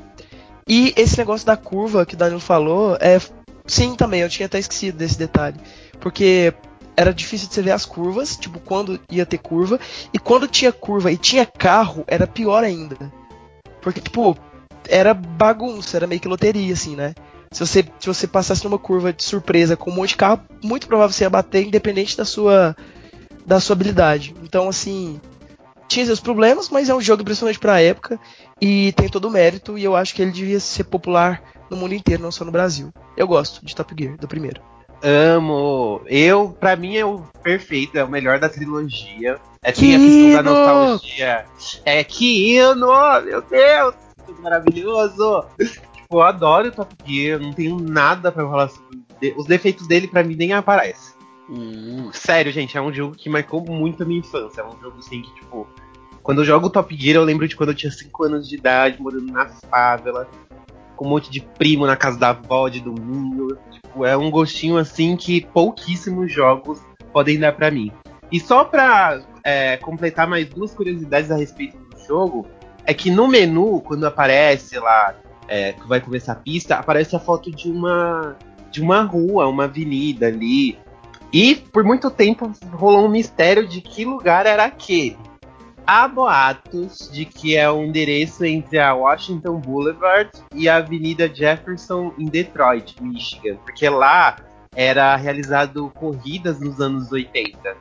E 0.69 0.95
esse 0.97 1.19
negócio 1.19 1.45
da 1.45 1.57
curva 1.57 2.07
que 2.07 2.15
o 2.15 2.17
Danilo 2.17 2.41
falou, 2.41 2.97
é 3.01 3.21
sim 3.67 3.97
também, 3.97 4.21
eu 4.21 4.29
tinha 4.29 4.47
até 4.47 4.59
esquecido 4.59 4.97
desse 4.97 5.19
detalhe. 5.19 5.57
Porque 6.01 6.55
era 6.97 7.13
difícil 7.13 7.49
de 7.49 7.55
você 7.55 7.63
ver 7.63 7.73
as 7.73 7.85
curvas, 7.85 8.37
tipo, 8.37 8.61
quando 8.61 9.01
ia 9.11 9.27
ter 9.27 9.39
curva, 9.39 9.81
e 10.13 10.19
quando 10.19 10.47
tinha 10.47 10.73
curva 10.73 11.11
e 11.11 11.17
tinha 11.17 11.45
carro, 11.45 12.05
era 12.07 12.25
pior 12.25 12.63
ainda. 12.63 12.97
Porque, 13.81 14.01
tipo, 14.01 14.37
era 14.89 15.13
bagunça, 15.13 15.97
era 15.97 16.07
meio 16.07 16.21
que 16.21 16.29
loteria, 16.29 16.73
assim, 16.73 16.95
né? 16.95 17.15
Se 17.55 17.61
você, 17.61 17.85
se 18.01 18.07
você 18.09 18.27
passasse 18.27 18.64
numa 18.64 18.81
curva 18.81 19.12
de 19.12 19.23
surpresa 19.23 19.77
com 19.77 19.88
um 19.88 19.95
monte 19.95 20.09
de 20.09 20.17
carro, 20.17 20.40
muito 20.61 20.88
provável 20.88 21.12
você 21.12 21.23
ia 21.23 21.31
bater, 21.31 21.64
independente 21.64 22.17
da 22.17 22.25
sua, 22.25 22.77
da 23.47 23.61
sua 23.61 23.75
habilidade. 23.75 24.35
Então, 24.43 24.69
assim, 24.69 25.21
tinha 25.87 26.05
seus 26.05 26.19
problemas, 26.19 26.69
mas 26.69 26.88
é 26.88 26.95
um 26.95 27.01
jogo 27.01 27.23
impressionante 27.23 27.61
pra 27.61 27.81
época 27.81 28.19
e 28.61 28.90
tem 28.97 29.09
todo 29.09 29.27
o 29.27 29.31
mérito, 29.31 29.79
e 29.79 29.85
eu 29.85 29.95
acho 29.95 30.12
que 30.17 30.23
ele 30.23 30.33
devia 30.33 30.59
ser 30.59 30.83
popular 30.83 31.40
no 31.71 31.77
mundo 31.77 31.95
inteiro, 31.95 32.25
não 32.25 32.33
só 32.33 32.45
no 32.45 32.51
Brasil. 32.51 32.93
Eu 33.17 33.29
gosto 33.29 33.64
de 33.64 33.73
Top 33.73 33.95
Gear, 33.97 34.17
do 34.17 34.27
primeiro. 34.27 34.61
Amo! 35.01 36.01
Eu, 36.07 36.57
pra 36.59 36.75
mim, 36.75 36.97
é 36.97 37.05
o 37.05 37.21
perfeito, 37.40 37.97
é 37.97 38.03
o 38.03 38.09
melhor 38.09 38.40
da 38.40 38.49
trilogia. 38.49 39.38
É 39.62 39.71
tem 39.71 39.95
a 39.95 39.99
questão 40.01 40.33
da 40.33 40.43
nostalgia. 40.43 41.47
É 41.85 42.03
Kino! 42.03 42.88
Meu 43.25 43.43
Deus! 43.43 43.95
Que 44.27 44.43
maravilhoso! 44.43 45.45
Tipo, 46.14 46.18
eu 46.18 46.22
adoro 46.22 46.68
o 46.68 46.72
Top 46.72 46.94
Gear, 47.05 47.40
não 47.40 47.53
tenho 47.53 47.77
nada 47.81 48.31
pra 48.31 48.44
falar 48.44 48.68
sobre. 48.68 49.35
Os 49.37 49.46
defeitos 49.46 49.88
dele, 49.88 50.07
pra 50.07 50.22
mim, 50.22 50.37
nem 50.37 50.53
aparecem. 50.53 51.14
Hum. 51.50 52.11
Sério, 52.12 52.53
gente, 52.53 52.77
é 52.77 52.81
um 52.81 52.92
jogo 52.92 53.16
que 53.16 53.29
marcou 53.29 53.64
muito 53.64 54.03
a 54.03 54.07
minha 54.07 54.20
infância. 54.20 54.61
É 54.61 54.64
um 54.64 54.81
jogo 54.81 54.98
assim 54.98 55.22
que, 55.22 55.35
tipo, 55.35 55.66
quando 56.22 56.42
eu 56.42 56.44
jogo 56.44 56.70
Top 56.70 56.94
Gear, 56.96 57.16
eu 57.16 57.24
lembro 57.24 57.48
de 57.48 57.57
quando 57.57 57.70
eu 57.70 57.74
tinha 57.74 57.90
5 57.90 58.24
anos 58.24 58.48
de 58.48 58.55
idade, 58.55 59.03
morando 59.03 59.33
na 59.33 59.46
favela, 59.46 60.29
com 60.94 61.05
um 61.05 61.09
monte 61.09 61.31
de 61.31 61.40
primo 61.40 61.85
na 61.87 61.96
casa 61.96 62.18
da 62.18 62.31
avó 62.31 62.68
de 62.68 62.81
domingo. 62.81 63.57
Tipo, 63.72 64.05
é 64.05 64.16
um 64.16 64.31
gostinho 64.31 64.77
assim 64.77 65.16
que 65.16 65.44
pouquíssimos 65.46 66.33
jogos 66.33 66.81
podem 67.12 67.40
dar 67.40 67.53
pra 67.53 67.72
mim. 67.72 67.90
E 68.31 68.38
só 68.38 68.64
pra 68.64 69.20
é, 69.42 69.79
completar 69.79 70.29
mais 70.29 70.48
duas 70.48 70.72
curiosidades 70.72 71.31
a 71.31 71.37
respeito 71.37 71.77
do 71.77 71.98
jogo, 72.07 72.46
é 72.85 72.94
que 72.94 73.11
no 73.11 73.27
menu, 73.27 73.81
quando 73.81 74.07
aparece 74.07 74.79
lá, 74.79 75.14
é, 75.49 75.73
que 75.73 75.87
vai 75.87 76.01
começar 76.01 76.33
a 76.33 76.37
pista, 76.37 76.77
aparece 76.77 77.15
a 77.15 77.21
foto 77.21 77.51
de 77.51 77.71
uma 77.71 78.37
de 78.71 78.83
uma 78.83 79.03
rua, 79.03 79.47
uma 79.47 79.65
avenida 79.65 80.27
ali. 80.27 80.77
E 81.33 81.55
por 81.55 81.85
muito 81.85 82.11
tempo 82.11 82.51
rolou 82.73 83.07
um 83.07 83.09
mistério 83.09 83.69
de 83.69 83.81
que 83.81 84.05
lugar 84.05 84.47
era 84.47 84.65
aquele. 84.65 85.17
Há 85.87 86.09
boatos 86.09 87.11
de 87.13 87.25
que 87.25 87.57
é 87.57 87.71
um 87.71 87.85
endereço 87.85 88.45
entre 88.45 88.79
a 88.79 88.95
Washington 88.95 89.61
Boulevard 89.61 90.31
e 90.55 90.69
a 90.69 90.77
Avenida 90.77 91.33
Jefferson 91.33 92.13
em 92.19 92.25
Detroit, 92.25 93.01
Michigan, 93.03 93.57
porque 93.57 93.89
lá 93.89 94.37
era 94.75 95.15
realizado 95.15 95.91
corridas 95.95 96.59
nos 96.59 96.81
anos 96.81 97.13
80. 97.13 97.77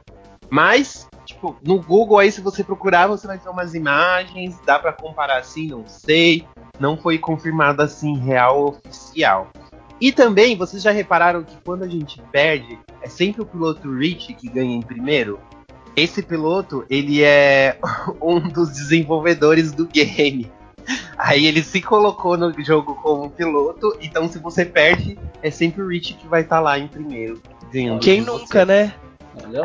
Mas, 0.49 1.07
tipo, 1.25 1.55
no 1.65 1.81
Google 1.81 2.19
aí 2.19 2.31
se 2.31 2.41
você 2.41 2.63
procurar, 2.63 3.07
você 3.07 3.25
vai 3.25 3.39
ter 3.39 3.49
umas 3.49 3.73
imagens, 3.73 4.59
dá 4.65 4.77
para 4.77 4.93
comparar 4.93 5.37
assim, 5.37 5.67
não 5.67 5.87
sei, 5.87 6.45
não 6.79 6.97
foi 6.97 7.17
confirmado 7.17 7.81
assim 7.81 8.17
real 8.17 8.67
oficial. 8.67 9.51
E 10.01 10.11
também, 10.11 10.57
vocês 10.57 10.83
já 10.83 10.91
repararam 10.91 11.43
que 11.43 11.55
quando 11.63 11.83
a 11.83 11.87
gente 11.87 12.21
perde, 12.31 12.77
é 13.01 13.07
sempre 13.07 13.41
o 13.41 13.45
piloto 13.45 13.95
Rich 13.95 14.33
que 14.33 14.49
ganha 14.49 14.75
em 14.75 14.81
primeiro? 14.81 15.39
Esse 15.95 16.21
piloto, 16.23 16.85
ele 16.89 17.23
é 17.23 17.77
um 18.21 18.39
dos 18.39 18.69
desenvolvedores 18.69 19.71
do 19.71 19.85
game. 19.85 20.51
Aí 21.17 21.45
ele 21.45 21.63
se 21.63 21.81
colocou 21.81 22.35
no 22.35 22.53
jogo 22.63 22.95
como 22.95 23.29
piloto, 23.29 23.95
então 24.01 24.27
se 24.27 24.39
você 24.39 24.65
perde, 24.65 25.17
é 25.41 25.49
sempre 25.49 25.81
o 25.81 25.87
Rich 25.87 26.15
que 26.15 26.27
vai 26.27 26.41
estar 26.41 26.57
tá 26.57 26.61
lá 26.61 26.77
em 26.77 26.87
primeiro. 26.87 27.41
Quem 27.71 28.19
de 28.19 28.21
nunca, 28.21 28.59
você. 28.59 28.65
né? 28.65 28.93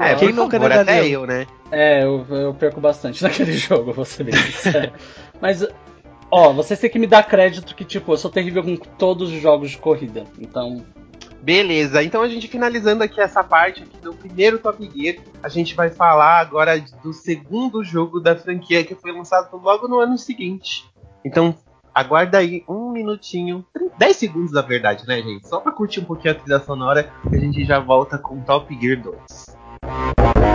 É, 0.00 0.14
Quem 0.14 0.32
nunca, 0.32 0.58
favor, 0.58 0.70
né, 0.70 0.80
até 0.80 1.06
eu, 1.06 1.26
né? 1.26 1.46
É, 1.70 2.02
eu, 2.02 2.24
eu 2.30 2.54
perco 2.54 2.80
bastante 2.80 3.22
naquele 3.24 3.52
jogo, 3.52 3.92
vou 3.92 4.04
ser 4.04 4.24
bem 4.24 4.34
sincero. 4.34 4.92
Mas, 5.40 5.66
ó, 6.30 6.52
vocês 6.52 6.78
têm 6.78 6.90
que 6.90 6.98
me 6.98 7.06
dar 7.06 7.22
crédito 7.22 7.74
que, 7.74 7.84
tipo, 7.84 8.12
eu 8.12 8.16
sou 8.16 8.30
terrível 8.30 8.62
com 8.62 8.76
todos 8.76 9.32
os 9.32 9.40
jogos 9.40 9.70
de 9.70 9.78
corrida. 9.78 10.24
Então, 10.38 10.84
Beleza, 11.40 12.02
então 12.02 12.20
a 12.20 12.28
gente 12.28 12.48
finalizando 12.48 13.04
aqui 13.04 13.20
essa 13.20 13.44
parte 13.44 13.84
aqui 13.84 13.96
do 13.98 14.12
primeiro 14.12 14.58
Top 14.58 14.90
Gear, 14.92 15.16
a 15.40 15.48
gente 15.48 15.74
vai 15.74 15.88
falar 15.88 16.40
agora 16.40 16.78
do 17.02 17.12
segundo 17.12 17.84
jogo 17.84 18.18
da 18.18 18.34
franquia 18.34 18.84
que 18.84 18.96
foi 18.96 19.12
lançado 19.12 19.56
logo 19.56 19.86
no 19.86 20.00
ano 20.00 20.18
seguinte. 20.18 20.84
Então, 21.24 21.54
aguarda 21.94 22.38
aí 22.38 22.64
um 22.68 22.90
minutinho, 22.90 23.64
10 23.96 24.16
segundos 24.16 24.52
na 24.52 24.62
verdade, 24.62 25.06
né, 25.06 25.22
gente? 25.22 25.46
Só 25.48 25.60
pra 25.60 25.70
curtir 25.70 26.00
um 26.00 26.04
pouquinho 26.04 26.34
a 26.34 26.36
trilha 26.36 26.58
sonora, 26.58 27.10
a 27.24 27.36
gente 27.36 27.64
já 27.64 27.78
volta 27.78 28.18
com 28.18 28.40
Top 28.40 28.76
Gear 28.80 29.00
2. 29.00 30.47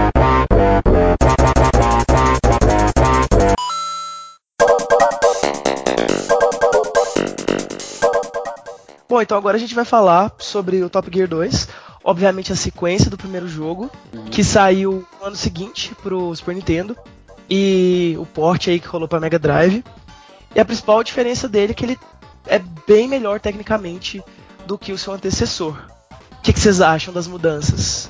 Bom, 9.14 9.22
então 9.22 9.38
agora 9.38 9.58
a 9.58 9.60
gente 9.60 9.76
vai 9.76 9.86
falar 9.86 10.34
sobre 10.40 10.82
o 10.84 10.90
Top 10.90 11.08
Gear 11.14 11.28
2. 11.28 11.68
Obviamente 12.04 12.52
a 12.52 12.56
sequência 12.56 13.12
do 13.12 13.16
primeiro 13.18 13.48
jogo, 13.48 13.92
que 14.32 14.44
saiu 14.44 15.06
no 15.22 15.28
ano 15.28 15.36
seguinte 15.36 15.94
pro 16.02 16.36
Super 16.36 16.56
Nintendo. 16.56 16.98
E 17.48 18.16
o 18.20 18.26
port 18.26 18.68
aí 18.70 18.80
que 18.80 18.88
rolou 18.88 19.08
pra 19.08 19.20
Mega 19.20 19.38
Drive. 19.38 19.84
E 20.56 20.60
a 20.60 20.66
principal 20.66 21.04
diferença 21.04 21.48
dele 21.48 21.74
é 21.74 21.76
que 21.76 21.86
ele 21.86 22.00
é 22.48 22.60
bem 22.88 23.08
melhor 23.08 23.40
tecnicamente 23.40 24.20
do 24.66 24.80
que 24.80 24.92
o 24.92 24.98
seu 24.98 25.14
antecessor. 25.14 25.78
O 26.32 26.42
que, 26.42 26.52
que 26.52 26.60
vocês 26.60 26.82
acham 26.82 27.14
das 27.14 27.28
mudanças? 27.28 28.10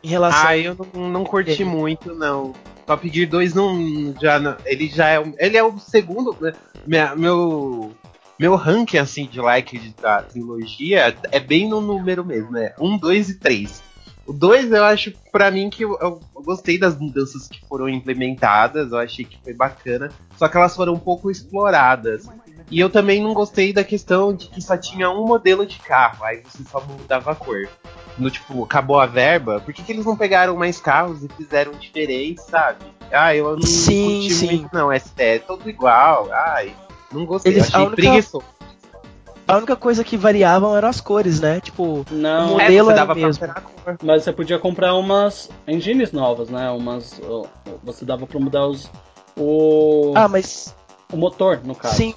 Em 0.00 0.06
relação. 0.10 0.46
Ah, 0.46 0.56
eu 0.56 0.76
não, 0.94 1.08
não 1.10 1.24
curti 1.24 1.64
muito, 1.64 2.14
não. 2.14 2.52
Top 2.86 3.10
Gear 3.12 3.28
2 3.28 3.52
não. 3.52 4.14
Já, 4.22 4.38
não- 4.38 4.56
ele 4.64 4.86
já 4.88 5.08
é. 5.08 5.18
o- 5.18 5.34
Ele 5.38 5.56
é 5.56 5.64
o 5.64 5.76
segundo. 5.80 6.36
né, 6.40 6.52
minha- 6.86 7.16
meu. 7.16 7.90
Meu 8.40 8.56
ranking 8.56 8.96
assim 8.96 9.26
de 9.26 9.38
like 9.38 9.78
da 10.00 10.22
trilogia 10.22 11.14
é 11.30 11.38
bem 11.38 11.68
no 11.68 11.78
número 11.78 12.24
mesmo, 12.24 12.56
é 12.56 12.74
1, 12.80 12.96
2 12.96 13.28
e 13.28 13.34
3. 13.34 13.82
O 14.26 14.32
2 14.32 14.72
eu 14.72 14.82
acho, 14.82 15.12
pra 15.30 15.50
mim, 15.50 15.68
que 15.68 15.84
eu, 15.84 15.98
eu 16.00 16.18
gostei 16.36 16.78
das 16.78 16.98
mudanças 16.98 17.46
que 17.46 17.60
foram 17.66 17.86
implementadas, 17.86 18.92
eu 18.92 18.98
achei 18.98 19.26
que 19.26 19.38
foi 19.44 19.52
bacana, 19.52 20.10
só 20.38 20.48
que 20.48 20.56
elas 20.56 20.74
foram 20.74 20.94
um 20.94 20.98
pouco 20.98 21.30
exploradas. 21.30 22.30
E 22.70 22.80
eu 22.80 22.88
também 22.88 23.22
não 23.22 23.34
gostei 23.34 23.74
da 23.74 23.84
questão 23.84 24.32
de 24.32 24.48
que 24.48 24.62
só 24.62 24.74
tinha 24.74 25.10
um 25.10 25.26
modelo 25.26 25.66
de 25.66 25.78
carro, 25.78 26.24
aí 26.24 26.42
você 26.42 26.64
só 26.64 26.80
mudava 26.80 27.32
a 27.32 27.34
cor. 27.34 27.68
No 28.16 28.30
tipo, 28.30 28.64
acabou 28.64 28.98
a 28.98 29.04
verba, 29.04 29.60
por 29.60 29.74
que, 29.74 29.82
que 29.82 29.92
eles 29.92 30.06
não 30.06 30.16
pegaram 30.16 30.56
mais 30.56 30.80
carros 30.80 31.22
e 31.22 31.28
fizeram 31.28 31.72
diferente, 31.72 32.40
sabe? 32.40 32.86
Ah, 33.12 33.36
eu 33.36 33.54
não 33.54 33.62
Sim, 33.66 34.20
curti 34.20 34.30
sim. 34.30 34.46
muito, 34.46 34.74
não. 34.74 34.90
É, 34.90 35.02
é 35.18 35.38
tudo 35.40 35.68
igual. 35.68 36.30
Ai, 36.32 36.74
não 37.12 37.24
gostei. 37.26 37.52
Eles- 37.52 37.64
a 37.64 37.66
achei 37.68 37.80
única- 37.80 37.96
preguiçoso. 37.96 38.44
A 39.48 39.56
única 39.56 39.74
coisa 39.74 40.04
que 40.04 40.16
variavam 40.16 40.76
eram 40.76 40.88
as 40.88 41.00
cores, 41.00 41.40
né? 41.40 41.60
Tipo, 41.60 42.06
Não, 42.10 42.54
O 42.56 42.60
É, 42.60 42.64
modelo 42.64 42.90
era 42.90 43.00
dava 43.00 43.12
o 43.14 43.16
mesmo. 43.16 43.44
pra 43.46 43.62
a 43.84 43.96
mas 44.04 44.22
você 44.22 44.32
podia 44.32 44.58
comprar 44.60 44.94
umas 44.94 45.50
engines 45.66 46.12
novas, 46.12 46.48
né? 46.48 46.70
Umas. 46.70 47.20
Você 47.82 48.04
dava 48.04 48.26
pra 48.28 48.38
mudar 48.38 48.66
os. 48.68 48.88
O, 49.36 50.12
ah, 50.14 50.28
mas 50.28 50.74
o 51.12 51.16
motor, 51.16 51.60
no 51.64 51.74
caso. 51.74 51.96
sim, 51.96 52.14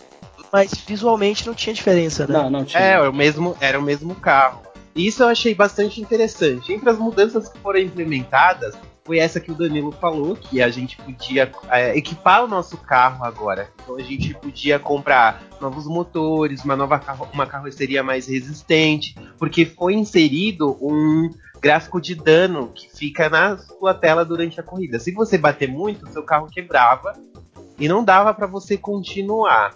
mas 0.51 0.73
visualmente 0.85 1.47
não 1.47 1.55
tinha 1.55 1.73
diferença, 1.73 2.27
né? 2.27 2.33
Não, 2.33 2.49
não 2.51 2.65
tinha. 2.65 2.81
É, 2.83 2.89
era 2.91 3.09
o 3.09 3.13
mesmo, 3.13 3.55
era 3.59 3.79
o 3.79 3.81
mesmo 3.81 4.13
carro. 4.13 4.61
E 4.95 5.07
isso 5.07 5.23
eu 5.23 5.27
achei 5.27 5.55
bastante 5.55 5.99
interessante. 6.01 6.71
Entre 6.71 6.87
as 6.87 6.99
mudanças 6.99 7.49
que 7.49 7.57
foram 7.59 7.79
implementadas, 7.79 8.75
foi 9.05 9.19
essa 9.19 9.39
que 9.39 9.51
o 9.51 9.55
Danilo 9.55 9.91
falou, 9.91 10.35
que 10.35 10.61
a 10.61 10.69
gente 10.69 10.97
podia 10.97 11.51
é, 11.69 11.95
equipar 11.97 12.43
o 12.43 12.47
nosso 12.47 12.77
carro 12.77 13.25
agora. 13.25 13.69
Então 13.81 13.97
a 13.97 14.01
gente 14.01 14.33
podia 14.35 14.79
comprar 14.79 15.43
novos 15.59 15.85
motores, 15.85 16.63
uma 16.63 16.75
nova 16.75 16.97
carro, 16.99 17.27
uma 17.33 17.45
carroceria 17.45 18.01
mais 18.01 18.27
resistente, 18.27 19.15
porque 19.37 19.65
foi 19.65 19.93
inserido 19.93 20.77
um 20.81 21.29
gráfico 21.61 21.99
de 21.99 22.15
dano 22.15 22.71
que 22.73 22.89
fica 22.89 23.29
na 23.29 23.57
sua 23.57 23.93
tela 23.93 24.25
durante 24.25 24.59
a 24.59 24.63
corrida. 24.63 24.99
Se 24.99 25.11
você 25.11 25.37
bater 25.37 25.69
muito, 25.69 26.07
seu 26.11 26.23
carro 26.23 26.47
quebrava 26.47 27.13
e 27.79 27.87
não 27.87 28.03
dava 28.03 28.33
para 28.33 28.47
você 28.47 28.77
continuar. 28.77 29.75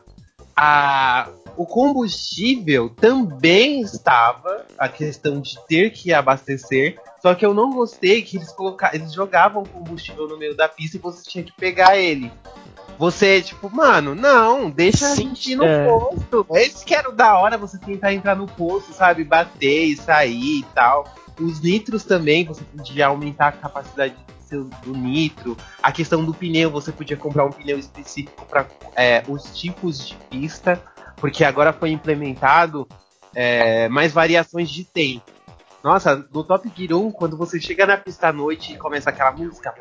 A, 0.56 1.30
o 1.56 1.66
combustível 1.66 2.90
também 2.90 3.82
estava 3.82 4.66
a 4.78 4.90
questão 4.90 5.40
de 5.40 5.58
ter 5.68 5.92
que 5.92 6.14
abastecer, 6.14 7.00
só 7.22 7.34
que 7.36 7.46
eu 7.46 7.54
não 7.54 7.72
gostei 7.72 8.22
que 8.22 8.38
eles 8.38 8.52
colocaram, 8.52 8.96
eles 8.96 9.14
jogavam 9.14 9.64
combustível 9.66 10.28
no 10.28 10.38
meio 10.38 10.56
da 10.56 10.68
pista 10.68 10.98
e 10.98 11.00
você 11.00 11.30
tinha 11.30 11.44
que 11.44 11.52
pegar 11.54 11.98
ele. 11.98 12.32
Você, 12.98 13.42
tipo, 13.42 13.70
mano, 13.70 14.16
não, 14.16 14.70
deixa 14.72 15.06
a 15.06 15.16
Sim, 15.16 15.30
gente 15.30 15.52
ir 15.52 15.56
no 15.56 15.66
é. 15.66 15.86
posto. 15.86 16.48
Esse 16.56 16.84
que 16.84 16.96
era 16.96 17.10
o 17.10 17.12
da 17.16 17.38
hora 17.38 17.58
você 17.58 17.78
tentar 17.78 18.12
entrar 18.14 18.36
no 18.36 18.48
posto, 18.48 18.92
sabe? 18.92 19.24
Bater 19.24 19.86
e 19.86 19.96
sair 19.96 20.60
e 20.60 20.66
tal. 20.74 21.06
Os 21.40 21.62
nitros 21.62 22.04
também, 22.04 22.44
você 22.46 22.64
podia 22.64 23.08
aumentar 23.08 23.50
a 23.50 23.52
capacidade 23.52 24.16
do 24.16 24.44
seu- 24.48 24.64
do 24.64 24.94
nitro. 24.98 25.56
A 25.84 25.92
questão 25.92 26.26
do 26.26 26.34
pneu, 26.34 26.72
você 26.72 26.92
podia 26.92 27.16
comprar 27.16 27.46
um 27.46 27.52
pneu 27.52 27.78
específico 27.78 28.44
para 28.48 28.66
os 29.28 29.56
tipos 29.56 30.08
de 30.08 30.16
pista, 30.32 30.82
porque 31.18 31.44
agora 31.44 31.72
foi 31.72 31.92
implementado 31.92 32.88
é, 33.36 33.88
mais 33.90 34.12
variações 34.12 34.68
de 34.72 34.84
tempo. 34.84 35.37
Nossa, 35.88 36.28
no 36.34 36.44
Top 36.44 36.70
Gear 36.76 37.00
1, 37.00 37.12
quando 37.12 37.38
você 37.38 37.62
chega 37.62 37.86
na 37.86 37.96
pista 37.96 38.28
à 38.28 38.34
noite 38.34 38.74
e 38.74 38.78
começa 38.78 39.10
aquela 39.10 39.32
música. 39.32 39.74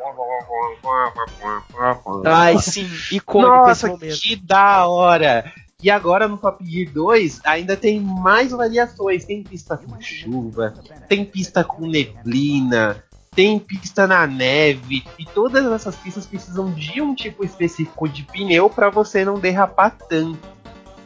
Ai, 2.24 2.56
sim, 2.58 2.88
icônico 3.10 3.50
Nossa, 3.50 3.98
que 3.98 4.36
da 4.36 4.86
hora! 4.86 5.52
E 5.82 5.90
agora 5.90 6.28
no 6.28 6.38
Top 6.38 6.64
Gear 6.64 6.92
2 6.92 7.40
ainda 7.44 7.76
tem 7.76 7.98
mais 8.00 8.52
variações. 8.52 9.24
Tem 9.24 9.42
pista 9.42 9.76
com 9.76 10.00
chuva, 10.00 10.74
tem 11.08 11.24
pista 11.24 11.64
com 11.64 11.88
neblina, 11.88 13.02
tem 13.34 13.58
pista 13.58 14.06
na 14.06 14.28
neve. 14.28 15.04
E 15.18 15.26
todas 15.26 15.66
essas 15.66 15.96
pistas 15.96 16.24
precisam 16.24 16.70
de 16.70 17.02
um 17.02 17.16
tipo 17.16 17.44
específico 17.44 18.08
de 18.08 18.22
pneu 18.22 18.70
para 18.70 18.90
você 18.90 19.24
não 19.24 19.40
derrapar 19.40 19.90
tanto. 20.08 20.38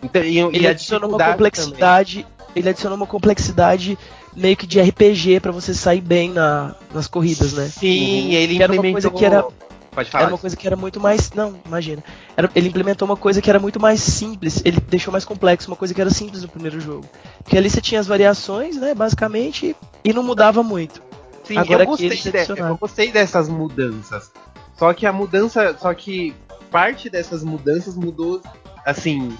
Então, 0.02 0.22
e, 0.22 0.34
e 0.34 0.38
Ele 0.40 0.66
a 0.66 0.72
adicionou 0.72 1.08
uma 1.08 1.24
complexidade. 1.24 2.26
Ele 2.54 2.68
adicionou 2.68 2.96
uma 2.96 3.06
complexidade 3.06 3.96
meio 4.36 4.56
que 4.56 4.66
de 4.66 4.80
RPG 4.80 5.40
pra 5.40 5.52
você 5.52 5.74
sair 5.74 6.00
bem 6.00 6.30
na- 6.30 6.74
nas 6.92 7.06
corridas, 7.06 7.52
né? 7.52 7.68
Sim, 7.68 8.32
ele 8.34 8.56
Que 8.56 8.62
era 8.62 8.72
uma 8.72 8.76
implementou... 8.78 9.10
coisa 9.10 9.18
que 9.18 9.24
era- 9.24 9.46
Pode 9.92 10.08
falar. 10.08 10.22
Era 10.24 10.32
uma 10.32 10.38
coisa 10.38 10.56
que 10.56 10.66
era 10.68 10.76
muito 10.76 11.00
mais. 11.00 11.32
Não, 11.32 11.60
imagina. 11.66 12.02
Era- 12.36 12.48
ele 12.54 12.68
implementou 12.68 13.06
uma 13.06 13.16
coisa 13.16 13.42
que 13.42 13.50
era 13.50 13.58
muito 13.58 13.80
mais 13.80 14.00
simples. 14.00 14.62
Ele 14.64 14.78
deixou 14.88 15.10
mais 15.10 15.24
complexo 15.24 15.68
uma 15.68 15.76
coisa 15.76 15.92
que 15.92 16.00
era 16.00 16.10
simples 16.10 16.42
no 16.42 16.48
primeiro 16.48 16.80
jogo. 16.80 17.04
Porque 17.42 17.58
ali 17.58 17.68
você 17.68 17.80
tinha 17.80 18.00
as 18.00 18.06
variações, 18.06 18.76
né? 18.76 18.94
Basicamente, 18.94 19.74
e 20.04 20.12
não 20.12 20.22
mudava 20.22 20.62
muito. 20.62 21.02
Sim, 21.42 21.56
Agora 21.58 21.82
eu 21.82 21.86
gostei, 21.88 22.08
de- 22.10 22.32
eu 22.56 22.76
gostei 22.76 23.10
dessas 23.10 23.48
mudanças. 23.48 24.30
Só 24.78 24.94
que 24.94 25.04
a 25.06 25.12
mudança, 25.12 25.76
só 25.76 25.92
que 25.92 26.32
parte 26.70 27.10
dessas 27.10 27.42
mudanças 27.42 27.96
mudou, 27.96 28.40
assim, 28.86 29.36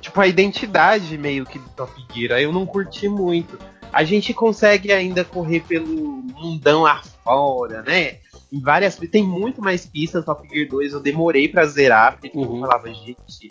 tipo 0.00 0.18
a 0.18 0.26
identidade 0.26 1.18
meio 1.18 1.44
que 1.44 1.58
do 1.58 1.68
Top 1.76 1.92
Gear. 2.14 2.38
Aí 2.38 2.44
eu 2.44 2.52
não 2.54 2.64
curti 2.64 3.06
muito. 3.06 3.58
A 3.92 4.04
gente 4.04 4.34
consegue 4.34 4.92
ainda 4.92 5.24
correr 5.24 5.60
pelo 5.60 5.86
mundão 5.86 6.86
afora, 6.86 7.82
né? 7.82 8.18
Em 8.52 8.60
várias, 8.60 8.96
tem 8.96 9.22
muito 9.24 9.60
mais 9.60 9.86
pistas 9.86 10.24
Top 10.24 10.46
Gear 10.48 10.68
2. 10.68 10.92
Eu 10.92 11.00
demorei 11.00 11.48
pra 11.48 11.66
zerar, 11.66 12.12
porque 12.18 12.36
Uhum. 12.36 12.56
eu 12.56 12.60
falava, 12.60 12.92
gente, 12.92 13.48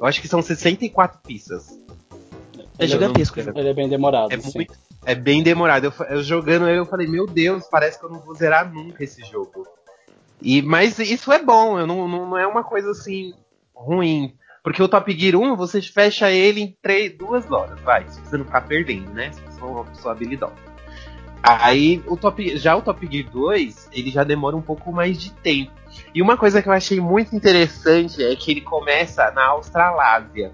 eu 0.00 0.06
acho 0.06 0.20
que 0.20 0.28
são 0.28 0.42
64 0.42 1.20
pistas. 1.26 1.78
É 2.78 2.86
gigantesco. 2.86 3.40
Não- 3.42 3.52
Ele 3.56 3.68
é 3.68 3.74
bem 3.74 3.88
demorado, 3.88 4.32
é 4.32 4.36
muito, 4.36 4.74
é 5.04 5.14
bem 5.14 5.42
demorado. 5.42 5.84
Eu, 5.84 6.06
eu 6.06 6.22
jogando 6.22 6.68
ele, 6.68 6.78
eu 6.78 6.86
falei, 6.86 7.06
meu 7.06 7.26
Deus, 7.26 7.64
parece 7.70 7.98
que 7.98 8.04
eu 8.04 8.10
não 8.10 8.20
vou 8.20 8.34
zerar 8.34 8.72
nunca 8.72 9.04
esse 9.04 9.22
jogo. 9.24 9.66
E, 10.42 10.62
mas 10.62 10.98
isso 10.98 11.30
é 11.30 11.42
bom, 11.42 11.78
eu 11.78 11.86
não, 11.86 12.08
não, 12.08 12.30
não 12.30 12.38
é 12.38 12.46
uma 12.46 12.64
coisa 12.64 12.90
assim 12.90 13.34
ruim. 13.74 14.34
Porque 14.62 14.82
o 14.82 14.88
Top 14.88 15.10
Gear 15.18 15.36
1, 15.40 15.56
você 15.56 15.80
fecha 15.80 16.30
ele 16.30 16.60
em 16.60 16.76
três, 16.82 17.16
duas 17.16 17.50
horas, 17.50 17.80
vai, 17.80 18.06
se 18.08 18.20
você 18.20 18.36
não 18.36 18.44
ficar 18.44 18.60
perdendo, 18.62 19.10
né? 19.12 19.32
Se 19.32 19.40
você 19.40 19.58
for 19.58 19.70
uma 19.70 19.84
pessoa 19.84 20.12
habilidosa. 20.12 20.52
Aí 21.42 22.02
o 22.06 22.16
Top, 22.18 22.56
já 22.58 22.76
o 22.76 22.82
Top 22.82 23.08
Gear 23.10 23.30
2, 23.30 23.88
ele 23.92 24.10
já 24.10 24.22
demora 24.24 24.54
um 24.56 24.60
pouco 24.62 24.92
mais 24.92 25.18
de 25.18 25.32
tempo. 25.32 25.72
E 26.14 26.20
uma 26.20 26.36
coisa 26.36 26.60
que 26.60 26.68
eu 26.68 26.72
achei 26.72 27.00
muito 27.00 27.34
interessante 27.34 28.22
é 28.22 28.36
que 28.36 28.50
ele 28.50 28.60
começa 28.60 29.30
na 29.30 29.46
Australásia. 29.46 30.52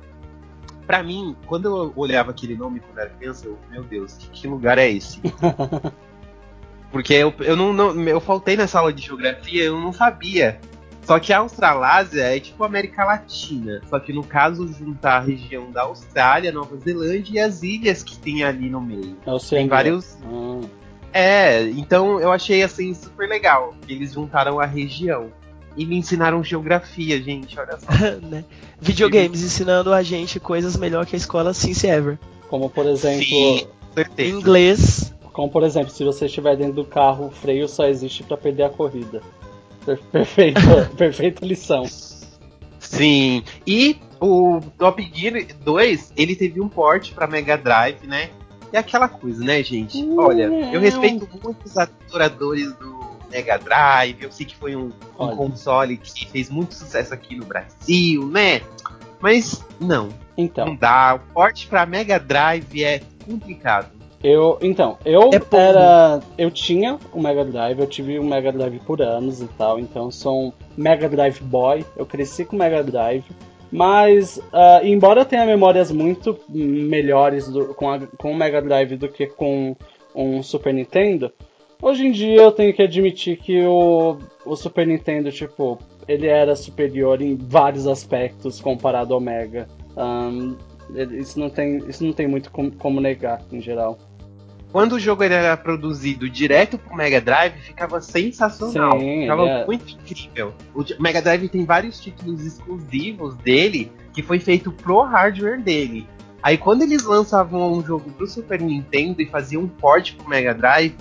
Pra 0.86 1.02
mim, 1.02 1.34
quando 1.46 1.64
eu 1.66 1.92
olhava 1.96 2.30
aquele 2.30 2.54
nome 2.56 2.78
quando 2.78 2.98
era 3.00 3.10
criança, 3.10 3.46
eu, 3.46 3.58
meu 3.68 3.82
Deus, 3.82 4.14
que, 4.14 4.28
que 4.30 4.46
lugar 4.46 4.78
é 4.78 4.88
esse? 4.88 5.20
Porque 6.92 7.12
eu, 7.14 7.34
eu 7.40 7.56
não, 7.56 7.72
não- 7.72 8.00
eu 8.04 8.20
faltei 8.20 8.56
nessa 8.56 8.78
aula 8.78 8.92
de 8.92 9.02
geografia, 9.04 9.64
eu 9.64 9.80
não 9.80 9.92
sabia. 9.92 10.60
Só 11.06 11.20
que 11.20 11.32
a 11.32 11.38
Australásia 11.38 12.22
é 12.22 12.40
tipo 12.40 12.64
América 12.64 13.04
Latina. 13.04 13.80
Só 13.88 14.00
que 14.00 14.12
no 14.12 14.24
caso 14.24 14.66
juntar 14.72 15.18
a 15.18 15.20
região 15.20 15.70
da 15.70 15.82
Austrália, 15.82 16.50
Nova 16.50 16.76
Zelândia 16.78 17.32
e 17.32 17.38
as 17.38 17.62
ilhas 17.62 18.02
que 18.02 18.18
tem 18.18 18.42
ali 18.42 18.68
no 18.68 18.80
meio. 18.80 19.16
É 19.24 19.32
o 19.32 19.38
Tem 19.38 19.68
vários. 19.68 20.18
Hum. 20.24 20.62
É, 21.12 21.62
então 21.62 22.18
eu 22.20 22.32
achei 22.32 22.60
assim 22.64 22.92
super 22.92 23.28
legal. 23.28 23.72
Eles 23.88 24.14
juntaram 24.14 24.58
a 24.58 24.66
região. 24.66 25.30
E 25.76 25.86
me 25.86 25.96
ensinaram 25.96 26.42
geografia, 26.42 27.22
gente, 27.22 27.56
olha 27.56 27.78
só. 27.78 27.86
né? 28.26 28.44
Videogames 28.80 29.42
ensinando 29.44 29.92
a 29.92 30.02
gente 30.02 30.40
coisas 30.40 30.76
melhor 30.76 31.06
que 31.06 31.14
a 31.14 31.18
escola 31.18 31.54
Since 31.54 31.86
Ever. 31.86 32.18
Como 32.48 32.68
por 32.68 32.84
exemplo. 32.84 33.24
Sim, 33.24 33.68
certeza. 33.94 34.28
Inglês. 34.28 35.14
Como 35.32 35.48
por 35.50 35.62
exemplo, 35.62 35.90
se 35.90 36.02
você 36.02 36.26
estiver 36.26 36.56
dentro 36.56 36.72
do 36.74 36.84
carro, 36.84 37.26
o 37.26 37.30
freio 37.30 37.68
só 37.68 37.86
existe 37.86 38.24
pra 38.24 38.36
perder 38.36 38.64
a 38.64 38.70
corrida. 38.70 39.22
Per- 39.86 39.98
Perfeito, 40.12 40.60
perfeita 40.96 41.46
lição. 41.46 41.84
Sim. 42.78 43.42
E 43.66 43.96
o 44.20 44.60
Top 44.78 45.02
Gear 45.14 45.46
2, 45.64 46.12
ele 46.16 46.36
teve 46.36 46.60
um 46.60 46.68
port 46.68 47.12
pra 47.12 47.26
Mega 47.26 47.56
Drive, 47.56 48.06
né? 48.06 48.30
E 48.72 48.76
aquela 48.76 49.08
coisa, 49.08 49.42
né, 49.44 49.62
gente? 49.62 50.04
Olha, 50.18 50.44
eu 50.72 50.80
respeito 50.80 51.28
muito 51.42 51.64
os 51.64 51.78
adoradores 51.78 52.72
do 52.74 52.96
Mega 53.30 53.56
Drive. 53.58 54.22
Eu 54.22 54.32
sei 54.32 54.44
que 54.44 54.56
foi 54.56 54.74
um, 54.76 54.90
um 55.18 55.36
console 55.36 55.96
que 55.96 56.26
fez 56.28 56.50
muito 56.50 56.74
sucesso 56.74 57.14
aqui 57.14 57.36
no 57.36 57.44
Brasil, 57.46 58.26
né? 58.28 58.60
Mas 59.20 59.64
não, 59.80 60.06
não 60.08 60.14
Então, 60.36 60.76
dá. 60.76 61.14
O 61.14 61.32
port 61.32 61.66
pra 61.68 61.86
Mega 61.86 62.18
Drive 62.18 62.82
é 62.84 63.00
complicado. 63.24 63.90
Eu, 64.28 64.58
então, 64.60 64.96
eu 65.04 65.30
É 65.32 65.56
era, 65.56 66.20
eu 66.36 66.50
tinha 66.50 66.98
um 67.14 67.20
Mega 67.20 67.44
Drive, 67.44 67.78
eu 67.78 67.86
tive 67.86 68.18
um 68.18 68.24
Mega 68.28 68.50
Drive 68.52 68.78
por 68.80 69.00
anos 69.02 69.40
e 69.40 69.46
tal, 69.58 69.78
então 69.78 70.10
sou 70.10 70.46
um 70.48 70.52
Mega 70.76 71.08
Drive 71.08 71.40
boy. 71.42 71.84
Eu 71.96 72.04
cresci 72.06 72.44
com 72.44 72.56
Mega 72.56 72.82
Drive. 72.82 73.24
Mas, 73.70 74.40
ah, 74.52 74.80
embora 74.82 75.20
eu 75.20 75.24
tenha 75.24 75.44
memórias 75.44 75.90
muito 75.90 76.38
melhores 76.48 77.48
do- 77.48 77.74
com, 77.74 77.90
a- 77.90 78.00
com 78.18 78.30
o 78.32 78.34
Mega 78.36 78.62
Drive 78.62 78.96
do 78.96 79.08
que 79.08 79.26
com 79.26 79.76
um 80.14 80.42
Super 80.42 80.72
Nintendo, 80.74 81.30
Hoje 81.82 82.06
em 82.06 82.10
dia 82.10 82.40
eu 82.40 82.50
tenho 82.52 82.72
que 82.72 82.80
admitir 82.82 83.36
que 83.36 83.62
o, 83.66 84.16
o 84.46 84.56
Super 84.56 84.86
Nintendo, 84.86 85.30
tipo, 85.30 85.78
ele 86.08 86.26
era 86.26 86.56
superior 86.56 87.20
em 87.20 87.36
vários 87.36 87.86
aspectos 87.86 88.62
comparado 88.62 89.12
ao 89.12 89.20
Mega. 89.20 89.68
Um, 89.94 90.56
isso, 91.12 91.38
não 91.38 91.50
tem, 91.50 91.76
isso 91.86 92.02
não 92.02 92.14
tem 92.14 92.26
muito 92.26 92.50
com- 92.50 92.70
como 92.70 92.98
negar, 92.98 93.42
em 93.52 93.60
geral. 93.60 93.98
Quando 94.76 94.92
o 94.92 95.00
jogo 95.00 95.22
era 95.22 95.56
produzido 95.56 96.28
direto 96.28 96.76
pro 96.76 96.94
Mega 96.94 97.18
Drive, 97.18 97.54
ficava 97.62 97.98
sensacional. 97.98 99.00
Sim, 99.00 99.22
ficava 99.22 99.48
é- 99.48 99.64
muito 99.64 99.90
incrível. 99.90 100.52
O 100.74 100.84
Mega 101.00 101.22
Drive 101.22 101.48
tem 101.48 101.64
vários 101.64 101.98
títulos 101.98 102.44
exclusivos 102.44 103.34
dele 103.36 103.90
que 104.12 104.22
foi 104.22 104.38
feito 104.38 104.70
pro 104.70 105.00
hardware 105.00 105.62
dele. 105.62 106.06
Aí 106.42 106.58
quando 106.58 106.82
eles 106.82 107.04
lançavam 107.04 107.72
um 107.72 107.82
jogo 107.82 108.10
pro 108.10 108.26
Super 108.26 108.60
Nintendo 108.60 109.22
e 109.22 109.24
faziam 109.24 109.62
um 109.62 109.66
port 109.66 110.14
pro 110.14 110.28
Mega 110.28 110.52
Drive, 110.52 110.94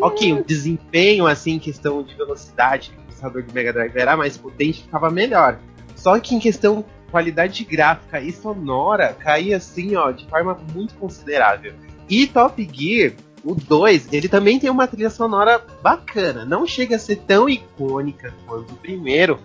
ok, 0.00 0.32
o 0.34 0.44
desempenho, 0.44 1.26
assim, 1.26 1.54
em 1.54 1.58
questão 1.58 2.04
de 2.04 2.14
velocidade, 2.14 2.90
que 2.90 2.96
o 2.96 3.02
processador 3.06 3.42
do 3.42 3.52
Mega 3.52 3.72
Drive 3.72 3.96
era 3.96 4.16
mais 4.16 4.38
potente, 4.38 4.82
ficava 4.82 5.10
melhor. 5.10 5.58
Só 5.96 6.16
que 6.20 6.32
em 6.32 6.38
questão 6.38 6.76
de 6.76 7.10
qualidade 7.10 7.64
gráfica 7.64 8.20
e 8.20 8.30
sonora, 8.30 9.16
caía 9.18 9.56
assim, 9.56 9.96
ó, 9.96 10.12
de 10.12 10.24
forma 10.28 10.56
muito 10.72 10.94
considerável. 10.94 11.74
E 12.08 12.26
Top 12.26 12.68
Gear, 12.72 13.12
o 13.44 13.54
2, 13.54 14.12
ele 14.12 14.28
também 14.28 14.58
tem 14.58 14.70
uma 14.70 14.86
trilha 14.86 15.10
sonora 15.10 15.62
bacana. 15.82 16.44
Não 16.44 16.66
chega 16.66 16.96
a 16.96 16.98
ser 16.98 17.16
tão 17.16 17.48
icônica 17.48 18.32
quanto 18.46 18.72
o 18.72 18.76
primeiro, 18.76 19.38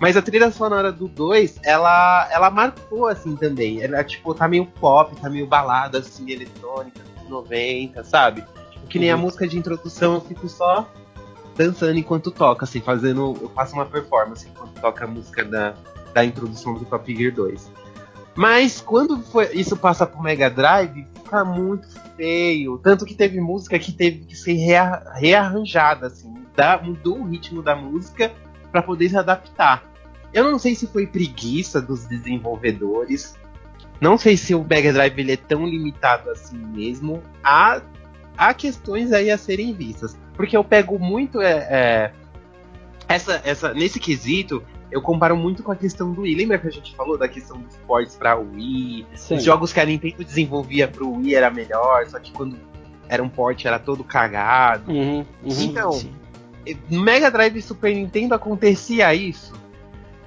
mas 0.00 0.16
a 0.16 0.22
trilha 0.22 0.50
sonora 0.50 0.90
do 0.92 1.06
2, 1.08 1.60
ela, 1.62 2.28
ela 2.32 2.50
marcou 2.50 3.06
assim 3.06 3.36
também. 3.36 3.80
Ela, 3.82 4.02
tipo, 4.04 4.34
tá 4.34 4.48
meio 4.48 4.66
pop, 4.66 5.14
tá 5.20 5.30
meio 5.30 5.46
balada, 5.46 5.98
assim, 5.98 6.30
eletrônica, 6.30 7.00
dos 7.20 7.28
90, 7.28 8.02
sabe? 8.04 8.44
Tipo, 8.72 8.86
que 8.88 8.98
nem 8.98 9.10
a 9.10 9.16
Uhum. 9.16 9.22
música 9.22 9.46
de 9.46 9.56
introdução, 9.58 10.14
eu 10.14 10.20
fico 10.20 10.48
só 10.48 10.88
dançando 11.56 11.96
enquanto 11.98 12.30
toca, 12.32 12.64
assim, 12.64 12.80
fazendo. 12.80 13.36
Eu 13.40 13.48
faço 13.50 13.74
uma 13.74 13.86
performance 13.86 14.48
enquanto 14.48 14.80
toca 14.80 15.04
a 15.04 15.08
música 15.08 15.44
da, 15.44 15.74
da 16.12 16.24
introdução 16.24 16.74
do 16.74 16.84
Top 16.84 17.14
Gear 17.16 17.32
2. 17.32 17.70
Mas 18.36 18.80
quando 18.80 19.20
foi- 19.22 19.50
isso 19.54 19.76
passa 19.76 20.06
pro 20.06 20.20
Mega 20.20 20.50
Drive, 20.50 21.06
fica 21.14 21.44
muito 21.44 21.86
feio. 22.16 22.78
Tanto 22.78 23.04
que 23.04 23.14
teve 23.14 23.40
música 23.40 23.78
que 23.78 23.92
teve 23.92 24.24
que 24.24 24.36
ser 24.36 24.54
rea- 24.54 25.02
rearranjada, 25.14 26.08
assim. 26.08 26.28
Mudar, 26.28 26.84
mudou 26.84 27.18
o 27.20 27.24
ritmo 27.28 27.62
da 27.62 27.74
música 27.76 28.32
para 28.70 28.82
poder 28.82 29.08
se 29.08 29.16
adaptar. 29.16 29.84
Eu 30.32 30.50
não 30.50 30.58
sei 30.58 30.74
se 30.74 30.86
foi 30.86 31.06
preguiça 31.06 31.80
dos 31.80 32.04
desenvolvedores. 32.06 33.36
Não 34.00 34.18
sei 34.18 34.36
se 34.36 34.54
o 34.54 34.64
Mega 34.64 34.92
Drive 34.92 35.18
ele 35.18 35.32
é 35.32 35.36
tão 35.36 35.64
limitado 35.64 36.28
assim 36.30 36.58
mesmo. 36.58 37.22
Há, 37.42 37.80
há 38.36 38.52
questões 38.52 39.12
aí 39.12 39.30
a 39.30 39.38
serem 39.38 39.72
vistas. 39.72 40.16
Porque 40.34 40.56
eu 40.56 40.64
pego 40.64 40.98
muito 40.98 41.40
é, 41.40 41.52
é, 41.52 42.12
essa, 43.08 43.40
essa, 43.44 43.72
nesse 43.72 44.00
quesito, 44.00 44.62
eu 44.94 45.02
comparo 45.02 45.36
muito 45.36 45.60
com 45.64 45.72
a 45.72 45.76
questão 45.76 46.12
do 46.12 46.20
Wii. 46.20 46.36
Lembra 46.36 46.56
que 46.56 46.68
a 46.68 46.70
gente 46.70 46.94
falou 46.94 47.18
da 47.18 47.26
questão 47.26 47.58
dos 47.58 47.76
ports 47.78 48.14
pra 48.14 48.36
Wii? 48.36 49.04
Sim. 49.16 49.34
Os 49.34 49.42
jogos 49.42 49.72
que 49.72 49.80
a 49.80 49.84
Nintendo 49.84 50.22
desenvolvia 50.22 50.86
pro 50.86 51.16
Wii 51.16 51.34
era 51.34 51.50
melhor, 51.50 52.06
só 52.06 52.20
que 52.20 52.30
quando 52.30 52.56
era 53.08 53.20
um 53.20 53.28
port 53.28 53.64
era 53.64 53.80
todo 53.80 54.04
cagado. 54.04 54.92
Uhum, 54.92 55.26
uhum. 55.42 55.62
Então, 55.62 55.90
sim. 55.90 56.12
Mega 56.88 57.28
Drive 57.28 57.56
e 57.56 57.62
Super 57.62 57.92
Nintendo 57.92 58.34
acontecia 58.34 59.12
isso? 59.12 59.52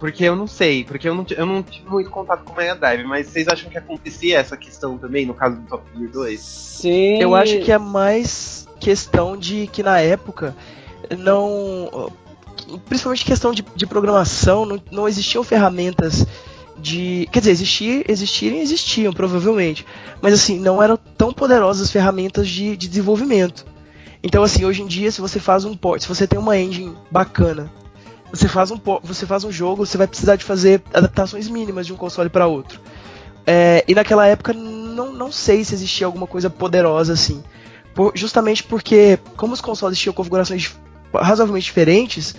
Porque 0.01 0.25
eu 0.25 0.35
não 0.35 0.47
sei, 0.47 0.83
porque 0.83 1.07
eu 1.07 1.15
não, 1.15 1.25
eu 1.29 1.45
não 1.45 1.63
tive 1.63 1.89
muito 1.89 2.09
contato 2.09 2.43
com 2.43 2.51
o 2.51 2.55
Mega 2.57 2.75
Drive, 2.75 3.05
mas 3.05 3.27
vocês 3.27 3.47
acham 3.47 3.69
que 3.69 3.77
acontecia 3.77 4.37
essa 4.37 4.57
questão 4.57 4.97
também 4.97 5.25
no 5.25 5.33
caso 5.33 5.55
do 5.55 5.65
Top 5.65 5.83
Gear 5.97 6.11
2? 6.11 6.39
Sim. 6.41 7.21
Eu 7.21 7.33
acho 7.33 7.61
que 7.61 7.71
é 7.71 7.77
mais 7.77 8.67
questão 8.81 9.37
de 9.37 9.65
que 9.67 9.81
na 9.81 10.01
época 10.01 10.53
não. 11.17 12.11
Principalmente 12.85 13.25
questão 13.25 13.51
de, 13.53 13.63
de 13.75 13.85
programação, 13.85 14.65
não, 14.65 14.81
não 14.91 15.07
existiam 15.07 15.43
ferramentas 15.43 16.25
de. 16.77 17.27
Quer 17.31 17.39
dizer, 17.39 17.51
existir, 17.51 18.05
existirem, 18.09 18.59
existiam, 18.59 19.13
provavelmente. 19.13 19.85
Mas 20.21 20.33
assim, 20.33 20.59
não 20.59 20.81
eram 20.81 20.97
tão 21.17 21.31
poderosas 21.33 21.83
as 21.83 21.91
ferramentas 21.91 22.47
de, 22.47 22.75
de 22.75 22.87
desenvolvimento. 22.87 23.65
Então, 24.23 24.43
assim, 24.43 24.65
hoje 24.65 24.81
em 24.81 24.87
dia, 24.87 25.11
se 25.11 25.21
você 25.21 25.39
faz 25.39 25.63
um 25.63 25.75
port, 25.75 26.01
se 26.01 26.07
você 26.07 26.27
tem 26.27 26.39
uma 26.39 26.57
engine 26.57 26.95
bacana, 27.09 27.71
você 28.31 28.47
faz 28.47 28.71
um, 28.71 28.79
você 29.03 29.25
faz 29.25 29.43
um 29.43 29.51
jogo, 29.51 29.85
você 29.85 29.97
vai 29.97 30.07
precisar 30.07 30.35
de 30.35 30.43
fazer 30.43 30.81
adaptações 30.93 31.47
mínimas 31.47 31.85
de 31.85 31.93
um 31.93 31.95
console 31.95 32.29
para 32.29 32.47
outro. 32.47 32.81
É, 33.45 33.85
e 33.87 33.95
naquela 33.95 34.27
época, 34.27 34.51
não, 34.51 35.13
não 35.13 35.31
sei 35.31 35.63
se 35.63 35.73
existia 35.73 36.05
alguma 36.05 36.27
coisa 36.27 36.49
poderosa 36.49 37.13
assim. 37.13 37.41
Por- 37.95 38.11
justamente 38.13 38.63
porque, 38.63 39.17
como 39.37 39.53
os 39.53 39.61
consoles 39.61 39.97
tinham 39.97 40.13
configurações 40.13 40.75
razoavelmente 41.13 41.65
diferentes, 41.65 42.35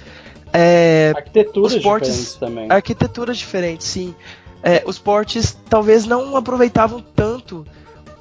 é, 0.52 1.12
Arquiteturas 1.16 1.74
os 1.74 1.82
portes- 1.82 2.08
diferentes 2.08 2.34
também. 2.34 2.66
arquiteturas 2.70 3.36
diferentes, 3.36 3.86
sim. 3.86 4.14
É, 4.62 4.82
os 4.86 4.98
portes 4.98 5.56
talvez 5.68 6.04
não 6.06 6.36
aproveitavam 6.36 7.00
tanto 7.14 7.64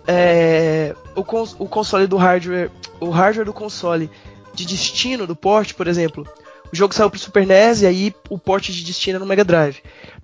é, 0.08 0.96
o, 1.16 1.24
cons- 1.24 1.56
o 1.60 1.68
console 1.68 2.08
do 2.08 2.16
hardware, 2.18 2.70
o 3.00 3.10
hardware 3.10 3.46
do 3.46 3.54
console 3.54 4.10
de 4.54 4.66
destino 4.66 5.26
do 5.28 5.36
porte, 5.36 5.74
por 5.74 5.88
exemplo. 5.88 6.26
O 6.72 6.76
jogo 6.76 6.94
saiu 6.94 7.10
pro 7.10 7.18
Super 7.20 7.46
NES 7.48 7.82
e 7.82 7.86
aí 7.86 8.14
o 8.30 8.38
porte 8.38 8.74
de 8.74 8.84
destino 8.84 9.16
é 9.16 9.20
no 9.20 9.26
Mega 9.26 9.44
Drive. 9.46 9.78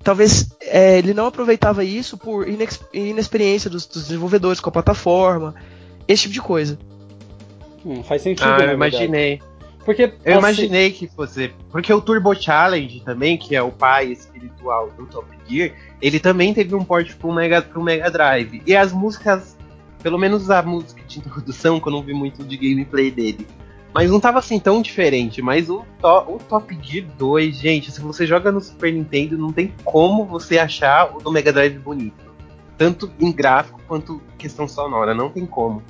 Talvez 0.04 0.50
é, 0.60 0.98
ele 0.98 1.14
não 1.14 1.26
aproveitava 1.28 1.84
isso 1.86 2.18
por 2.18 2.48
inex- 2.48 2.82
inexperiência 2.94 3.70
dos, 3.70 3.86
dos 3.86 4.04
desenvolvedores 4.08 4.60
com 4.60 4.68
a 4.70 4.72
plataforma, 4.72 5.56
esse 6.08 6.24
tipo 6.24 6.34
de 6.34 6.42
coisa. 6.42 6.78
Hum, 7.86 8.04
faz 8.04 8.22
sentido. 8.22 8.46
Ah, 8.48 8.58
eu 8.60 8.78
verdade. 8.78 8.78
Porque 9.86 10.04
Eu 10.04 10.10
assim, 10.34 10.38
imaginei 10.40 10.92
que 10.92 11.08
fosse. 11.08 11.52
Porque 11.72 11.92
o 11.94 12.00
Turbo 12.02 12.34
Challenge 12.34 13.02
também, 13.02 13.38
que 13.38 13.56
é 13.56 13.62
o 13.62 13.72
pai 13.72 14.08
espiritual 14.12 14.90
do 14.92 15.06
Top 15.06 15.28
Gear, 15.48 15.72
ele 16.02 16.20
também 16.20 16.54
teve 16.54 16.74
um 16.74 16.84
port 16.84 17.14
pro 17.16 17.34
Mega, 17.34 17.62
pro 17.62 17.84
Mega 17.84 18.10
Drive. 18.10 18.62
E 18.66 18.76
as 18.76 18.92
músicas, 18.94 19.58
pelo 20.02 20.18
menos 20.18 20.50
a 20.50 20.62
música 20.62 21.02
de 21.06 21.20
introdução, 21.20 21.80
que 21.80 21.88
eu 21.88 21.92
não 21.92 22.02
vi 22.02 22.14
muito 22.14 22.44
de 22.44 22.56
gameplay 22.58 23.12
dele. 23.12 23.46
Mas 23.94 24.10
não 24.10 24.20
tava 24.20 24.40
assim 24.40 24.58
tão 24.60 24.82
diferente. 24.82 25.42
Mas 25.42 25.70
o, 25.70 25.86
to- 26.02 26.26
o 26.34 26.40
Top 26.48 26.76
Gear 26.82 27.06
2, 27.18 27.56
gente, 27.58 27.92
se 27.92 28.02
você 28.02 28.26
joga 28.26 28.52
no 28.52 28.62
Super 28.62 28.92
Nintendo, 28.94 29.38
não 29.38 29.52
tem 29.52 29.72
como 29.84 30.26
você 30.26 30.58
achar 30.58 31.16
o 31.16 31.20
do 31.22 31.32
Mega 31.32 31.52
Drive 31.54 31.78
bonito. 31.78 32.24
Tanto 32.78 33.12
em 33.20 33.32
gráfico 33.32 33.80
quanto 33.88 34.20
questão 34.38 34.68
sonora, 34.68 35.14
não 35.14 35.30
tem 35.30 35.46
como. 35.46 35.84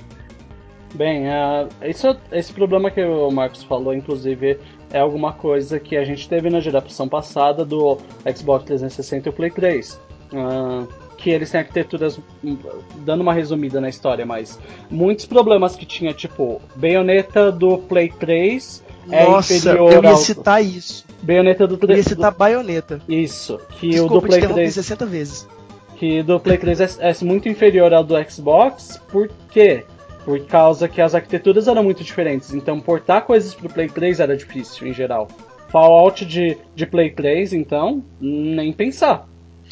Bem, 0.94 1.28
ah, 1.28 1.66
isso, 1.84 2.16
esse 2.30 2.52
problema 2.52 2.90
que 2.90 3.02
o 3.02 3.30
Marcos 3.30 3.64
falou, 3.64 3.92
inclusive, 3.92 4.58
é 4.92 5.00
alguma 5.00 5.32
coisa 5.32 5.80
que 5.80 5.96
a 5.96 6.04
gente 6.04 6.28
teve 6.28 6.48
na 6.48 6.60
geração 6.60 7.08
passada 7.08 7.64
do 7.64 7.98
Xbox 8.36 8.64
360 8.64 9.28
e 9.28 9.30
o 9.30 9.32
Play 9.32 9.50
3. 9.50 10.00
Ah, 10.34 10.86
que 11.18 11.30
eles 11.30 11.50
têm 11.50 11.60
arquiteturas, 11.60 12.18
hum, 12.44 12.56
dando 12.98 13.22
uma 13.22 13.32
resumida 13.32 13.80
na 13.80 13.88
história, 13.88 14.24
mas 14.26 14.58
muitos 14.90 15.24
problemas 15.26 15.74
que 15.74 15.86
tinha, 15.86 16.12
tipo, 16.12 16.60
baioneta 16.76 17.50
do 17.50 17.78
Play 17.78 18.10
3 18.10 18.84
é 19.10 19.24
Nossa, 19.24 19.54
inferior 19.54 19.92
eu 19.92 20.02
ia 20.02 20.10
ao. 20.10 20.16
citar 20.16 20.62
isso. 20.64 21.04
Baioneta 21.22 21.66
do 21.66 21.74
Eu 21.74 21.78
3. 21.78 21.98
ia 21.98 22.02
citar 22.04 22.32
baioneta. 22.32 23.00
Isso, 23.08 23.58
que 23.80 23.88
Desculpa 23.90 24.14
o 24.14 24.20
do 24.20 24.26
Play 24.26 24.38
interromper 24.38 24.60
3 24.62 24.74
60 24.74 25.06
vezes. 25.06 25.48
que 25.96 26.22
do 26.22 26.38
Play 26.38 26.58
3 26.58 26.80
é, 26.80 26.88
é 27.00 27.24
muito 27.24 27.48
inferior 27.48 27.92
ao 27.94 28.04
do 28.04 28.14
Xbox, 28.30 29.00
por 29.10 29.30
quê? 29.50 29.84
Por 30.24 30.40
causa 30.46 30.88
que 30.88 31.00
as 31.00 31.14
arquiteturas 31.14 31.68
eram 31.68 31.84
muito 31.84 32.02
diferentes, 32.02 32.54
então 32.54 32.80
portar 32.80 33.22
coisas 33.22 33.54
pro 33.54 33.68
Play 33.68 33.88
3 33.88 34.20
era 34.20 34.36
difícil 34.36 34.86
em 34.86 34.94
geral. 34.94 35.28
Fallout 35.68 36.24
de, 36.24 36.56
de 36.74 36.86
Play 36.86 37.10
3, 37.10 37.52
então, 37.52 38.02
nem 38.20 38.72
pensar. 38.72 39.28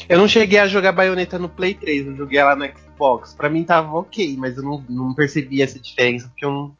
Eu 0.07 0.17
não 0.17 0.27
cheguei 0.27 0.59
a 0.59 0.67
jogar 0.67 0.91
baioneta 0.91 1.39
no 1.39 1.47
Play 1.49 1.73
3, 1.73 2.07
eu 2.07 2.15
joguei 2.15 2.39
ela 2.39 2.55
no 2.55 2.65
Xbox. 2.65 3.33
Pra 3.33 3.49
mim 3.49 3.63
tava 3.63 3.97
ok, 3.97 4.35
mas 4.37 4.57
eu 4.57 4.63
não, 4.63 4.83
não 4.89 5.13
percebi 5.13 5.61
essa 5.61 5.79
diferença 5.79 6.27
porque 6.27 6.45
eu 6.45 6.51
não, 6.51 6.71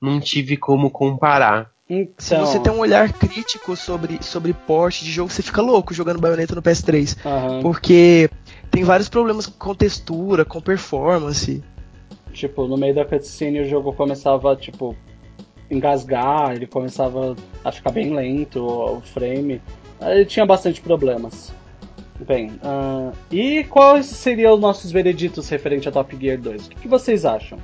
não 0.00 0.20
tive 0.20 0.56
como 0.56 0.90
comparar. 0.90 1.70
Então, 1.88 2.14
Se 2.18 2.36
você 2.36 2.60
tem 2.60 2.72
um 2.72 2.78
olhar 2.78 3.12
crítico 3.12 3.74
sobre, 3.74 4.22
sobre 4.22 4.52
porte 4.52 5.04
de 5.04 5.10
jogo, 5.10 5.28
você 5.28 5.42
fica 5.42 5.60
louco 5.60 5.92
jogando 5.92 6.20
baioneta 6.20 6.54
no 6.54 6.62
PS3. 6.62 7.16
aham, 7.26 7.60
Porque 7.62 8.30
tem 8.70 8.84
vários 8.84 9.08
problemas 9.08 9.46
com 9.46 9.74
textura, 9.74 10.44
com 10.44 10.60
performance. 10.60 11.62
Tipo, 12.32 12.66
no 12.66 12.76
meio 12.76 12.94
da 12.94 13.04
cutscene 13.04 13.60
o 13.60 13.68
jogo 13.68 13.92
começava, 13.92 14.56
tipo, 14.56 14.96
engasgar, 15.70 16.52
ele 16.52 16.66
começava 16.66 17.36
a 17.64 17.72
ficar 17.72 17.90
bem 17.90 18.14
lento, 18.14 18.64
o 18.64 19.00
frame. 19.00 19.60
Ele 20.00 20.24
tinha 20.24 20.44
bastante 20.44 20.80
problemas. 20.80 21.52
Bem, 22.26 22.52
ah, 22.62 23.12
e 23.30 23.64
quais 23.64 24.06
seriam 24.06 24.54
os 24.54 24.60
nossos 24.60 24.90
vereditos 24.90 25.48
referente 25.48 25.88
a 25.88 25.92
Top 25.92 26.14
Gear 26.20 26.38
2? 26.38 26.66
O 26.66 26.68
que, 26.70 26.76
que 26.82 26.88
vocês 26.88 27.24
acham? 27.24 27.58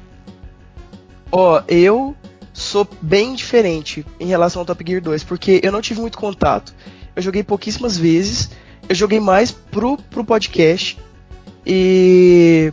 Ó, 1.31 1.63
eu 1.69 2.17
sou 2.55 2.89
bem 3.03 3.35
diferente 3.35 4.07
em 4.19 4.27
relação 4.27 4.61
ao 4.61 4.67
Top 4.67 4.83
Gear 4.87 5.03
2, 5.03 5.25
porque 5.25 5.61
eu 5.63 5.71
não 5.71 5.83
tive 5.83 6.01
muito 6.01 6.17
contato. 6.17 6.75
Eu 7.15 7.21
joguei 7.21 7.43
pouquíssimas 7.43 7.99
vezes, 7.99 8.51
eu 8.89 8.95
joguei 8.95 9.21
mais 9.21 9.51
pro, 9.51 9.97
pro 9.97 10.25
podcast 10.25 10.99
e 11.67 12.73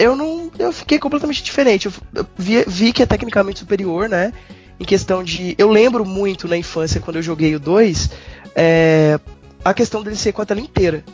eu 0.00 0.16
não. 0.16 0.50
Eu 0.58 0.72
fiquei 0.72 0.98
completamente 0.98 1.42
diferente. 1.42 1.86
Eu, 1.86 2.26
vi, 2.36 2.64
vi 2.66 2.92
que 2.92 3.02
é 3.02 3.06
tecnicamente 3.06 3.60
superior, 3.60 4.08
né? 4.08 4.32
em 4.80 4.84
questão 4.84 5.22
de. 5.22 5.54
Eu 5.58 5.68
lembro 5.68 6.06
muito 6.06 6.48
na 6.48 6.56
infância, 6.56 7.00
quando 7.00 7.16
eu 7.16 7.22
joguei 7.22 7.54
o 7.54 7.60
2, 7.60 8.10
é, 8.56 9.20
a 9.62 9.74
questão 9.74 10.02
dele 10.02 10.16
ser 10.16 10.32
com 10.32 10.40
a 10.40 10.46
tela 10.46 10.60
inteira. 10.60 11.04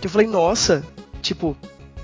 Que 0.00 0.06
eu 0.06 0.10
falei, 0.10 0.26
nossa, 0.26 0.82
tipo, 1.20 1.54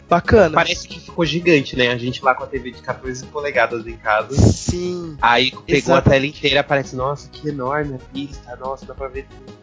bacana. 0.09 0.55
Parece 0.55 0.87
que 0.87 1.01
ficou 1.01 1.25
gigante, 1.25 1.75
né? 1.75 1.89
A 1.89 1.97
gente 1.97 2.23
lá 2.23 2.35
com 2.35 2.45
a 2.45 2.47
TV 2.47 2.71
de 2.71 2.83
14 2.83 3.25
polegadas 3.27 3.87
em 3.87 3.97
casa. 3.97 4.37
Sim. 4.37 5.17
Aí 5.23 5.51
pegou 5.51 5.65
a 5.67 5.73
Exatamente. 5.75 6.11
tela 6.11 6.27
inteira, 6.27 6.63
parece, 6.63 6.95
nossa, 6.95 7.29
que 7.31 7.49
enorme 7.49 7.95
a 7.95 8.13
pista, 8.13 8.55
nossa, 8.57 8.85
dá 8.85 8.95
pra 8.95 9.09
ver 9.09 9.27
tudo. 9.27 9.59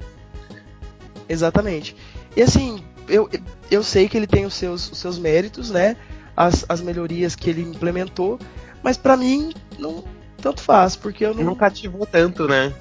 Exatamente. 1.30 1.96
E 2.36 2.42
assim, 2.42 2.84
eu, 3.08 3.30
eu 3.70 3.84
sei 3.84 4.10
que 4.10 4.18
ele 4.18 4.28
tem 4.28 4.46
os 4.46 4.56
seus, 4.56 4.92
os 4.92 4.98
seus 4.98 5.20
méritos, 5.20 5.70
né? 5.70 5.96
As, 6.36 6.66
as 6.68 6.82
melhorias 6.82 7.36
que 7.36 7.50
ele 7.50 7.62
implementou, 7.62 8.40
mas 8.84 8.98
pra 8.98 9.16
mim 9.16 9.54
não 9.80 10.04
tanto 10.42 10.62
faz, 10.62 10.96
porque 10.96 11.26
eu 11.26 11.34
não. 11.34 11.44
Não 11.44 11.56
cativou 11.56 12.06
tanto, 12.06 12.48
né? 12.48 12.74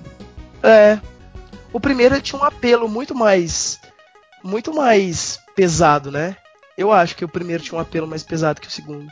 É. 0.62 0.98
O 1.72 1.80
primeiro 1.80 2.20
tinha 2.20 2.40
um 2.40 2.44
apelo 2.44 2.88
muito 2.88 3.14
mais. 3.14 3.80
Muito 4.42 4.74
mais 4.74 5.40
pesado, 5.54 6.10
né? 6.10 6.36
Eu 6.76 6.92
acho 6.92 7.16
que 7.16 7.24
o 7.24 7.28
primeiro 7.28 7.62
tinha 7.62 7.78
um 7.78 7.80
apelo 7.80 8.06
mais 8.06 8.22
pesado 8.22 8.60
que 8.60 8.68
o 8.68 8.70
segundo. 8.70 9.08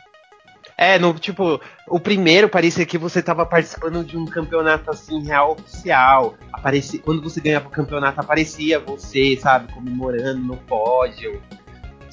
É, 0.77 0.97
no, 0.97 1.13
tipo, 1.13 1.61
o 1.87 1.99
primeiro 1.99 2.49
parecia 2.49 2.85
que 2.85 2.97
você 2.97 3.21
tava 3.21 3.45
participando 3.45 4.03
de 4.03 4.17
um 4.17 4.25
campeonato 4.25 4.89
assim, 4.89 5.23
real 5.23 5.53
oficial. 5.53 6.35
Aparecia, 6.51 6.99
quando 6.99 7.21
você 7.21 7.39
ganhava 7.39 7.67
o 7.67 7.71
campeonato, 7.71 8.19
aparecia 8.19 8.79
você, 8.79 9.37
sabe, 9.41 9.71
comemorando 9.71 10.41
no 10.41 10.57
pódio 10.57 11.41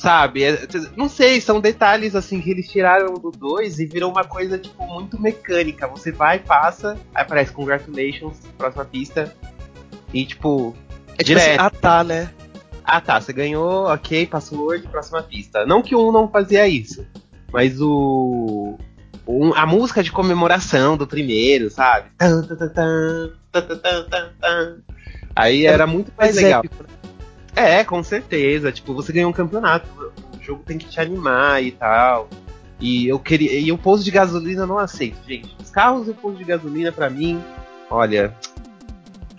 sabe? 0.00 0.44
É, 0.44 0.66
não 0.96 1.10
sei, 1.10 1.40
são 1.42 1.60
detalhes 1.60 2.16
assim 2.16 2.40
que 2.40 2.50
eles 2.50 2.70
tiraram 2.70 3.14
do 3.14 3.30
2 3.30 3.80
e 3.80 3.86
virou 3.86 4.10
uma 4.10 4.24
coisa, 4.24 4.56
tipo, 4.56 4.86
muito 4.86 5.20
mecânica. 5.20 5.86
Você 5.88 6.10
vai, 6.10 6.38
passa, 6.38 6.96
aí 7.14 7.22
aparece 7.22 7.52
Congratulations, 7.52 8.38
próxima 8.56 8.84
pista. 8.86 9.34
E 10.12 10.24
tipo. 10.24 10.74
É 11.18 11.22
tipo 11.22 11.38
assim, 11.38 11.48
direto. 11.50 11.60
Assim, 11.60 11.66
ah 11.66 11.70
tá, 11.70 12.02
né? 12.02 12.30
Ah 12.82 13.00
tá, 13.00 13.20
você 13.20 13.32
ganhou, 13.32 13.84
ok, 13.86 14.26
passou 14.26 14.60
hoje 14.60 14.88
próxima 14.88 15.22
pista. 15.22 15.66
Não 15.66 15.82
que 15.82 15.94
um 15.94 16.10
não 16.10 16.28
fazia 16.28 16.66
isso, 16.66 17.06
mas 17.52 17.78
o. 17.80 18.78
A 19.54 19.66
música 19.66 20.02
de 20.02 20.10
comemoração 20.10 20.96
do 20.96 21.06
primeiro, 21.06 21.70
sabe? 21.70 22.08
Tan, 22.16 22.42
tan, 22.42 22.68
tan, 24.40 24.82
Aí 25.36 25.66
é 25.66 25.70
era 25.70 25.86
muito 25.86 26.10
mais 26.16 26.34
legal. 26.34 26.60
Épico, 26.64 26.82
né? 26.82 26.88
É, 27.54 27.84
com 27.84 28.02
certeza. 28.02 28.72
Tipo, 28.72 28.94
você 28.94 29.12
ganhou 29.12 29.30
um 29.30 29.34
campeonato, 29.34 29.86
o 30.38 30.42
jogo 30.42 30.62
tem 30.64 30.78
que 30.78 30.88
te 30.88 31.00
animar 31.00 31.62
e 31.62 31.72
tal. 31.72 32.28
E 32.80 33.06
eu 33.08 33.18
queria. 33.18 33.58
E 33.58 33.70
o 33.70 33.78
posto 33.78 34.04
de 34.04 34.10
gasolina 34.10 34.62
eu 34.62 34.66
não 34.66 34.78
aceito, 34.78 35.18
gente. 35.28 35.54
Os 35.62 35.70
carros 35.70 36.08
e 36.08 36.12
o 36.12 36.14
posto 36.14 36.38
de 36.38 36.44
gasolina, 36.44 36.90
pra 36.90 37.10
mim, 37.10 37.42
olha. 37.90 38.34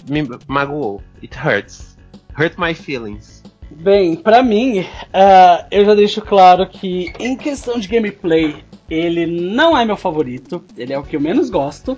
Me 0.10 0.28
magoou. 0.48 1.02
It 1.22 1.36
hurts. 1.38 1.98
Hurt 2.38 2.58
my 2.58 2.74
feelings. 2.74 3.42
Bem, 3.70 4.16
pra 4.16 4.44
mim, 4.44 4.86
ah, 5.14 5.66
eu 5.72 5.86
já 5.86 5.96
deixo 5.96 6.22
claro 6.22 6.68
que 6.68 7.14
em 7.20 7.36
questão 7.36 7.80
de 7.80 7.88
gameplay, 7.88 8.64
ele 8.90 9.26
não 9.26 9.78
é 9.78 9.86
meu 9.86 9.96
favorito. 9.96 10.64
Ele 10.78 10.94
é 10.94 11.00
o 11.00 11.04
que 11.04 11.16
eu 11.16 11.22
menos 11.22 11.50
gosto. 11.50 11.98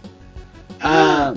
Ah, 0.79 1.33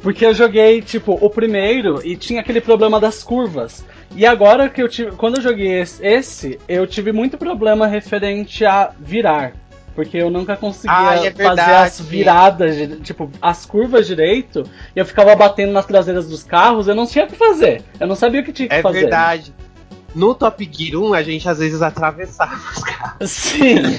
porque 0.00 0.24
eu 0.24 0.34
joguei, 0.34 0.82
tipo, 0.82 1.12
o 1.12 1.30
primeiro 1.30 2.06
e 2.06 2.16
tinha 2.16 2.40
aquele 2.40 2.60
problema 2.60 3.00
das 3.00 3.22
curvas. 3.22 3.84
E 4.14 4.26
agora 4.26 4.68
que 4.68 4.82
eu 4.82 4.88
tive. 4.88 5.12
Quando 5.12 5.36
eu 5.36 5.42
joguei 5.42 5.80
esse, 6.00 6.58
eu 6.68 6.86
tive 6.86 7.12
muito 7.12 7.36
problema 7.38 7.86
referente 7.86 8.64
a 8.64 8.90
virar. 8.98 9.52
Porque 9.94 10.16
eu 10.16 10.30
nunca 10.30 10.56
conseguia 10.56 10.96
Ah, 10.96 11.14
é 11.26 11.30
fazer 11.32 11.60
as 11.60 12.00
viradas, 12.00 12.76
tipo, 13.02 13.28
as 13.42 13.66
curvas 13.66 14.06
direito, 14.06 14.62
e 14.94 14.98
eu 15.00 15.04
ficava 15.04 15.34
batendo 15.34 15.72
nas 15.72 15.86
traseiras 15.86 16.28
dos 16.28 16.44
carros, 16.44 16.86
eu 16.86 16.94
não 16.94 17.04
tinha 17.04 17.24
o 17.24 17.28
que 17.28 17.34
fazer. 17.34 17.82
Eu 17.98 18.06
não 18.06 18.14
sabia 18.14 18.40
o 18.40 18.44
que 18.44 18.52
tinha 18.52 18.68
que 18.68 18.74
É 18.76 18.80
fazer. 18.82 19.00
verdade. 19.00 19.52
No 20.14 20.34
Top 20.36 20.68
Gear 20.72 21.02
1, 21.02 21.14
a 21.14 21.22
gente 21.22 21.48
às 21.48 21.58
vezes 21.58 21.82
atravessava 21.82 22.54
os 22.54 22.82
carros. 22.84 23.28
Sim. 23.30 23.98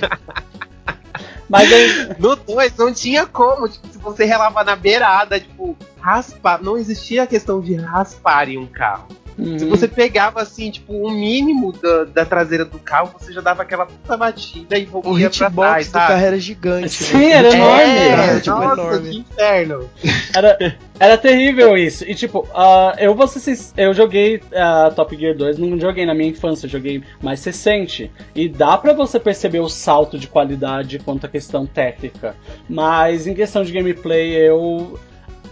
Mas 1.49 1.71
aí, 1.71 2.15
No 2.19 2.35
2, 2.35 2.77
não 2.77 2.93
tinha 2.93 3.25
como. 3.25 3.67
Tipo, 3.67 3.87
se 3.91 3.97
você 3.97 4.23
relava 4.25 4.63
na 4.63 4.75
beirada, 4.75 5.39
tipo, 5.39 5.75
raspar. 5.99 6.61
Não 6.63 6.77
existia 6.77 7.23
a 7.23 7.27
questão 7.27 7.59
de 7.59 7.75
raspar 7.75 8.47
em 8.49 8.57
um 8.57 8.67
carro. 8.67 9.07
Se 9.39 9.63
Uhum. 9.63 9.69
você 9.69 9.87
pegava, 9.87 10.41
assim, 10.41 10.69
tipo, 10.69 10.91
o 10.93 11.09
mínimo 11.09 11.71
da, 11.71 12.03
da 12.03 12.25
traseira 12.25 12.65
do 12.65 12.77
carro, 12.77 13.13
você 13.17 13.31
já 13.31 13.39
dava 13.39 13.61
aquela 13.61 13.85
puta 13.85 14.17
batida 14.17 14.77
e 14.77 14.83
O 14.91 15.01
volvia 15.01 15.29
pra 15.29 15.49
trás, 15.49 15.51
hitbox 15.51 15.87
do 15.87 15.91
sabe? 15.91 16.07
carro 16.07 16.25
era 16.25 16.39
gigante. 16.39 16.89
Sim, 16.89 17.17
né? 17.17 17.31
era 17.31 17.47
É, 17.47 17.55
enorme. 17.55 18.41
tipo, 18.41 18.57
nossa, 18.59 18.81
enorme. 18.81 19.09
que 19.09 19.17
inferno. 19.17 19.89
Era, 20.35 20.77
era 20.99 21.17
terrível 21.17 21.77
isso. 21.77 22.03
E 22.03 22.13
tipo, 22.15 22.45
ah, 22.53 22.93
eu 22.99 23.15
vou 23.15 23.27
ser 23.27 23.57
eu 23.77 23.93
joguei 23.93 24.41
ah, 24.53 24.91
Top 24.93 25.15
Gear 25.15 25.35
2, 25.35 25.57
não 25.57 25.79
joguei 25.79 26.05
na 26.05 26.13
minha 26.13 26.29
infância, 26.29 26.67
joguei 26.67 27.01
mais 27.21 27.43
recente. 27.43 28.11
E 28.35 28.49
dá 28.49 28.77
pra 28.77 28.91
você 28.93 29.19
perceber 29.19 29.59
o 29.61 29.69
salto 29.69 30.19
de 30.19 30.27
qualidade 30.27 30.99
quanto 30.99 31.25
à 31.25 31.29
questão 31.29 31.65
técnica. 31.65 32.35
Mas 32.67 33.25
em 33.25 33.33
questão 33.33 33.63
de 33.63 33.71
gameplay, 33.71 34.31
eu. 34.35 34.99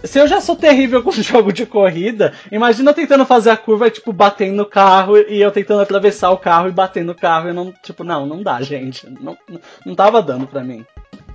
Se 0.04 0.20
eu 0.20 0.28
já 0.28 0.40
sou 0.40 0.54
terrível 0.54 1.02
com 1.02 1.10
jogo 1.12 1.52
de 1.52 1.66
corrida, 1.66 2.32
imagina 2.52 2.90
eu 2.90 2.94
tentando 2.94 3.26
fazer 3.26 3.50
a 3.50 3.56
curva, 3.56 3.90
tipo, 3.90 4.12
batendo 4.12 4.56
no 4.56 4.66
carro 4.66 5.16
e 5.18 5.40
eu 5.40 5.50
tentando 5.50 5.80
atravessar 5.80 6.30
o 6.30 6.38
carro 6.38 6.68
e 6.68 6.72
batendo 6.72 7.08
no 7.08 7.14
carro. 7.14 7.48
Eu 7.48 7.54
não, 7.54 7.72
tipo, 7.82 8.04
não, 8.04 8.26
não 8.26 8.42
dá, 8.42 8.60
gente. 8.62 9.08
Não, 9.20 9.36
não 9.84 9.94
tava 9.94 10.22
dando 10.22 10.46
pra 10.46 10.62
mim. 10.62 10.84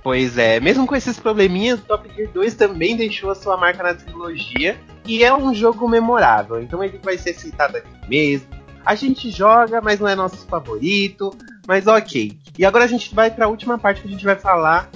Pois 0.02 0.36
é, 0.36 0.60
mesmo 0.60 0.86
com 0.86 0.94
esses 0.94 1.18
probleminhas, 1.18 1.80
Top 1.80 2.06
Gear 2.14 2.30
2 2.30 2.54
também 2.54 2.94
deixou 2.94 3.30
a 3.30 3.34
sua 3.34 3.56
marca 3.56 3.82
na 3.82 3.94
trilogia 3.94 4.78
e 5.06 5.24
é 5.24 5.34
um 5.34 5.54
jogo 5.54 5.88
memorável, 5.88 6.60
então 6.60 6.84
ele 6.84 7.00
vai 7.02 7.16
ser 7.16 7.32
citado 7.32 7.78
aqui 7.78 7.88
mesmo. 8.06 8.46
A 8.84 8.94
gente 8.94 9.30
joga, 9.30 9.80
mas 9.80 9.98
não 9.98 10.06
é 10.06 10.14
nosso 10.14 10.46
favorito, 10.46 11.34
mas 11.66 11.86
ok. 11.86 12.36
E 12.58 12.66
agora 12.66 12.84
a 12.84 12.86
gente 12.86 13.14
vai 13.14 13.30
para 13.30 13.46
a 13.46 13.48
última 13.48 13.78
parte 13.78 14.02
que 14.02 14.08
a 14.08 14.10
gente 14.10 14.26
vai 14.26 14.36
falar 14.36 14.90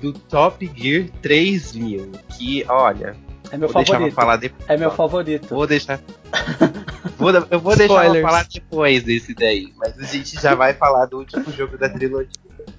do 0.00 0.12
Top 0.12 0.70
Gear 0.76 1.08
3000, 1.22 2.12
que 2.36 2.64
olha, 2.68 3.16
É 3.50 3.56
meu 3.56 3.68
vou 3.68 3.84
favorito. 3.84 4.14
falar 4.14 4.36
depois. 4.36 4.68
É 4.70 4.76
meu 4.76 4.90
favorito. 4.90 5.48
Vou 5.54 5.66
deixar. 5.66 6.00
Vou- 7.16 7.30
eu 7.50 7.60
vou 7.60 7.76
deixar 7.76 7.94
Spoilers. 7.94 8.24
falar 8.24 8.46
depois 8.52 9.02
desse 9.02 9.34
daí, 9.34 9.70
mas 9.76 9.98
a 9.98 10.04
gente 10.04 10.40
já 10.40 10.54
vai 10.54 10.72
falar 10.72 11.04
do 11.06 11.18
último 11.18 11.44
jogo 11.52 11.76
da 11.76 11.86
trilogia. 11.88 12.28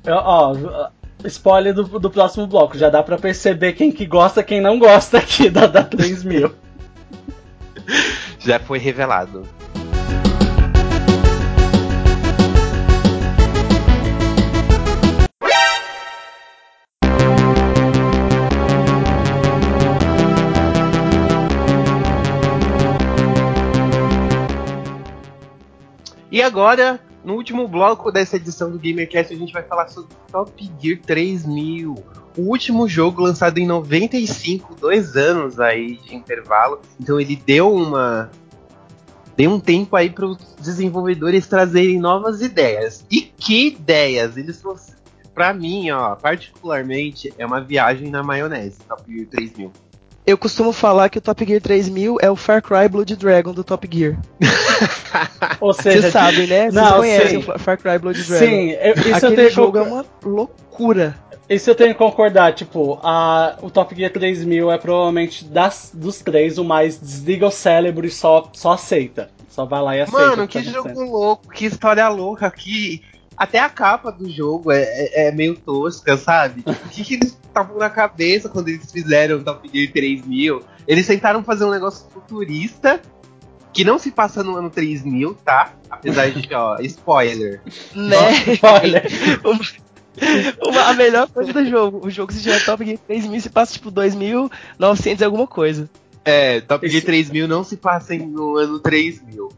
Eu- 0.04 0.16
Ó, 0.16 0.90
spoiler 1.26 1.74
do, 1.76 1.84
do 2.00 2.10
próximo 2.10 2.48
bloco. 2.48 2.76
Já 2.78 2.90
dá 2.90 3.04
pra 3.04 3.18
perceber 3.20 3.74
quem 3.74 3.92
que 3.92 4.04
gosta 4.06 4.42
quem 4.44 4.60
não 4.60 4.80
gosta 4.80 5.20
aqui 5.20 5.48
da, 5.50 5.68
da 5.68 5.84
3000. 5.84 6.52
Já 8.40 8.60
foi 8.60 8.80
revelado. 8.80 9.44
E 26.32 26.42
agora, 26.42 26.98
no 27.26 27.34
último 27.34 27.68
bloco 27.68 28.10
dessa 28.10 28.38
edição 28.38 28.72
do 28.72 28.80
GamerCast, 28.80 29.34
a 29.34 29.38
gente 29.38 29.52
vai 29.52 29.64
falar 29.64 29.90
sobre 29.90 30.16
Top 30.32 30.72
Gear 30.80 30.98
3000. 31.06 31.94
O 32.38 32.42
último 32.42 32.88
jogo 32.88 33.22
lançado 33.22 33.58
em 33.58 33.68
95, 33.68 34.74
dois 34.76 35.18
anos 35.18 35.60
aí 35.60 35.98
de 35.98 36.16
intervalo. 36.16 36.80
Então 36.98 37.20
ele 37.20 37.36
deu 37.36 37.74
uma. 37.76 38.32
Deu 39.36 39.52
um 39.52 39.60
tempo 39.60 39.94
aí 39.98 40.10
para 40.10 40.26
os 40.26 40.38
desenvolvedores 40.62 41.48
trazerem 41.48 42.00
novas 42.00 42.42
ideias. 42.42 43.06
E 43.12 43.22
que 43.22 43.68
ideias! 43.68 44.38
Eles 44.38 44.62
trouxeram. 44.62 45.02
Pra 45.34 45.54
mim, 45.54 45.92
ó, 45.92 46.16
particularmente, 46.16 47.34
é 47.38 47.46
uma 47.46 47.62
viagem 47.62 48.10
na 48.10 48.24
maionese, 48.24 48.80
Top 48.88 49.04
Gear 49.06 49.28
3000. 49.28 49.72
Eu 50.26 50.38
costumo 50.38 50.72
falar 50.72 51.10
que 51.10 51.18
o 51.18 51.22
Top 51.22 51.44
Gear 51.46 51.60
3000 51.62 52.18
é 52.22 52.30
o 52.30 52.36
Far 52.36 52.62
Cry 52.62 52.88
Blood 52.88 53.16
Dragon 53.16 53.54
do 53.54 53.64
Top 53.64 53.88
Gear. 53.92 54.18
Ou 55.60 55.74
seja, 55.74 56.02
Vocês 56.02 56.14
sabem, 56.14 56.48
né? 56.48 56.62
Vocês 56.70 56.74
Não, 56.74 56.98
conhecem 56.98 57.28
sim. 57.30 57.38
o 57.38 57.42
Fa- 57.42 57.58
Far 57.58 57.78
Cry 57.78 57.98
Blood 57.98 58.24
Dragon. 58.24 58.46
sim, 58.46 58.70
eu- 58.72 58.94
isso 58.94 59.10
eu, 59.10 59.16
Aquele 59.16 59.36
tenho 59.36 59.50
jogo 59.50 59.78
é 59.78 59.82
uma 59.82 60.06
loucura. 60.24 61.16
isso 61.50 61.70
eu 61.70 61.76
tenho 61.76 61.94
que 61.94 61.98
concordar. 61.98 62.54
Tipo, 62.54 63.00
a, 63.04 63.58
o 63.62 63.70
Top 63.72 63.96
Gear 63.96 64.12
3000 64.12 64.72
é 64.72 64.78
provavelmente 64.78 65.44
das, 65.46 65.92
dos 65.94 66.20
três 66.20 66.58
o 66.58 66.64
mais 66.64 67.00
desliga 67.00 67.48
o 67.48 67.52
cérebro 67.52 68.06
e 68.06 68.12
só, 68.12 68.50
só 68.54 68.74
aceita. 68.74 69.30
Só 69.50 69.66
vai 69.66 69.82
lá 69.82 69.98
e 69.98 70.02
aceita. 70.02 70.28
Mano, 70.28 70.44
o 70.44 70.48
que 70.48 70.64
tá 70.64 70.72
jogo 70.72 71.02
louco, 71.04 71.50
que 71.52 71.66
história 71.66 72.08
louca, 72.08 72.50
que. 72.52 73.02
Até 73.42 73.58
a 73.60 73.70
capa 73.70 74.12
do 74.12 74.30
jogo 74.30 74.72
é, 74.72 74.84
é- 74.84 75.28
é 75.28 75.32
meio 75.32 75.56
tosca, 75.56 76.16
sabe? 76.16 76.64
O 76.86 76.90
que, 76.90 77.04
que 77.04 77.16
eles 77.16 77.30
estavam 77.44 77.76
na 77.80 77.90
cabeça 77.90 78.48
quando 78.48 78.70
eles 78.70 78.92
fizeram 78.92 79.42
Top 79.44 79.68
Gear 79.74 79.92
3000? 79.92 80.62
Eles 80.88 81.08
tentaram 81.08 81.44
fazer 81.44 81.66
um 81.66 81.72
negócio 81.72 82.08
futurista, 82.12 83.02
que 83.74 83.84
não 83.84 83.98
se 83.98 84.12
passa 84.12 84.44
no 84.44 84.56
ano 84.58 84.70
3000, 84.70 85.34
tá? 85.44 85.74
Apesar 85.90 86.30
de, 86.30 86.54
ó, 86.54 86.78
spoiler. 86.86 87.62
Né? 87.96 88.16
Olha, 88.62 89.04
Uma- 90.64 90.90
a 90.90 90.94
melhor 90.94 91.28
coisa 91.30 91.52
do 91.54 91.66
jogo, 91.66 92.06
o 92.06 92.10
jogo 92.12 92.32
se 92.34 92.42
tiver 92.44 92.64
Top 92.64 92.86
Gear 92.86 93.00
3000 93.08 93.42
se 93.42 93.50
passa 93.50 93.74
tipo 93.74 93.90
2900 93.90 95.20
e 95.20 95.24
alguma 95.26 95.48
coisa. 95.48 95.90
É, 96.24 96.62
Top 96.62 96.86
Gear 96.88 96.98
Isso. 97.00 97.06
3000 97.08 97.48
não 97.48 97.64
se 97.64 97.78
passa 97.78 98.14
em- 98.14 98.28
no 98.28 98.56
ano 98.58 98.78
3000. 98.80 99.50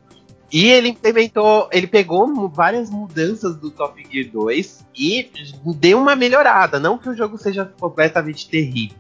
E 0.54 0.70
ele 0.70 0.90
implementou, 0.90 1.68
ele 1.72 1.88
pegou 1.88 2.48
várias 2.48 2.88
mudanças 2.88 3.56
do 3.56 3.72
Top 3.72 4.00
Gear 4.12 4.30
2 4.32 4.86
e 4.96 5.28
deu 5.76 5.98
uma 5.98 6.16
melhorada. 6.16 6.80
Não 6.80 6.96
que 6.96 7.10
o 7.10 7.18
jogo 7.18 7.40
seja 7.40 7.66
completamente 7.66 8.48
terrível, 8.48 8.96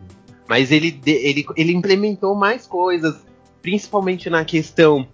mas 0.49 0.71
ele, 0.71 0.99
ele, 1.05 1.45
ele 1.55 1.71
implementou 1.71 2.33
mais 2.33 2.65
coisas, 2.65 3.17
principalmente 3.61 4.31
na 4.31 4.43
questão 4.43 5.07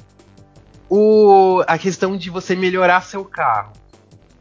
o, 0.89 1.61
a 1.67 1.77
questão 1.77 2.15
de 2.15 2.29
você 2.29 2.55
melhorar 2.55 3.01
seu 3.01 3.25
carro. 3.25 3.73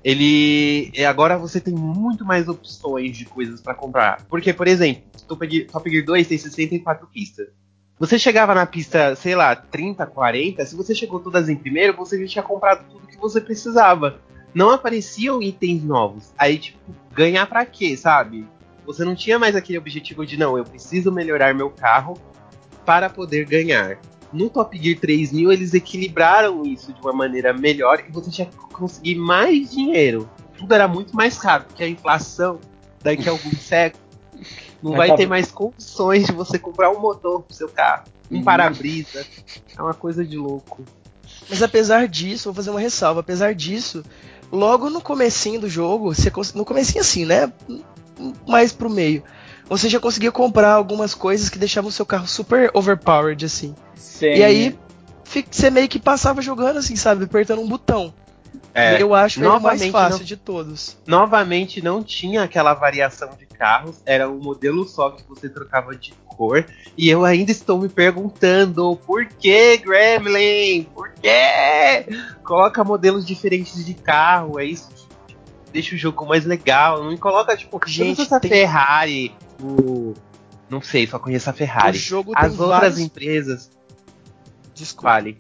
Ele 0.05 0.92
agora 1.05 1.36
você 1.36 1.61
tem 1.61 1.74
muito 1.74 2.24
mais 2.24 2.49
opções 2.49 3.16
de 3.16 3.24
coisas 3.24 3.61
pra 3.61 3.74
comprar. 3.74 4.24
Porque, 4.28 4.53
por 4.53 4.68
exemplo, 4.68 5.03
Top 5.26 5.44
Gear, 5.51 5.66
Top 5.66 5.90
Gear 5.90 6.05
2 6.05 6.28
tem 6.28 6.38
64 6.38 7.09
pistas. 7.09 7.49
Você 7.99 8.16
chegava 8.16 8.55
na 8.55 8.64
pista, 8.64 9.16
sei 9.16 9.34
lá, 9.34 9.57
30, 9.57 10.07
40, 10.07 10.64
se 10.64 10.76
você 10.76 10.94
chegou 10.94 11.18
todas 11.18 11.49
em 11.49 11.57
primeiro, 11.57 11.96
você 11.96 12.20
já 12.20 12.26
tinha 12.28 12.42
comprado 12.44 12.86
tudo 12.88 13.09
que 13.09 13.16
você 13.16 13.40
precisava. 13.40 14.20
Não 14.55 14.70
apareciam 14.70 15.42
itens 15.42 15.82
novos. 15.82 16.32
Aí, 16.38 16.59
tipo, 16.59 16.78
ganhar 17.12 17.46
pra 17.46 17.66
quê, 17.66 17.96
sabe? 17.96 18.46
Você 18.86 19.05
não 19.05 19.16
tinha 19.16 19.38
mais 19.38 19.57
aquele 19.57 19.78
objetivo 19.78 20.24
de, 20.24 20.36
não, 20.36 20.57
eu 20.57 20.64
preciso 20.64 21.11
melhorar 21.11 21.53
meu 21.53 21.70
carro 21.70 22.16
para 22.86 23.11
poder 23.11 23.44
ganhar. 23.44 23.99
No 24.32 24.49
Top 24.49 24.78
Gear 24.80 24.99
3000, 25.01 25.53
eles 25.53 25.74
equilibraram 25.74 26.62
isso 26.64 26.92
de 26.92 27.01
uma 27.01 27.12
maneira 27.12 27.53
melhor 27.53 28.05
e 28.07 28.12
você 28.12 28.30
tinha 28.30 28.46
que 28.46 28.57
conseguir 28.72 29.16
mais 29.16 29.72
dinheiro. 29.72 30.30
Tudo 30.57 30.72
era 30.72 30.86
muito 30.86 31.16
mais 31.16 31.36
caro, 31.36 31.64
porque 31.64 31.82
a 31.82 31.88
inflação, 31.88 32.61
daqui 33.03 33.28
a 33.28 33.32
alguns 33.32 33.59
séculos, 33.59 34.07
não 34.83 34.93
Mas 34.93 35.09
vai 35.09 35.16
ter 35.16 35.26
mais 35.26 35.51
condições 35.51 36.26
de 36.26 36.33
você 36.33 36.59
comprar 36.59 36.91
um 36.91 37.01
motor 37.01 37.43
pro 37.43 37.55
seu 37.55 37.68
carro. 37.68 38.05
Um 38.31 38.37
Uhum. 38.39 38.45
para-brisa. 38.45 39.24
É 39.76 39.83
uma 39.83 39.95
coisa 39.95 40.24
de 40.24 40.37
louco. 40.37 40.85
Mas 41.49 41.62
apesar 41.62 42.07
disso, 42.09 42.45
vou 42.45 42.55
fazer 42.55 42.70
uma 42.70 42.81
ressalva, 42.81 43.20
apesar 43.20 43.55
disso, 43.55 44.05
logo 44.53 44.91
no 44.91 45.01
comecinho 45.01 45.61
do 45.61 45.68
jogo, 45.68 46.14
você 46.14 46.31
no 46.55 46.64
comecinho 46.64 47.01
assim, 47.01 47.24
né, 47.24 47.51
mais 48.47 48.72
pro 48.72 48.91
meio, 48.91 49.22
você 49.68 49.89
já 49.89 49.99
conseguia 50.01 50.33
comprar 50.33 50.72
algumas 50.72 51.14
coisas 51.14 51.49
que 51.49 51.59
deixavam 51.59 51.89
o 51.89 51.93
seu 51.93 52.05
carro 52.07 52.26
super 52.26 52.70
overpowered 52.74 53.45
assim. 53.45 53.74
Sim. 53.95 54.26
E 54.35 54.45
aí 54.45 54.79
você 55.51 55.70
meio 55.70 55.89
que 55.89 55.99
passava 55.99 56.41
jogando 56.43 56.79
assim, 56.79 56.97
sabe, 56.97 57.24
apertando 57.24 57.61
um 57.62 57.68
botão. 57.68 58.12
É, 58.74 59.01
Eu 59.01 59.14
acho 59.14 59.41
ele 59.41 59.49
o 59.49 59.61
mais 59.61 59.85
fácil 59.87 60.18
não- 60.20 60.24
de 60.26 60.37
todos. 60.37 60.97
novamente 61.07 61.83
não 61.83 62.03
tinha 62.03 62.43
aquela 62.43 62.74
variação 62.74 63.31
de 63.39 63.47
carros, 63.59 63.97
era 64.07 64.31
um 64.31 64.39
modelo 64.39 64.87
só 64.87 65.11
que 65.11 65.23
você 65.29 65.49
trocava 65.49 65.95
de 65.97 66.13
cor. 66.27 66.65
E 66.97 67.09
eu 67.09 67.25
ainda 67.25 67.51
estou 67.51 67.79
me 67.81 67.89
perguntando 67.89 68.97
por 69.05 69.27
que 69.27 69.77
Gremlin? 69.79 70.85
Por 70.95 71.11
quê? 71.13 72.07
Coloca 72.45 72.85
modelos 72.85 73.27
diferentes 73.27 73.85
de 73.85 73.95
carro, 73.95 74.59
é 74.61 74.65
isso 74.65 74.89
que 75.27 75.37
deixa 75.73 75.95
o 75.95 75.99
jogo 75.99 76.25
mais 76.27 76.45
legal. 76.45 77.03
Não 77.05 77.17
coloca, 77.17 77.57
tipo, 77.57 77.81
Gente, 77.87 78.23
essa 78.23 78.39
tem- 78.41 78.51
Ferrari, 78.51 79.35
o. 79.63 80.15
Não 80.71 80.81
sei, 80.83 81.07
só 81.07 81.19
conheço 81.19 81.49
a 81.49 81.53
O 81.53 81.57
Ferrari. 81.57 81.99
jogo 81.99 82.33
As 82.37 82.53
tem 82.53 82.61
outras 82.61 82.69
vários... 82.81 82.99
empresas. 82.99 83.71
Desculpa. 84.75 85.09
Fale. 85.11 85.37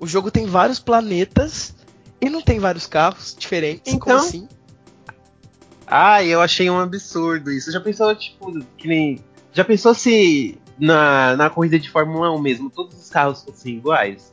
O 0.00 0.06
jogo 0.06 0.30
tem 0.30 0.46
vários 0.46 0.78
planetas 0.80 1.74
e 2.20 2.28
não 2.28 2.42
tem 2.42 2.58
vários 2.58 2.86
carros 2.86 3.34
diferentes. 3.38 3.92
Como 3.94 4.04
Então, 4.04 4.16
assim? 4.18 4.48
Ah, 5.86 6.22
eu 6.24 6.40
achei 6.40 6.68
um 6.70 6.78
absurdo 6.78 7.50
isso. 7.50 7.70
Já 7.72 7.80
pensou, 7.80 8.14
tipo, 8.14 8.52
que 8.76 8.88
nem. 8.88 9.20
Já 9.52 9.64
pensou 9.64 9.94
se 9.94 10.58
na, 10.78 11.36
na 11.36 11.50
corrida 11.50 11.78
de 11.78 11.88
Fórmula 11.90 12.30
1 12.32 12.40
mesmo, 12.40 12.70
todos 12.70 12.98
os 12.98 13.08
carros 13.10 13.42
fossem 13.44 13.76
iguais? 13.76 14.32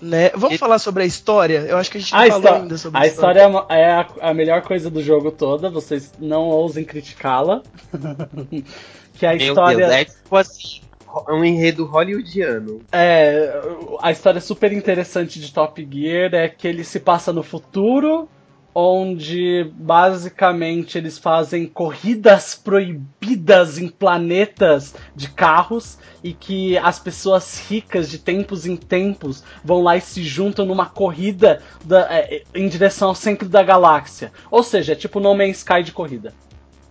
Né? 0.00 0.30
Vamos 0.30 0.56
E- 0.56 0.58
falar 0.58 0.78
sobre 0.80 1.02
a 1.04 1.06
história? 1.06 1.60
Eu 1.68 1.76
acho 1.76 1.90
que 1.90 1.98
a 1.98 2.00
gente 2.00 2.12
não 2.12 2.20
A, 2.20 2.26
falou 2.26 2.40
histó- 2.42 2.54
ainda 2.56 2.78
sobre 2.78 3.00
a 3.00 3.06
história 3.06 3.40
é 3.42 3.46
uma- 3.46 3.66
é 3.68 3.90
a, 3.92 4.06
a 4.22 4.34
melhor 4.34 4.62
coisa 4.62 4.90
do 4.90 5.00
jogo 5.02 5.30
toda, 5.30 5.70
vocês 5.70 6.12
não 6.18 6.42
ousem 6.48 6.84
criticá-la. 6.84 7.62
que 9.14 9.26
a 9.26 9.34
Meu 9.34 9.38
história. 9.48 9.76
Deus, 9.76 9.90
é 9.92 10.04
tipo 10.04 10.36
assim, 10.36 10.80
um 11.28 11.44
enredo 11.44 11.84
hollywoodiano. 11.84 12.80
É, 12.90 13.52
a 14.00 14.10
história 14.10 14.40
super 14.40 14.72
interessante 14.72 15.38
de 15.38 15.52
Top 15.52 15.86
Gear 15.90 16.34
é 16.34 16.48
que 16.48 16.66
ele 16.66 16.82
se 16.84 16.98
passa 16.98 17.32
no 17.32 17.42
futuro, 17.42 18.28
onde 18.74 19.70
basicamente 19.74 20.96
eles 20.96 21.18
fazem 21.18 21.66
corridas 21.66 22.54
proibidas 22.54 23.78
em 23.78 23.88
planetas 23.88 24.94
de 25.14 25.28
carros 25.28 25.98
e 26.24 26.32
que 26.32 26.78
as 26.78 26.98
pessoas 26.98 27.58
ricas 27.68 28.08
de 28.10 28.18
tempos 28.18 28.66
em 28.66 28.76
tempos 28.76 29.42
vão 29.62 29.82
lá 29.82 29.96
e 29.96 30.00
se 30.00 30.22
juntam 30.22 30.64
numa 30.64 30.86
corrida 30.86 31.62
da- 31.84 32.06
é, 32.10 32.44
em 32.54 32.68
direção 32.68 33.08
ao 33.08 33.14
centro 33.14 33.48
da 33.48 33.62
galáxia. 33.62 34.32
Ou 34.50 34.62
seja, 34.62 34.92
é 34.92 34.96
tipo 34.96 35.20
No 35.20 35.34
Man's 35.34 35.58
Sky 35.58 35.82
de 35.82 35.92
corrida. 35.92 36.32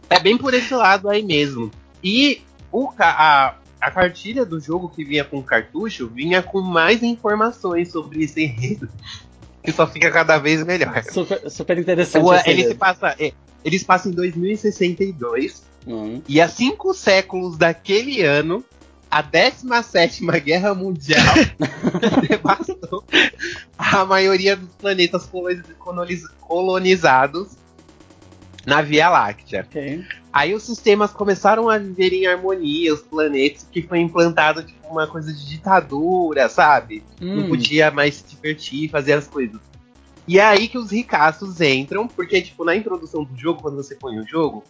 É 0.09 0.19
bem 0.19 0.37
por 0.37 0.53
esse 0.53 0.73
lado 0.75 1.09
aí 1.09 1.23
mesmo. 1.23 1.71
E 2.03 2.41
o, 2.71 2.91
a, 2.99 3.55
a 3.79 3.91
cartilha 3.91 4.45
do 4.45 4.59
jogo 4.59 4.89
que 4.89 5.03
vinha 5.03 5.23
com 5.23 5.39
o 5.39 5.43
cartucho 5.43 6.07
vinha 6.07 6.43
com 6.43 6.61
mais 6.61 7.01
informações 7.01 7.91
sobre 7.91 8.23
esse 8.23 8.43
enredo. 8.43 8.87
Que 9.63 9.71
só 9.71 9.85
fica 9.87 10.09
cada 10.11 10.37
vez 10.37 10.63
melhor. 10.65 11.03
Super, 11.11 11.49
super 11.49 11.77
interessante. 11.77 12.23
O- 12.23 12.33
esse 12.33 12.49
ele 12.49 12.67
se 12.67 12.75
passa, 12.75 13.15
é, 13.19 13.31
eles 13.63 13.83
passam 13.83 14.11
em 14.11 14.15
2062 14.15 15.63
Hum. 15.87 16.21
e 16.27 16.39
há 16.39 16.47
cinco 16.47 16.93
séculos 16.93 17.57
daquele 17.57 18.21
ano, 18.21 18.63
a 19.09 19.21
17 19.21 20.23
Guerra 20.39 20.73
Mundial 20.75 21.21
devastou 22.29 23.03
a 23.77 24.05
maioria 24.05 24.55
dos 24.55 24.69
planetas 24.75 25.25
coloniz- 25.79 26.27
colonizados 26.39 27.49
na 28.65 28.81
Via 28.81 29.09
Láctea. 29.09 29.65
Ok. 29.67 30.05
Aí 30.31 30.53
os 30.53 30.63
sistemas 30.63 31.11
começaram 31.11 31.69
a 31.69 31.77
viver 31.77 32.13
em 32.13 32.25
harmonia, 32.27 32.93
os 32.93 33.01
planetas, 33.01 33.67
que 33.69 33.81
foi 33.81 33.99
implantado 33.99 34.63
tipo 34.63 34.87
uma 34.87 35.07
coisa 35.07 35.33
de 35.33 35.45
ditadura, 35.47 36.47
sabe? 36.47 37.03
Não 37.19 37.43
Hum. 37.45 37.49
podia 37.49 37.91
mais 37.91 38.15
se 38.15 38.23
divertir, 38.35 38.89
fazer 38.89 39.13
as 39.13 39.27
coisas. 39.27 39.59
E 40.27 40.39
é 40.39 40.45
aí 40.45 40.67
que 40.67 40.77
os 40.77 40.91
ricaços 40.91 41.59
entram, 41.59 42.07
porque, 42.07 42.41
tipo, 42.41 42.63
na 42.63 42.75
introdução 42.75 43.23
do 43.23 43.35
jogo, 43.37 43.61
quando 43.61 43.75
você 43.77 43.95
põe 43.95 44.19
o 44.19 44.27
jogo, 44.27 44.63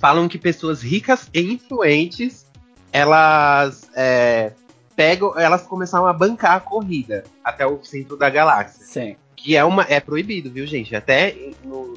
falam 0.00 0.26
que 0.28 0.38
pessoas 0.38 0.82
ricas 0.82 1.28
e 1.34 1.40
influentes, 1.40 2.46
elas 2.92 3.88
é, 3.94 4.52
pegam, 4.96 5.38
elas 5.38 5.62
começaram 5.62 6.06
a 6.06 6.12
bancar 6.12 6.56
a 6.56 6.60
corrida 6.60 7.24
até 7.44 7.66
o 7.66 7.82
centro 7.84 8.16
da 8.16 8.28
galáxia. 8.30 8.84
Sim. 8.84 9.16
Que 9.36 9.54
é 9.54 9.64
uma 9.64 9.84
é 9.88 10.00
proibido, 10.00 10.50
viu, 10.50 10.66
gente? 10.66 10.96
Até 10.96 11.36
no, 11.64 11.94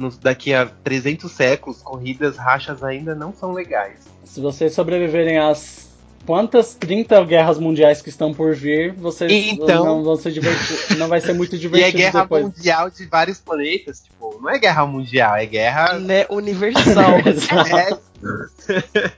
no- 0.00 0.10
daqui 0.18 0.52
a 0.54 0.66
300 0.66 1.30
séculos, 1.30 1.82
corridas 1.82 2.36
rachas 2.36 2.82
ainda 2.82 3.14
não 3.14 3.32
são 3.32 3.52
legais. 3.52 4.00
Se 4.24 4.40
vocês 4.40 4.72
sobreviverem 4.72 5.38
às 5.38 5.88
quantas 6.26 6.74
30 6.74 7.22
guerras 7.24 7.58
mundiais 7.58 8.00
que 8.02 8.08
estão 8.08 8.32
por 8.32 8.54
vir, 8.54 8.92
vocês 8.94 9.30
Então- 9.52 9.84
não 9.84 10.02
vão 10.04 10.16
se 10.16 10.30
divertir, 10.32 10.96
não 10.96 11.08
vai 11.08 11.20
ser 11.20 11.32
muito 11.34 11.54
E 11.56 11.56
é 11.56 11.60
divertido 11.60 11.96
guerra 11.98 12.22
depois. 12.22 12.44
mundial 12.44 12.90
de 12.90 13.06
vários 13.06 13.38
planetas, 13.38 14.00
tipo, 14.00 14.38
não 14.40 14.50
é 14.50 14.58
guerra 14.58 14.86
mundial, 14.86 15.36
é 15.36 15.46
guerra 15.46 15.98
Né, 15.98 16.26
universal. 16.30 17.14
É. 18.22 19.10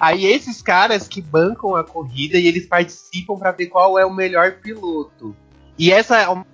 Aí 0.00 0.24
esses 0.24 0.62
caras 0.62 1.08
que 1.08 1.20
bancam 1.20 1.74
a 1.74 1.82
corrida 1.82 2.38
e 2.38 2.46
eles 2.46 2.66
participam 2.66 3.36
pra 3.36 3.50
ver 3.50 3.66
qual 3.66 3.98
é 3.98 4.06
o 4.06 4.14
melhor 4.14 4.52
piloto. 4.62 5.34
E 5.76 5.90
essa 5.92 6.16
é 6.20 6.28
um- 6.28 6.44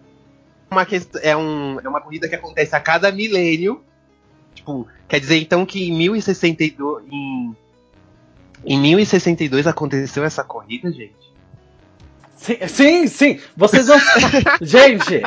uma 0.74 0.86
é, 1.22 1.36
um, 1.36 1.80
é 1.80 1.88
uma 1.88 2.00
corrida 2.00 2.28
que 2.28 2.34
acontece 2.34 2.74
a 2.74 2.80
cada 2.80 3.10
milênio. 3.10 3.82
Tipo, 4.54 4.86
quer 5.08 5.20
dizer 5.20 5.40
então 5.40 5.64
que 5.64 5.88
em 5.88 5.96
1062 5.96 7.04
em, 7.10 7.56
em 8.64 8.80
1062 8.80 9.66
aconteceu 9.66 10.24
essa 10.24 10.44
corrida, 10.44 10.92
gente? 10.92 11.23
Sim, 12.36 12.56
sim, 12.66 13.06
sim. 13.06 13.40
Vocês 13.56 13.86
não. 13.86 13.96
Gente, 14.60 15.22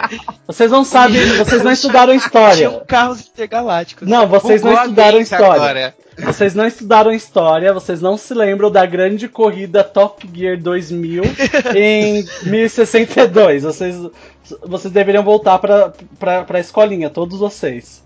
vocês 0.45 0.69
não 0.69 0.83
sabem, 0.83 1.25
vocês 1.37 1.63
não 1.63 1.71
estudaram 1.71 2.13
história. 2.13 2.69
carros 2.87 3.21
intergalácticos. 3.27 4.07
Não, 4.07 4.27
vocês 4.27 4.61
não 4.61 4.71
Bugou 4.71 4.81
a 4.81 4.85
estudaram 4.85 5.19
história. 5.19 5.45
agora. 5.53 5.95
Vocês 6.19 6.55
não 6.55 6.65
estudaram 6.65 7.11
história, 7.11 7.71
vocês 7.73 8.01
não 8.01 8.17
se 8.17 8.33
lembram 8.33 8.71
da 8.71 8.83
grande 8.85 9.27
corrida 9.27 9.83
Top 9.83 10.27
Gear 10.33 10.59
2000 10.59 11.23
em 11.75 12.25
1062. 12.43 13.63
Vocês, 13.63 13.95
vocês 14.65 14.91
deveriam 14.91 15.23
voltar 15.23 15.59
pra, 15.59 15.93
pra, 16.17 16.43
pra 16.43 16.59
escolinha, 16.59 17.09
todos 17.09 17.39
vocês. 17.39 18.01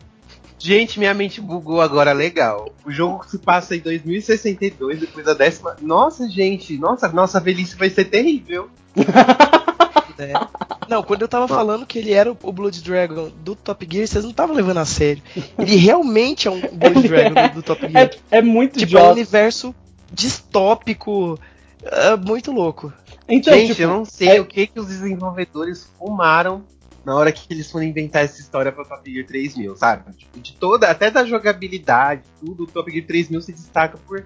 Gente, 0.63 0.99
minha 0.99 1.13
mente 1.13 1.41
bugou 1.41 1.81
agora, 1.81 2.13
legal. 2.13 2.69
O 2.85 2.91
jogo 2.91 3.25
se 3.27 3.39
passa 3.39 3.75
em 3.75 3.79
2062, 3.79 4.99
depois 4.99 5.25
da 5.25 5.33
décima. 5.33 5.75
Nossa, 5.81 6.29
gente, 6.29 6.77
nossa, 6.77 7.07
nossa 7.09 7.39
velhice 7.39 7.75
vai 7.75 7.89
ser 7.89 8.05
terrível. 8.05 8.69
né? 8.95 10.33
Não, 10.87 11.01
quando 11.01 11.21
eu 11.21 11.27
tava 11.27 11.47
falando 11.47 11.85
que 11.85 11.97
ele 11.97 12.11
era 12.11 12.31
o 12.31 12.51
Blood 12.51 12.83
Dragon 12.83 13.31
do 13.43 13.55
Top 13.55 13.87
Gear, 13.89 14.05
vocês 14.05 14.23
não 14.23 14.31
estavam 14.31 14.53
levando 14.55 14.77
a 14.79 14.85
sério. 14.85 15.23
Ele 15.57 15.77
realmente 15.77 16.47
é 16.47 16.51
um 16.51 16.59
Blood 16.75 16.99
Ele 16.99 17.07
Dragon 17.07 17.39
é- 17.39 17.49
do, 17.49 17.63
Top 17.63 17.81
Gear. 17.89 18.11
É, 18.29 18.37
é 18.37 18.41
muito 18.41 18.77
tipo, 18.77 18.97
é 18.97 19.03
um 19.03 19.11
universo 19.11 19.73
distópico, 20.11 21.39
é, 21.83 22.15
muito 22.17 22.51
louco. 22.51 22.91
Então, 23.27 23.53
Gente, 23.53 23.67
tipo, 23.69 23.81
eu 23.83 23.87
não 23.87 24.03
sei 24.05 24.37
é- 24.37 24.41
o 24.41 24.45
que, 24.45 24.67
que 24.67 24.79
os 24.79 24.87
desenvolvedores 24.87 25.87
fumaram 25.97 26.63
na 27.03 27.15
hora 27.15 27.31
que 27.31 27.45
eles 27.51 27.71
foram 27.71 27.85
inventar 27.85 28.23
essa 28.23 28.39
história 28.39 28.71
pra 28.71 28.85
Top 28.85 29.11
Gear 29.11 29.25
3000, 29.25 29.75
sabe? 29.75 30.13
Tipo, 30.13 30.39
de 30.39 30.53
toda, 30.53 30.89
até 30.89 31.09
da 31.09 31.25
jogabilidade, 31.25 32.23
tudo, 32.39 32.63
o 32.63 32.67
Top 32.67 32.91
Gear 32.91 33.05
3000 33.05 33.41
se 33.41 33.51
destaca 33.51 33.97
por, 33.97 34.25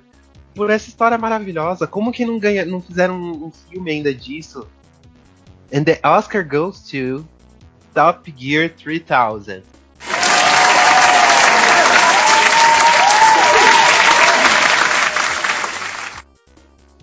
por 0.53 0.69
essa 0.69 0.89
história 0.89 1.17
maravilhosa. 1.17 1.87
Como 1.87 2.11
que 2.11 2.25
não 2.25 2.37
ganha, 2.37 2.65
não 2.65 2.81
fizeram 2.81 3.15
um, 3.15 3.45
um 3.45 3.51
filme 3.51 3.91
ainda 3.91 4.13
disso? 4.13 4.67
And 5.73 5.83
the 5.83 5.99
Oscar 6.03 6.47
goes 6.47 6.81
to 6.89 7.25
Top 7.93 8.33
Gear 8.37 8.69
3000. 8.69 9.63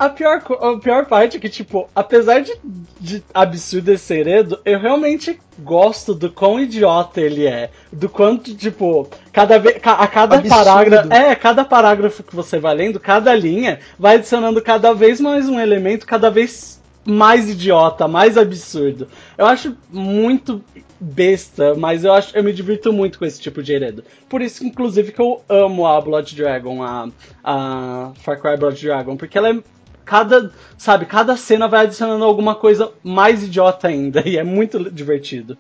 A 0.03 0.09
pior, 0.09 0.43
a 0.61 0.79
pior 0.81 1.07
parte 1.07 1.37
é 1.37 1.41
que, 1.41 1.49
tipo, 1.49 1.89
apesar 1.95 2.41
de, 2.41 2.53
de 3.01 3.23
absurdo 3.33 3.93
esse 3.93 4.03
segredo, 4.03 4.59
eu 4.65 4.81
realmente 4.81 5.39
gosto 5.61 6.13
do 6.13 6.29
quão 6.29 6.59
idiota 6.59 7.21
ele 7.21 7.47
é. 7.47 7.71
Do 7.93 8.09
quanto, 8.09 8.53
tipo, 8.53 9.09
cada 9.33 9.61
vez. 9.61 9.77
A 9.85 10.09
cada 10.09 10.39
Absurdo. 10.39 10.49
parágrafo. 10.49 11.13
É, 11.13 11.37
cada 11.37 11.65
parágrafo 11.65 12.25
que 12.25 12.35
você 12.35 12.59
vai 12.59 12.75
lendo, 12.75 12.99
cada 12.99 13.33
linha, 13.33 13.79
vai 13.97 14.17
adicionando 14.17 14.61
cada 14.61 14.93
vez 14.93 15.21
mais 15.21 15.49
um 15.49 15.61
elemento, 15.61 16.05
cada 16.05 16.33
vez 16.33 16.83
mais 17.05 17.49
idiota, 17.49 18.09
mais 18.09 18.37
absurdo. 18.37 19.07
Eu 19.39 19.47
acho 19.47 19.77
muito 19.89 20.65
besta, 20.99 21.77
mas 21.77 22.03
eu 22.03 22.13
acho 22.13 22.37
eu 22.37 22.43
me 22.43 22.53
divirto 22.53 22.93
muito 22.93 23.21
com 23.21 23.25
esse 23.25 23.41
tipo 23.41 23.63
de 23.63 23.77
enredo. 23.77 24.03
Por 24.29 24.43
isso, 24.43 24.67
inclusive, 24.67 25.13
que 25.13 25.21
eu 25.21 25.43
amo 25.49 25.87
a 25.87 26.01
Blood 26.01 26.35
Dragon, 26.35 26.83
a, 26.83 27.09
a 27.45 28.11
Far 28.17 28.41
Cry 28.41 28.57
Blood 28.57 28.85
Dragon, 28.85 29.17
porque 29.17 29.39
ela 29.39 29.51
é 29.51 29.63
cada, 30.05 30.53
sabe, 30.77 31.07
cada 31.07 31.37
cena 31.37 31.69
vai 31.69 31.87
adicionando 31.87 32.25
alguma 32.25 32.55
coisa 32.55 32.93
mais 33.03 33.43
idiota 33.43 33.89
ainda 33.89 34.23
e 34.29 34.37
é 34.37 34.45
muito 34.45 34.91
divertido. 34.91 35.57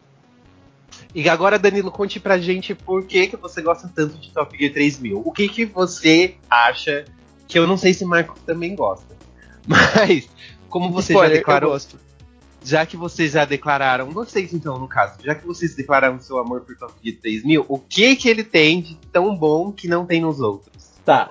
E 1.14 1.28
agora, 1.28 1.58
Danilo, 1.58 1.90
conte 1.90 2.18
pra 2.18 2.38
gente 2.38 2.74
por 2.74 3.04
que, 3.04 3.26
que 3.26 3.36
você 3.36 3.60
gosta 3.60 3.90
tanto 3.94 4.16
de 4.16 4.30
Top 4.30 4.56
Gear 4.56 4.72
3000. 4.72 5.20
O 5.22 5.30
que, 5.30 5.46
que 5.46 5.66
você 5.66 6.36
acha 6.48 7.04
que 7.52 7.58
eu 7.58 7.66
não 7.66 7.76
sei 7.76 7.92
se 7.92 8.02
o 8.02 8.08
Marco 8.08 8.38
também 8.46 8.74
gosta. 8.74 9.14
Mas, 9.68 10.26
como 10.70 10.90
você 10.90 11.12
Spoiler, 11.12 11.36
já 11.36 11.38
declarou, 11.38 11.78
já 12.64 12.86
que 12.86 12.96
vocês 12.96 13.32
já 13.32 13.44
declararam, 13.44 14.10
vocês 14.10 14.54
então, 14.54 14.78
no 14.78 14.88
caso, 14.88 15.18
já 15.22 15.34
que 15.34 15.46
vocês 15.46 15.74
declararam 15.74 16.18
seu 16.18 16.38
amor 16.38 16.62
por 16.62 16.76
Top 16.76 16.94
Gear 17.04 17.18
3000, 17.20 17.66
o 17.68 17.78
que 17.78 18.16
que 18.16 18.28
ele 18.28 18.42
tem 18.42 18.80
de 18.80 18.96
tão 19.12 19.36
bom 19.36 19.70
que 19.70 19.86
não 19.86 20.06
tem 20.06 20.20
nos 20.20 20.40
outros? 20.40 20.72
Tá. 21.04 21.30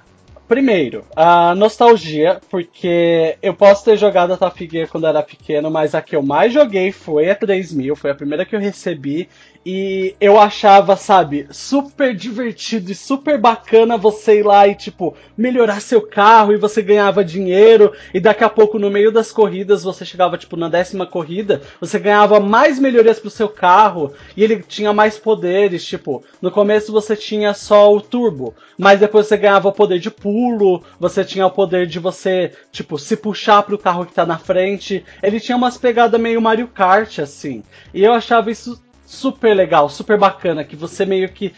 Primeiro, 0.52 1.06
a 1.16 1.56
nostalgia, 1.56 2.42
porque 2.50 3.38
eu 3.42 3.54
posso 3.54 3.86
ter 3.86 3.96
jogado 3.96 4.34
a 4.34 4.38
Top 4.38 4.68
Gear 4.70 4.86
quando 4.90 5.08
era 5.08 5.24
pequeno, 5.24 5.72
mas 5.72 5.96
a 5.96 6.02
que 6.02 6.14
eu 6.14 6.22
mais 6.22 6.52
joguei 6.52 6.92
foi 6.92 7.30
a 7.30 7.36
3000, 7.36 7.96
foi 7.96 8.12
a 8.12 8.16
primeira 8.16 8.46
que 8.46 8.54
eu 8.54 8.60
recebi, 8.60 9.30
e 9.66 10.16
eu 10.20 10.40
achava, 10.40 10.96
sabe, 10.96 11.48
super 11.52 12.16
divertido 12.16 12.92
e 12.92 12.96
super 12.96 13.40
bacana 13.40 13.98
você 13.98 14.40
ir 14.40 14.44
lá 14.44 14.68
e, 14.68 14.76
tipo, 14.76 15.16
melhorar 15.38 15.80
seu 15.82 16.02
carro 16.02 16.54
e 16.54 16.58
você 16.58 16.82
ganhava 16.82 17.24
dinheiro, 17.24 17.94
e 18.14 18.20
daqui 18.20 18.44
a 18.44 18.50
pouco, 18.50 18.80
no 18.80 18.90
meio 18.90 19.12
das 19.12 19.32
corridas, 19.32 19.84
você 19.84 20.04
chegava, 20.04 20.38
tipo, 20.38 20.58
na 20.58 20.68
décima 20.68 21.06
corrida, 21.06 21.62
você 21.80 22.00
ganhava 22.00 22.40
mais 22.40 22.80
melhorias 22.80 23.20
pro 23.20 23.30
seu 23.30 23.48
carro, 23.48 24.14
e 24.36 24.44
ele 24.44 24.64
tinha 24.68 24.92
mais 24.94 25.18
poderes, 25.18 25.86
tipo, 25.86 26.24
no 26.42 26.50
começo 26.50 26.92
você 26.92 27.16
tinha 27.16 27.54
só 27.54 27.94
o 27.94 28.02
turbo, 28.02 28.56
mas 28.78 29.00
depois 29.00 29.28
você 29.28 29.38
ganhava 29.38 29.70
o 29.70 29.74
poder 29.74 30.00
de 30.00 30.10
pulo, 30.10 30.84
você 31.00 31.24
tinha 31.24 31.46
o 31.46 31.52
poder 31.52 31.86
de 31.86 32.00
você, 32.00 32.52
tipo, 32.72 32.98
se 32.98 33.16
puxar 33.16 33.62
pro 33.64 33.78
carro 33.78 34.06
que 34.06 34.14
tá 34.14 34.26
na 34.26 34.38
frente. 34.38 35.06
Ele 35.22 35.40
tinha 35.40 35.56
umas 35.56 35.78
pegadas 35.78 36.20
meio 36.20 36.42
Mario 36.42 36.68
Kart, 36.68 37.20
assim. 37.20 37.64
E 37.94 38.04
eu 38.04 38.14
achava 38.14 38.50
isso 38.50 38.82
super 39.12 39.54
legal, 39.54 39.90
super 39.90 40.18
bacana, 40.18 40.64
que 40.64 40.76
você 40.76 41.06
meio 41.06 41.28
que. 41.30 41.54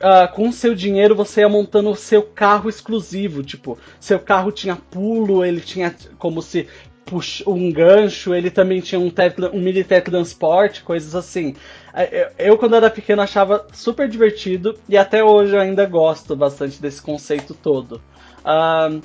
ah, 0.00 0.28
com 0.28 0.48
o 0.48 0.52
seu 0.52 0.74
dinheiro 0.74 1.14
você 1.14 1.40
ia 1.40 1.48
montando 1.48 1.90
o 1.90 1.96
seu 1.96 2.22
carro 2.22 2.68
exclusivo, 2.68 3.42
tipo, 3.42 3.78
seu 3.98 4.18
carro 4.20 4.52
tinha 4.52 4.76
pulo, 4.76 5.42
ele 5.44 5.60
tinha 5.60 5.94
como 6.18 6.42
se 6.42 6.68
pux- 7.06 7.42
um 7.46 7.72
gancho, 7.72 8.34
ele 8.34 8.50
também 8.50 8.80
tinha 8.80 9.00
um, 9.00 9.08
teletran- 9.10 9.50
um 9.52 9.60
mini 9.60 9.82
teletransporte, 9.82 10.82
coisas 10.82 11.14
assim. 11.14 11.54
É, 11.94 12.30
Eu, 12.38 12.46
eu, 12.52 12.58
quando 12.58 12.76
era 12.76 12.90
pequeno, 12.90 13.22
achava 13.22 13.66
super 13.72 14.06
divertido 14.08 14.78
e 14.88 14.96
até 14.96 15.24
hoje 15.24 15.54
eu 15.54 15.60
ainda 15.60 15.86
gosto 15.86 16.36
bastante 16.36 16.80
desse 16.82 17.00
conceito 17.00 17.54
todo. 17.54 18.00
Ahn, 18.44 19.00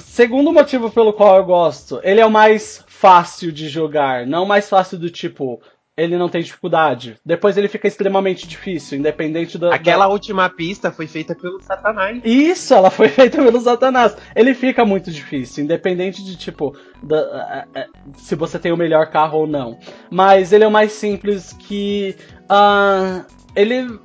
segundo 0.00 0.52
motivo 0.52 0.90
pelo 0.90 1.12
qual 1.12 1.36
eu 1.36 1.44
gosto, 1.44 2.00
ele 2.02 2.20
é 2.20 2.26
o 2.26 2.30
mais 2.30 2.84
fácil 2.88 3.52
de 3.52 3.68
jogar, 3.68 4.26
não 4.26 4.44
mais 4.44 4.68
fácil 4.68 4.98
do 4.98 5.08
tipo. 5.10 5.60
Ele 5.98 6.16
não 6.16 6.28
tem 6.28 6.40
dificuldade. 6.40 7.16
Depois 7.26 7.56
ele 7.56 7.66
fica 7.66 7.88
extremamente 7.88 8.46
difícil, 8.46 8.96
independente 8.98 9.58
da. 9.58 9.74
Aquela 9.74 10.06
da... 10.06 10.12
última 10.12 10.48
pista 10.48 10.92
foi 10.92 11.08
feita 11.08 11.34
pelo 11.34 11.60
Satanás. 11.60 12.20
Isso, 12.24 12.72
ela 12.72 12.88
foi 12.88 13.08
feita 13.10 13.42
pelo 13.42 13.60
Satanás. 13.60 14.16
Ele 14.36 14.54
fica 14.54 14.84
muito 14.84 15.10
difícil, 15.10 15.64
independente 15.64 16.24
de 16.24 16.36
tipo 16.36 16.76
da- 17.02 17.66
se 18.16 18.36
você 18.36 18.60
tem 18.60 18.70
o 18.70 18.76
melhor 18.76 19.10
carro 19.10 19.40
ou 19.40 19.46
não. 19.46 19.76
Mas 20.08 20.52
ele 20.52 20.62
é 20.62 20.68
o 20.68 20.70
mais 20.70 20.92
simples 20.92 21.52
que 21.52 22.14
ah, 22.48 23.24
ele 23.56 23.98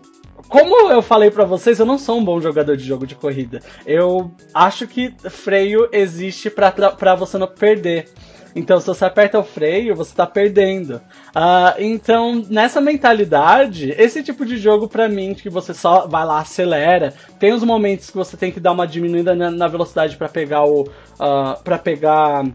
como 0.50 0.92
eu 0.92 1.02
falei 1.02 1.32
pra 1.32 1.46
vocês, 1.46 1.80
eu 1.80 1.86
não 1.86 1.98
sou 1.98 2.20
um 2.20 2.24
bom 2.24 2.40
jogador 2.40 2.76
de 2.76 2.84
jogo 2.84 3.08
de 3.08 3.16
corrida. 3.16 3.60
Eu 3.86 4.32
acho 4.54 4.88
que 4.88 5.14
freio 5.30 5.90
existe 5.92 6.50
pra 6.50 7.16
você 7.16 7.38
não 7.38 7.48
perder. 7.48 8.10
Então, 8.56 8.80
se 8.80 8.88
você 8.88 9.06
aperta 9.06 9.40
o 9.40 9.44
freio, 9.44 9.96
você 9.96 10.14
tá 10.16 10.28
perdendo. 10.28 11.02
Ah, 11.34 11.76
então, 11.80 12.44
nessa 12.50 12.80
mentalidade, 12.80 13.94
esse 13.98 14.22
tipo 14.22 14.46
de 14.46 14.58
jogo, 14.58 14.88
pra 14.88 15.10
mim, 15.10 15.34
que 15.34 15.50
você 15.50 15.74
só 15.74 16.08
vai 16.08 16.26
lá, 16.26 16.40
acelera, 16.40 17.14
tem 17.40 17.52
os 17.52 17.64
momentos 17.64 18.10
que 18.10 18.18
você 18.18 18.38
tem 18.38 18.52
que 18.52 18.60
dar 18.60 18.72
uma 18.72 18.88
diminuída 18.88 19.34
na, 19.36 19.68
velocidade 19.68 20.18
pra 20.18 20.30
pegar 20.30 20.66
o. 20.66 20.88
ah, 21.20 21.60
para 21.64 21.78
pegar 21.78 22.46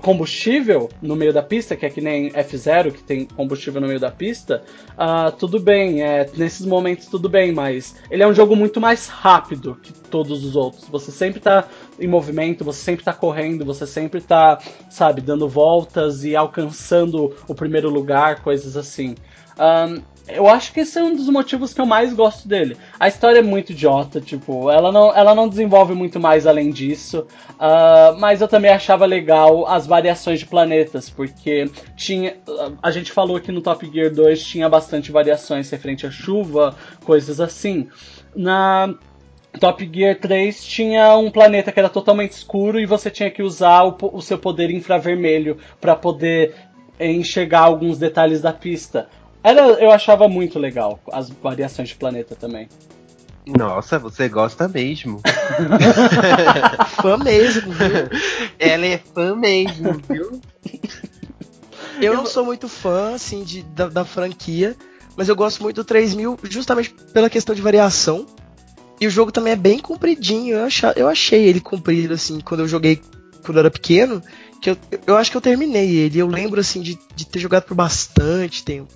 combustível 0.00 0.88
no 1.00 1.14
meio 1.14 1.32
da 1.32 1.42
pista, 1.42 1.76
que 1.76 1.86
é 1.86 1.90
que 1.90 2.00
nem 2.00 2.30
F0, 2.30 2.92
que 2.92 3.02
tem 3.02 3.24
combustível 3.24 3.80
no 3.80 3.86
meio 3.86 4.00
da 4.00 4.10
pista, 4.10 4.62
ah, 4.96 5.30
tudo 5.30 5.60
bem, 5.60 6.02
é, 6.02 6.28
nesses 6.36 6.66
momentos 6.66 7.06
tudo 7.06 7.28
bem, 7.28 7.52
mas 7.52 7.96
ele 8.10 8.22
é 8.22 8.26
um 8.26 8.34
jogo 8.34 8.56
muito 8.56 8.80
mais 8.80 9.08
rápido 9.08 9.78
que 9.82 9.92
todos 9.92 10.44
os 10.44 10.56
outros. 10.56 10.88
Você 10.88 11.10
sempre 11.10 11.40
tá 11.40 11.66
em 12.00 12.08
movimento, 12.08 12.64
você 12.64 12.82
sempre 12.82 13.04
tá 13.04 13.12
correndo, 13.12 13.64
você 13.64 13.86
sempre 13.86 14.20
tá, 14.20 14.58
sabe, 14.88 15.20
dando 15.20 15.48
voltas 15.48 16.24
e 16.24 16.34
alcançando 16.34 17.34
o 17.46 17.54
primeiro 17.54 17.90
lugar, 17.90 18.42
coisas 18.42 18.76
assim. 18.76 19.14
Ahn, 19.58 20.00
eu 20.32 20.46
acho 20.48 20.72
que 20.72 20.80
esse 20.80 20.98
é 20.98 21.02
um 21.02 21.14
dos 21.14 21.28
motivos 21.28 21.74
que 21.74 21.80
eu 21.80 21.86
mais 21.86 22.12
gosto 22.12 22.46
dele. 22.46 22.76
A 22.98 23.08
história 23.08 23.40
é 23.40 23.42
muito 23.42 23.72
idiota, 23.72 24.20
tipo, 24.20 24.70
ela 24.70 24.92
não, 24.92 25.14
ela 25.14 25.34
não 25.34 25.48
desenvolve 25.48 25.94
muito 25.94 26.20
mais 26.20 26.46
além 26.46 26.70
disso. 26.70 27.26
ah, 27.58 28.14
mas 28.18 28.40
eu 28.40 28.48
também 28.48 28.70
achava 28.70 29.04
legal 29.06 29.66
as 29.66 29.86
variações 29.86 30.38
de 30.40 30.46
planetas, 30.46 31.10
porque 31.10 31.70
tinha. 31.96 32.36
A 32.82 32.90
gente 32.90 33.12
falou 33.12 33.40
que 33.40 33.52
no 33.52 33.60
Top 33.60 33.88
Gear 33.92 34.12
2 34.12 34.42
tinha 34.42 34.68
bastante 34.68 35.10
variações 35.10 35.68
referente 35.70 36.06
à 36.06 36.10
chuva, 36.10 36.76
coisas 37.04 37.40
assim. 37.40 37.88
Na 38.34 38.94
Top 39.58 39.90
Gear 39.92 40.16
3 40.18 40.64
tinha 40.64 41.16
um 41.16 41.30
planeta 41.30 41.72
que 41.72 41.78
era 41.78 41.88
totalmente 41.88 42.32
escuro 42.32 42.78
e 42.78 42.86
você 42.86 43.10
tinha 43.10 43.30
que 43.30 43.42
usar 43.42 43.84
o, 43.84 43.96
o 44.12 44.22
seu 44.22 44.38
poder 44.38 44.70
infravermelho 44.70 45.58
para 45.80 45.96
poder 45.96 46.54
enxergar 46.98 47.60
alguns 47.60 47.98
detalhes 47.98 48.40
da 48.40 48.52
pista. 48.52 49.08
Era, 49.42 49.62
eu 49.62 49.90
achava 49.90 50.28
muito 50.28 50.58
legal 50.58 51.00
as 51.10 51.30
variações 51.30 51.88
de 51.88 51.94
planeta 51.94 52.36
também. 52.36 52.68
Nossa, 53.46 53.98
você 53.98 54.28
gosta 54.28 54.68
mesmo. 54.68 55.20
Fã 57.00 57.16
mesmo, 57.16 57.72
viu? 57.72 58.08
Ela 58.58 58.86
é 58.86 58.98
fã 58.98 59.34
mesmo, 59.34 60.00
viu? 60.08 60.40
Eu 62.00 62.14
não 62.14 62.26
sou 62.26 62.44
muito 62.44 62.68
fã, 62.68 63.14
assim, 63.14 63.42
de, 63.42 63.62
da, 63.62 63.88
da 63.88 64.04
franquia, 64.04 64.76
mas 65.16 65.28
eu 65.28 65.34
gosto 65.34 65.62
muito 65.62 65.76
do 65.76 65.84
3000 65.84 66.38
justamente 66.44 66.94
pela 67.12 67.28
questão 67.30 67.54
de 67.54 67.62
variação. 67.62 68.26
E 69.00 69.06
o 69.06 69.10
jogo 69.10 69.32
também 69.32 69.52
é 69.54 69.56
bem 69.56 69.78
compridinho. 69.78 70.56
Eu, 70.56 70.64
acha, 70.64 70.92
eu 70.96 71.08
achei 71.08 71.46
ele 71.46 71.60
comprido, 71.60 72.14
assim, 72.14 72.40
quando 72.40 72.60
eu 72.60 72.68
joguei 72.68 73.00
quando 73.42 73.56
eu 73.56 73.60
era 73.60 73.70
pequeno, 73.70 74.22
que 74.60 74.70
eu, 74.70 74.76
eu 75.06 75.16
acho 75.16 75.30
que 75.30 75.36
eu 75.36 75.40
terminei 75.40 75.96
ele. 75.96 76.18
Eu 76.18 76.26
lembro, 76.26 76.60
assim, 76.60 76.82
de, 76.82 76.98
de 77.16 77.26
ter 77.26 77.38
jogado 77.38 77.64
por 77.64 77.74
bastante 77.74 78.62
tempo. 78.62 78.92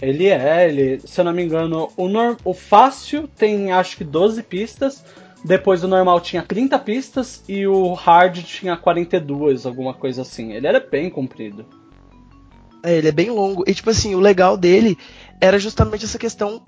Ele 0.00 0.26
é, 0.26 0.68
ele, 0.68 1.00
se 1.06 1.20
eu 1.20 1.24
não 1.24 1.32
me 1.32 1.44
engano, 1.44 1.88
o, 1.96 2.08
nor- 2.08 2.36
o 2.44 2.52
fácil 2.52 3.28
tem 3.28 3.70
acho 3.70 3.96
que 3.96 4.02
12 4.02 4.42
pistas, 4.42 5.04
depois 5.44 5.84
o 5.84 5.88
normal 5.88 6.20
tinha 6.20 6.42
30 6.42 6.76
pistas 6.78 7.44
e 7.48 7.66
o 7.66 7.92
hard 7.92 8.42
tinha 8.42 8.76
42, 8.76 9.64
alguma 9.64 9.94
coisa 9.94 10.22
assim. 10.22 10.52
Ele 10.52 10.66
era 10.66 10.80
bem 10.80 11.08
comprido. 11.08 11.64
É, 12.82 12.96
ele 12.96 13.08
é 13.08 13.12
bem 13.12 13.30
longo. 13.30 13.62
E 13.66 13.74
tipo 13.74 13.90
assim, 13.90 14.14
o 14.14 14.20
legal 14.20 14.56
dele 14.56 14.98
era 15.40 15.58
justamente 15.58 16.04
essa 16.04 16.18
questão. 16.18 16.62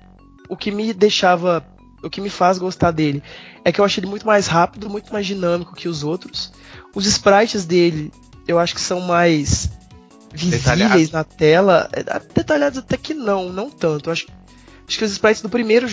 O 0.49 0.57
que 0.57 0.71
me 0.71 0.93
deixava. 0.93 1.67
O 2.05 2.11
que 2.11 2.21
me 2.21 2.31
faz 2.31 2.59
gostar 2.59 2.91
dele 2.91 3.23
é 3.65 3.73
que 3.73 3.81
eu 3.81 3.85
achei 3.85 4.01
ele 4.03 4.11
muito 4.11 4.27
mais 4.27 4.47
rápido, 4.47 4.91
muito 4.91 5.13
mais 5.13 5.27
dinâmico 5.27 5.75
que 5.75 5.89
os 5.89 6.05
outros. 6.05 6.53
Os 6.95 7.07
sprites 7.07 7.65
dele, 7.65 8.13
eu 8.47 8.59
acho 8.59 8.75
que 8.75 8.81
são 8.81 9.01
mais 9.01 9.71
visíveis 10.33 11.11
na 11.11 11.25
tela. 11.25 11.89
É, 11.93 12.21
Detalhados 12.35 12.79
até 12.79 12.97
que 12.97 13.15
não, 13.15 13.49
não 13.51 13.71
tanto. 13.71 14.09
Eu 14.09 14.13
acho, 14.13 14.27
acho 14.87 14.99
que 14.99 15.05
os 15.05 15.13
sprites 15.13 15.43
do 15.43 15.49
primeiro. 15.49 15.87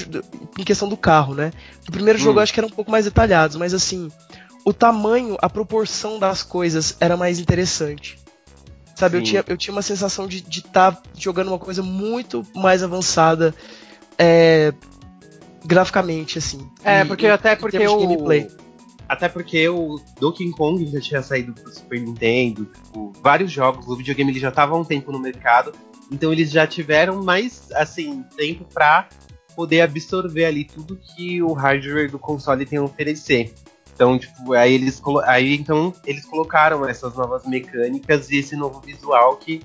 Em 0.57 0.63
questão 0.63 0.89
do 0.89 0.97
carro, 0.97 1.33
né? 1.33 1.51
Do 1.85 1.91
primeiro 1.91 2.19
jogo 2.19 2.33
Hum. 2.33 2.39
eu 2.39 2.43
acho 2.43 2.53
que 2.53 2.59
eram 2.59 2.69
um 2.69 2.73
pouco 2.73 2.91
mais 2.91 3.05
detalhados, 3.05 3.55
mas 3.55 3.73
assim. 3.73 4.11
O 4.63 4.71
tamanho, 4.71 5.37
a 5.41 5.49
proporção 5.49 6.19
das 6.19 6.43
coisas 6.43 6.95
era 6.99 7.17
mais 7.17 7.39
interessante. 7.39 8.19
Sabe, 8.95 9.17
eu 9.17 9.23
tinha, 9.23 9.43
eu 9.47 9.57
tinha 9.57 9.73
uma 9.73 9.81
sensação 9.81 10.27
de 10.27 10.45
estar 10.47 11.01
jogando 11.17 11.47
uma 11.47 11.57
coisa 11.57 11.81
muito 11.81 12.45
mais 12.53 12.83
avançada 12.83 13.55
é, 14.19 14.71
graficamente, 15.65 16.37
assim. 16.37 16.69
É, 16.83 17.01
E- 17.01 17.05
porque 17.05 17.25
em- 17.27 17.29
até 17.31 17.55
porque 17.55 17.85
o. 17.87 17.97
gameplay. 17.99 18.47
Até 19.07 19.27
porque 19.27 19.67
o 19.67 19.99
Donkey 20.21 20.49
Kong 20.51 20.85
já 20.85 21.01
tinha 21.01 21.21
saído 21.21 21.51
pro 21.53 21.69
Super 21.73 21.99
Nintendo, 21.99 22.65
tipo, 22.65 23.11
vários 23.21 23.51
jogos, 23.51 23.85
o 23.87 23.95
videogame 23.97 24.31
ele 24.31 24.39
já 24.39 24.51
tava 24.51 24.73
há 24.73 24.77
um 24.77 24.85
tempo 24.85 25.11
no 25.11 25.19
mercado, 25.19 25.73
então 26.09 26.31
eles 26.31 26.49
já 26.49 26.65
tiveram 26.65 27.21
mais, 27.21 27.69
assim, 27.73 28.23
tempo 28.37 28.63
pra 28.73 29.09
poder 29.53 29.81
absorver 29.81 30.45
ali 30.45 30.63
tudo 30.63 30.95
que 30.97 31.43
o 31.43 31.51
hardware 31.51 32.09
do 32.09 32.17
console 32.17 32.65
tem 32.65 32.79
a 32.79 32.83
oferecer. 32.83 33.53
Então, 33.93 34.17
tipo, 34.17 34.53
aí 34.53 34.73
eles, 34.73 35.01
aí, 35.25 35.55
então, 35.55 35.93
eles 36.05 36.25
colocaram 36.25 36.87
essas 36.87 37.13
novas 37.15 37.45
mecânicas 37.45 38.31
e 38.31 38.37
esse 38.37 38.55
novo 38.55 38.79
visual 38.79 39.35
que, 39.35 39.61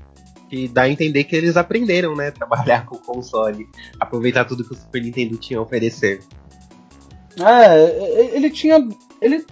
que 0.48 0.68
dá 0.68 0.82
a 0.82 0.88
entender 0.88 1.24
que 1.24 1.34
eles 1.34 1.56
aprenderam, 1.56 2.14
né, 2.14 2.30
trabalhar 2.30 2.86
com 2.86 2.96
o 2.96 3.00
console, 3.00 3.66
aproveitar 3.98 4.44
tudo 4.44 4.64
que 4.64 4.72
o 4.72 4.76
Super 4.76 5.02
Nintendo 5.02 5.36
tinha 5.36 5.58
a 5.58 5.62
oferecer. 5.62 6.20
É, 7.38 8.34
ele 8.34 8.50
tinha. 8.50 8.86
Ele, 9.20 9.44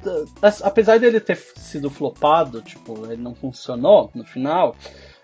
apesar 0.63 0.99
dele 0.99 1.21
ter 1.21 1.37
sido 1.37 1.91
flopado, 1.91 2.63
tipo, 2.63 3.07
ele 3.07 3.23
não 3.23 3.35
funcionou 3.35 4.11
no 4.15 4.25
final, 4.25 4.75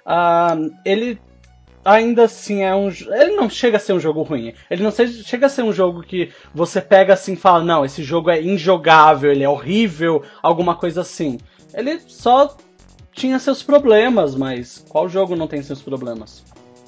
ah, 0.05 0.57
ele 0.85 1.19
ainda 1.85 2.25
assim 2.25 2.63
é 2.63 2.75
um. 2.75 2.89
Ele 2.89 3.37
não 3.37 3.49
chega 3.49 3.77
a 3.77 3.81
ser 3.81 3.93
um 3.95 4.01
jogo 4.01 4.23
ruim. 4.23 4.53
Ele 4.71 4.83
não 4.83 4.91
seja- 4.91 5.23
chega 5.25 5.47
a 5.47 5.49
ser 5.49 5.63
um 5.63 5.73
jogo 5.73 6.03
que 6.03 6.31
você 6.55 6.81
pega 6.81 7.15
assim 7.15 7.33
e 7.35 7.37
fala, 7.37 7.65
não, 7.65 7.85
esse 7.85 8.03
jogo 8.03 8.31
é 8.31 8.43
injogável, 8.43 9.31
ele 9.31 9.45
é 9.45 9.49
horrível, 9.49 10.23
alguma 10.43 10.75
coisa 10.75 11.01
assim. 11.01 11.39
Ele 11.73 11.99
só 12.01 12.57
tinha 13.13 13.39
seus 13.39 13.63
problemas, 13.63 14.35
mas 14.35 14.85
qual 14.89 15.09
jogo 15.09 15.37
não 15.37 15.47
tem 15.47 15.63
seus 15.63 15.83
problemas? 15.83 16.45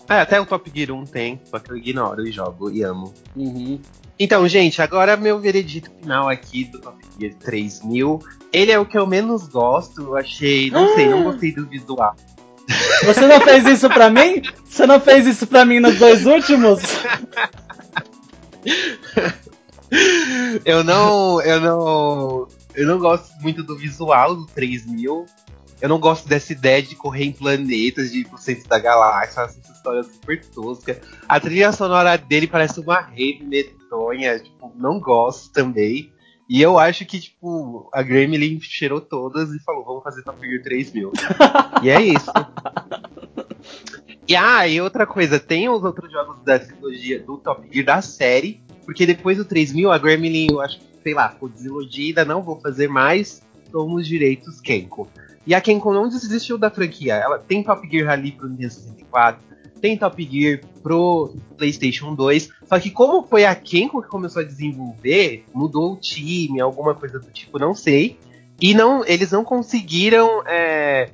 É, 0.08 0.20
até 0.20 0.40
o 0.40 0.46
Top 0.46 0.70
Gear 0.74 0.90
1 0.90 1.04
tem, 1.06 1.40
só 1.44 1.58
que 1.58 1.70
eu 1.70 1.76
ignoro 1.76 2.26
e 2.26 2.32
jogo 2.32 2.70
e 2.70 2.82
amo. 2.82 3.12
Uhum. 3.36 3.80
Então, 4.18 4.46
gente, 4.46 4.82
agora 4.82 5.16
meu 5.16 5.38
veredito 5.38 5.90
final 6.00 6.28
aqui 6.28 6.64
do 6.64 6.80
Top 6.80 6.98
Gear 7.18 7.34
3000. 7.34 8.20
Ele 8.52 8.70
é 8.70 8.78
o 8.78 8.86
que 8.86 8.98
eu 8.98 9.06
menos 9.06 9.48
gosto, 9.48 10.02
eu 10.02 10.16
achei, 10.16 10.70
não 10.70 10.94
sei, 10.94 11.08
não 11.08 11.24
gostei 11.24 11.52
do 11.52 11.66
visual. 11.66 12.14
Você 13.04 13.26
não 13.26 13.40
fez 13.40 13.66
isso 13.66 13.88
pra 13.88 14.10
mim? 14.10 14.42
Você 14.64 14.86
não 14.86 15.00
fez 15.00 15.26
isso 15.26 15.46
pra 15.46 15.64
mim 15.64 15.80
nos 15.80 15.98
dois 15.98 16.26
últimos? 16.26 16.80
Eu 20.64 20.82
não, 20.82 21.42
eu 21.42 21.60
não, 21.60 22.48
eu 22.74 22.86
não 22.86 22.98
gosto 22.98 23.30
muito 23.42 23.62
do 23.62 23.76
visual 23.76 24.34
do 24.34 24.46
3000. 24.46 25.26
Eu 25.82 25.88
não 25.88 25.98
gosto 25.98 26.28
dessa 26.28 26.52
ideia 26.52 26.80
de 26.80 26.94
correr 26.94 27.24
em 27.24 27.32
planetas, 27.32 28.12
de 28.12 28.20
ir 28.20 28.28
pro 28.28 28.38
centro 28.38 28.68
da 28.68 28.78
galáxia, 28.78 29.42
essa 29.42 29.72
história 29.72 30.02
super 30.04 30.44
tosca. 30.46 31.00
A 31.28 31.40
trilha 31.40 31.72
sonora 31.72 32.16
dele 32.16 32.46
parece 32.46 32.80
uma 32.80 33.00
rave 33.00 33.42
medonha, 33.42 34.38
tipo, 34.38 34.72
não 34.76 35.00
gosto 35.00 35.52
também. 35.52 36.12
E 36.48 36.62
eu 36.62 36.78
acho 36.78 37.04
que, 37.04 37.18
tipo, 37.18 37.90
a 37.92 38.02
Gremlin 38.02 38.60
cheirou 38.60 39.00
todas 39.00 39.50
e 39.50 39.58
falou, 39.64 39.84
vamos 39.84 40.04
fazer 40.04 40.22
Top 40.22 40.40
Gear 40.46 40.62
3000. 40.62 41.12
e 41.82 41.90
é 41.90 42.00
isso. 42.00 42.30
E 44.28 44.36
ah, 44.36 44.66
e 44.68 44.80
outra 44.80 45.04
coisa, 45.04 45.40
tem 45.40 45.68
os 45.68 45.82
outros 45.82 46.10
jogos 46.12 46.44
da 46.44 46.58
trilogia 46.58 47.18
do 47.18 47.38
Top 47.38 47.66
Gear 47.72 47.84
da 47.84 48.00
série, 48.00 48.62
porque 48.84 49.04
depois 49.04 49.36
do 49.36 49.44
3000 49.44 49.90
a 49.90 49.98
Gremlin, 49.98 50.46
eu 50.50 50.60
acho 50.60 50.78
sei 51.02 51.14
lá, 51.14 51.28
ficou 51.30 51.48
desiludida, 51.48 52.24
não 52.24 52.42
vou 52.42 52.60
fazer 52.60 52.88
mais, 52.88 53.42
tomo 53.70 53.96
os 53.96 54.06
direitos 54.06 54.60
Kenko. 54.60 55.08
E 55.46 55.54
a 55.54 55.60
Kenko 55.60 55.92
não 55.92 56.08
desistiu 56.08 56.56
da 56.56 56.70
franquia, 56.70 57.14
ela 57.14 57.38
tem 57.38 57.62
Top 57.62 57.88
Gear 57.90 58.06
Rally 58.06 58.32
pro 58.32 58.48
Nintendo 58.48 58.72
64, 58.72 59.42
tem 59.80 59.98
Top 59.98 60.22
Gear 60.22 60.60
pro 60.82 61.34
PlayStation 61.58 62.14
2, 62.14 62.50
só 62.64 62.78
que 62.78 62.90
como 62.90 63.26
foi 63.26 63.44
a 63.44 63.54
Kenko 63.54 64.02
que 64.02 64.08
começou 64.08 64.42
a 64.42 64.44
desenvolver, 64.44 65.44
mudou 65.52 65.94
o 65.94 65.96
time, 65.96 66.60
alguma 66.60 66.94
coisa 66.94 67.18
do 67.18 67.30
tipo, 67.30 67.58
não 67.58 67.74
sei, 67.74 68.16
e 68.60 68.72
não, 68.74 69.04
eles 69.04 69.32
não 69.32 69.42
conseguiram 69.42 70.44
é, 70.46 71.10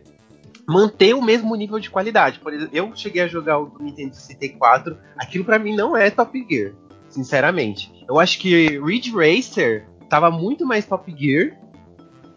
manter 0.68 1.14
o 1.14 1.22
mesmo 1.22 1.54
nível 1.56 1.80
de 1.80 1.88
qualidade. 1.88 2.38
Por 2.40 2.52
exemplo, 2.52 2.76
eu 2.76 2.94
cheguei 2.94 3.22
a 3.22 3.26
jogar 3.26 3.58
o 3.58 3.66
do 3.66 3.82
Nintendo 3.82 4.14
64, 4.14 4.98
aquilo 5.16 5.44
pra 5.46 5.58
mim 5.58 5.74
não 5.74 5.96
é 5.96 6.10
Top 6.10 6.46
Gear, 6.48 6.74
sinceramente. 7.08 7.90
Eu 8.06 8.20
acho 8.20 8.38
que 8.38 8.78
Ridge 8.78 9.12
Racer 9.12 9.86
tava 10.10 10.30
muito 10.30 10.66
mais 10.66 10.84
Top 10.84 11.10
Gear 11.16 11.56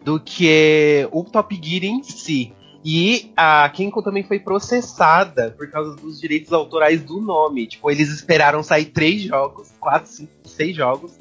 do 0.04 0.20
que 0.20 1.08
o 1.10 1.24
Top 1.24 1.58
Gear 1.62 1.84
em 1.84 2.02
si. 2.02 2.52
E 2.84 3.32
a 3.36 3.68
Kenko 3.68 4.02
também 4.02 4.24
foi 4.24 4.40
processada 4.40 5.54
por 5.56 5.70
causa 5.70 5.94
dos 5.94 6.20
direitos 6.20 6.52
autorais 6.52 7.02
do 7.02 7.20
nome. 7.20 7.66
Tipo, 7.66 7.90
eles 7.90 8.08
esperaram 8.08 8.62
sair 8.62 8.86
três 8.86 9.22
jogos, 9.22 9.70
quatro, 9.78 10.10
cinco, 10.10 10.32
seis 10.44 10.74
jogos, 10.74 11.12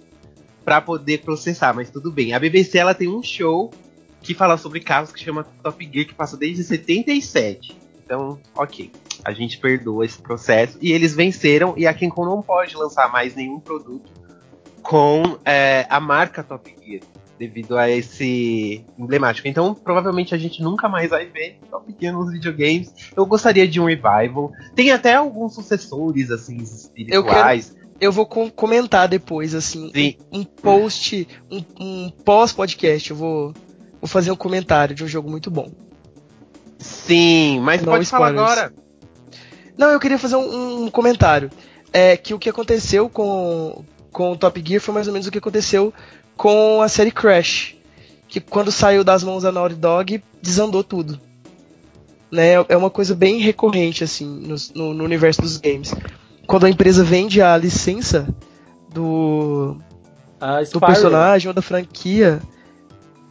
pra 0.65 0.81
poder 0.81 1.19
processar. 1.19 1.73
Mas 1.73 1.91
tudo 1.91 2.11
bem. 2.11 2.33
A 2.33 2.39
BBC 2.39 2.79
ela 2.79 2.95
tem 2.95 3.07
um 3.07 3.21
show 3.21 3.71
que 4.21 4.33
fala 4.33 4.57
sobre 4.57 4.79
carros 4.79 5.11
que 5.11 5.19
chama 5.19 5.45
Top 5.61 5.89
Gear, 5.91 6.07
que 6.07 6.15
passa 6.15 6.35
desde 6.35 6.63
77. 6.63 7.77
Então, 8.03 8.39
ok. 8.55 8.91
A 9.23 9.31
gente 9.31 9.59
perdoa 9.59 10.03
esse 10.03 10.19
processo. 10.19 10.79
E 10.81 10.91
eles 10.91 11.13
venceram. 11.13 11.75
E 11.77 11.85
a 11.85 11.93
Kenko 11.93 12.25
não 12.25 12.41
pode 12.41 12.75
lançar 12.75 13.11
mais 13.11 13.35
nenhum 13.35 13.59
produto 13.59 14.11
com 14.81 15.37
é, 15.45 15.85
a 15.87 15.99
marca 15.99 16.43
Top 16.43 16.75
Gear. 16.83 17.01
Devido 17.41 17.75
a 17.75 17.89
esse 17.89 18.85
emblemático. 18.99 19.47
Então, 19.47 19.73
provavelmente 19.73 20.35
a 20.35 20.37
gente 20.37 20.61
nunca 20.61 20.87
mais 20.87 21.09
vai 21.09 21.25
ver 21.25 21.57
Top 21.71 21.91
Gear 21.99 22.13
nos 22.13 22.31
videogames. 22.31 22.93
Eu 23.17 23.25
gostaria 23.25 23.67
de 23.67 23.81
um 23.81 23.85
revival. 23.85 24.51
Tem 24.75 24.91
até 24.91 25.15
alguns 25.15 25.55
sucessores, 25.55 26.29
assim, 26.29 26.57
espirituais. 26.57 27.75
Eu 27.99 28.11
vou 28.11 28.27
com- 28.27 28.47
comentar 28.51 29.07
depois, 29.07 29.55
assim, 29.55 29.91
Sim. 29.91 30.17
um, 30.31 30.43
post, 30.43 31.27
um, 31.49 31.63
um 31.79 32.09
pós-podcast. 32.23 33.09
Eu 33.09 33.15
vou, 33.17 33.53
vou 33.99 34.07
fazer 34.07 34.31
um 34.31 34.35
comentário 34.35 34.93
de 34.93 35.03
um 35.03 35.07
jogo 35.07 35.27
muito 35.27 35.49
bom. 35.49 35.71
Sim, 36.77 37.59
mas 37.61 37.81
Não 37.81 37.93
pode 37.93 38.05
falar 38.05 38.29
spoilers. 38.31 38.51
agora. 38.59 38.73
Não, 39.75 39.89
eu 39.89 39.99
queria 39.99 40.19
fazer 40.19 40.35
um, 40.35 40.83
um 40.85 40.91
comentário. 40.91 41.49
É 41.91 42.15
que 42.15 42.35
o 42.35 42.39
que 42.39 42.49
aconteceu 42.49 43.09
com, 43.09 43.83
com 44.11 44.31
o 44.31 44.37
Top 44.37 44.61
Gear 44.63 44.79
foi 44.79 44.93
mais 44.93 45.07
ou 45.07 45.13
menos 45.13 45.27
o 45.27 45.31
que 45.31 45.39
aconteceu 45.39 45.91
com 46.41 46.81
a 46.81 46.87
série 46.89 47.11
Crash. 47.11 47.75
Que 48.27 48.39
quando 48.39 48.71
saiu 48.71 49.03
das 49.03 49.23
mãos 49.23 49.43
da 49.43 49.51
Naughty 49.51 49.75
Dog, 49.75 50.23
desandou 50.41 50.83
tudo. 50.83 51.19
Né? 52.31 52.53
É 52.67 52.75
uma 52.75 52.89
coisa 52.89 53.13
bem 53.13 53.37
recorrente, 53.39 54.03
assim, 54.03 54.25
no, 54.25 54.55
no- 54.73 54.93
no 54.95 55.03
universo 55.03 55.41
dos 55.41 55.57
games. 55.57 55.93
Quando 56.47 56.65
a 56.65 56.69
empresa 56.69 57.03
vende 57.03 57.41
a 57.43 57.55
licença 57.57 58.27
do, 58.91 59.77
do 60.71 60.79
personagem 60.95 61.47
ou 61.49 61.53
da 61.53 61.61
franquia, 61.61 62.41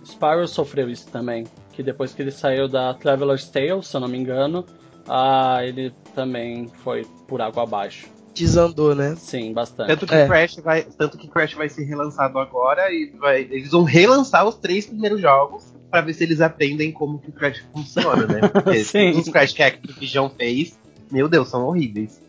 Spyro 0.04 0.46
sofreu 0.46 0.88
isso 0.88 1.08
também. 1.10 1.46
Que 1.72 1.82
depois 1.82 2.12
que 2.12 2.22
ele 2.22 2.30
saiu 2.30 2.68
da 2.68 2.94
Traveler's 2.94 3.48
Tale, 3.48 3.82
se 3.82 3.96
eu 3.96 4.00
não 4.00 4.08
me 4.08 4.18
engano, 4.18 4.64
ah, 5.08 5.58
ele 5.64 5.92
também 6.14 6.70
foi 6.84 7.04
por 7.26 7.40
água 7.40 7.62
abaixo. 7.64 8.06
Desandou, 8.34 8.94
né? 8.94 9.14
Sim, 9.18 9.52
bastante. 9.52 9.88
Tanto 9.88 10.06
que, 10.06 10.14
É. 10.14 10.26
Crash 10.26 10.56
vai, 10.56 10.82
tanto 10.82 11.18
que 11.18 11.28
Crash 11.28 11.54
vai 11.54 11.68
ser 11.68 11.84
relançado 11.84 12.38
agora 12.38 12.90
e 12.92 13.12
vai- 13.18 13.42
eles 13.42 13.70
vão 13.70 13.82
relançar 13.82 14.46
os 14.46 14.54
três 14.56 14.86
primeiros 14.86 15.20
jogos 15.20 15.64
pra 15.90 16.00
ver 16.00 16.14
se 16.14 16.22
eles 16.24 16.40
aprendem 16.40 16.92
como 16.92 17.18
que 17.18 17.30
o 17.30 17.32
Crash 17.32 17.62
funciona, 17.72 18.26
né? 18.26 18.40
Porque 18.48 18.84
Sim. 18.84 19.12
todos 19.12 19.26
os 19.26 19.32
Crash 19.32 19.52
que 19.52 19.62
a 19.62 19.66
Activision 19.66 20.28
fez, 20.36 20.78
meu 21.10 21.28
Deus, 21.28 21.48
são 21.48 21.64
horríveis. 21.66 22.22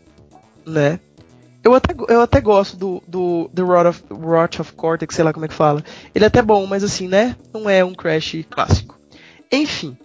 né? 0.66 0.98
Eu 1.64 1.74
até, 1.74 1.94
eu 2.08 2.20
até 2.20 2.40
gosto 2.40 2.76
do, 2.76 3.00
do 3.06 3.48
The 3.54 3.62
Rot 3.62 3.86
of, 3.86 4.02
Rot 4.10 4.60
of 4.60 4.72
Cortex, 4.72 5.14
sei 5.14 5.24
lá 5.24 5.32
como 5.32 5.44
é 5.44 5.48
que 5.48 5.54
fala. 5.54 5.84
Ele 6.12 6.24
é 6.24 6.26
até 6.26 6.42
bom, 6.42 6.66
mas 6.66 6.82
assim, 6.82 7.06
né? 7.06 7.36
Não 7.54 7.70
é 7.70 7.84
um 7.84 7.94
Crash 7.94 8.44
clássico. 8.50 8.98
Enfim, 9.52 9.96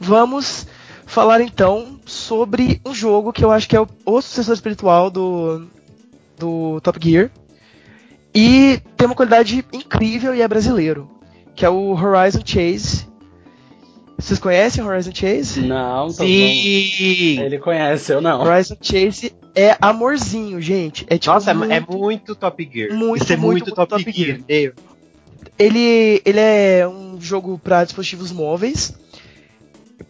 vamos 0.00 0.66
falar 1.10 1.40
então 1.40 1.98
sobre 2.06 2.80
um 2.86 2.94
jogo 2.94 3.32
que 3.32 3.44
eu 3.44 3.50
acho 3.50 3.68
que 3.68 3.76
é 3.76 3.80
o, 3.80 3.88
o 4.06 4.22
sucessor 4.22 4.54
espiritual 4.54 5.10
do, 5.10 5.66
do 6.38 6.80
Top 6.80 6.98
Gear. 7.02 7.30
E 8.34 8.80
tem 8.96 9.06
uma 9.06 9.14
qualidade 9.16 9.64
incrível 9.72 10.34
e 10.34 10.40
é 10.40 10.46
brasileiro. 10.48 11.10
Que 11.54 11.64
é 11.66 11.68
o 11.68 11.90
Horizon 11.92 12.42
Chase. 12.44 13.08
Vocês 14.16 14.38
conhecem 14.38 14.84
Horizon 14.84 15.12
Chase? 15.14 15.60
Não, 15.62 16.06
tô 16.08 16.12
Sim! 16.24 17.36
não. 17.38 17.44
Ele 17.44 17.58
conhece, 17.58 18.12
eu 18.12 18.20
não. 18.20 18.42
Horizon 18.42 18.76
Chase 18.80 19.32
é 19.54 19.76
amorzinho, 19.80 20.60
gente. 20.60 21.04
É 21.08 21.18
tipo 21.18 21.34
Nossa, 21.34 21.52
muito- 21.54 21.72
é 21.72 21.80
muito 21.80 22.34
Top 22.36 22.70
Gear. 22.72 22.92
muito, 22.94 23.24
Isso 23.24 23.32
é 23.32 23.36
muito, 23.36 23.50
muito, 23.52 23.64
muito 23.64 23.74
Top, 23.74 23.88
Top 24.04 24.12
Gear. 24.12 24.38
Gear. 24.48 24.72
Ele, 25.58 26.22
ele 26.24 26.38
é 26.40 26.86
um 26.88 27.20
jogo 27.20 27.58
para 27.58 27.82
dispositivos 27.84 28.30
móveis. 28.30 28.94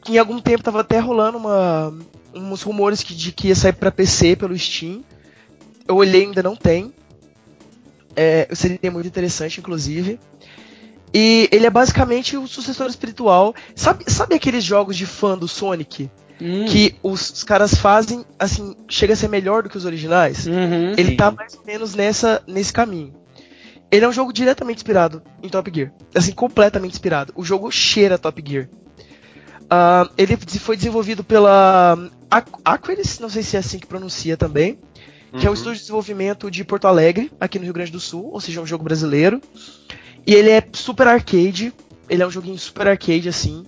Em 0.09 0.19
algum 0.19 0.41
tempo 0.41 0.63
tava 0.63 0.81
até 0.81 0.99
rolando 0.99 1.39
uma, 1.39 1.95
uns 2.35 2.63
rumores 2.63 3.03
que, 3.03 3.15
de 3.15 3.33
que 3.33 3.49
ia 3.49 3.55
sair 3.55 3.73
para 3.73 3.91
PC 3.91 4.37
pelo 4.37 4.57
Steam. 4.59 5.03
Eu 5.87 5.97
olhei 5.97 6.25
ainda 6.25 6.43
não 6.43 6.57
tem. 6.57 6.93
É, 8.15 8.49
seria 8.53 8.91
muito 8.91 9.07
interessante, 9.07 9.61
inclusive. 9.61 10.19
E 11.13 11.49
ele 11.51 11.67
é 11.67 11.71
basicamente 11.71 12.37
o 12.37 12.47
sucessor 12.47 12.87
espiritual. 12.89 13.55
Sabe, 13.75 14.05
sabe 14.11 14.35
aqueles 14.35 14.63
jogos 14.63 14.97
de 14.97 15.07
fã 15.07 15.37
do 15.37 15.49
Sonic? 15.49 16.11
Hum. 16.41 16.65
Que 16.67 16.97
os, 17.03 17.31
os 17.31 17.45
caras 17.45 17.75
fazem, 17.75 18.25
assim, 18.39 18.75
chega 18.89 19.13
a 19.13 19.17
ser 19.17 19.29
melhor 19.29 19.63
do 19.63 19.69
que 19.69 19.77
os 19.77 19.85
originais? 19.85 20.47
Uhum. 20.47 20.93
Ele 20.97 21.11
Sim. 21.11 21.17
tá 21.17 21.31
mais 21.31 21.55
ou 21.55 21.65
menos 21.67 21.95
nessa, 21.95 22.43
nesse 22.47 22.73
caminho. 22.73 23.15
Ele 23.91 24.05
é 24.05 24.09
um 24.09 24.13
jogo 24.13 24.33
diretamente 24.33 24.79
inspirado 24.79 25.21
em 25.43 25.49
Top 25.49 25.71
Gear. 25.75 25.93
Assim, 26.15 26.33
completamente 26.33 26.93
inspirado. 26.93 27.33
O 27.37 27.45
jogo 27.45 27.71
cheira 27.71 28.17
Top 28.17 28.43
Gear. 28.47 28.69
Ah, 29.71 30.09
ele 30.19 30.37
foi 30.37 30.77
desenvolvido 30.77 31.23
pela 31.23 31.97
Aqu- 32.29 32.61
Aquilis, 32.65 33.21
não 33.21 33.29
sei 33.29 33.43
se 33.45 33.57
é 33.57 33.61
assim 33.61 33.79
que 33.79 33.87
pronuncia 33.87 34.37
também, 34.37 34.79
que 35.39 35.47
é 35.47 35.49
um 35.49 35.53
Uhum. 35.53 35.55
estúdio 35.55 35.75
de 35.75 35.81
desenvolvimento 35.83 36.51
de 36.51 36.65
Porto 36.65 36.89
Alegre, 36.89 37.31
aqui 37.41 37.57
no 37.59 37.65
Rio 37.65 37.73
Grande 37.75 37.93
do 37.93 38.01
Sul, 38.01 38.31
ou 38.33 38.41
seja, 38.41 38.59
é 38.59 38.63
um 38.63 38.67
jogo 38.67 38.83
brasileiro. 38.83 39.41
E 40.27 40.35
ele 40.35 40.51
é 40.51 40.63
super 40.73 41.07
arcade, 41.07 41.73
ele 42.09 42.23
é 42.23 42.27
um 42.27 42.31
joguinho 42.31 42.59
super 42.59 42.89
arcade 42.89 43.29
assim, 43.29 43.65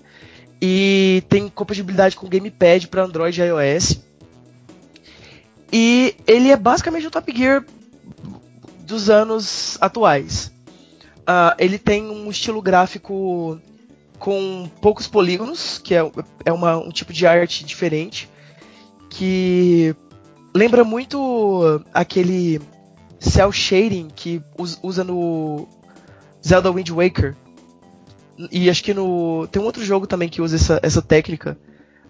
e 0.61 1.23
tem 1.29 1.49
compatibilidade 1.49 2.17
com 2.17 2.29
gamepad 2.29 2.89
para 2.89 3.05
Android 3.05 3.41
e 3.41 3.45
iOS. 3.45 4.01
E 5.73 6.15
ele 6.27 6.51
é 6.51 6.57
basicamente 6.57 7.07
o 7.07 7.11
Top 7.11 7.33
Gear 7.35 7.65
dos 8.81 9.09
anos 9.09 9.79
atuais. 9.81 10.53
Ah, 11.27 11.55
ele 11.59 11.79
tem 11.79 12.03
um 12.11 12.29
estilo 12.31 12.61
gráfico 12.61 13.59
com 14.23 14.71
poucos 14.81 15.09
polígonos, 15.09 15.79
que 15.83 15.97
é, 15.97 16.09
é 16.45 16.53
uma- 16.53 16.77
um 16.77 16.91
tipo 16.91 17.13
de 17.13 17.27
arte 17.27 17.65
diferente, 17.65 18.29
que 19.11 19.97
lembra 20.55 20.85
muito 20.85 21.83
aquele 21.93 22.61
cel 23.19 23.51
shading 23.51 24.07
que 24.15 24.41
us- 24.57 24.79
usa 24.81 25.03
no 25.03 25.67
Zelda 26.47 26.71
Wind 26.71 26.89
Waker. 26.91 27.35
E 28.51 28.71
acho 28.71 28.85
que 28.85 28.95
no. 28.95 29.49
Tem 29.51 29.61
um 29.61 29.65
outro 29.65 29.85
jogo 29.85 30.07
também 30.07 30.29
que 30.29 30.41
usa 30.41 30.55
essa, 30.55 30.79
essa 30.85 31.03
técnica. 31.03 31.59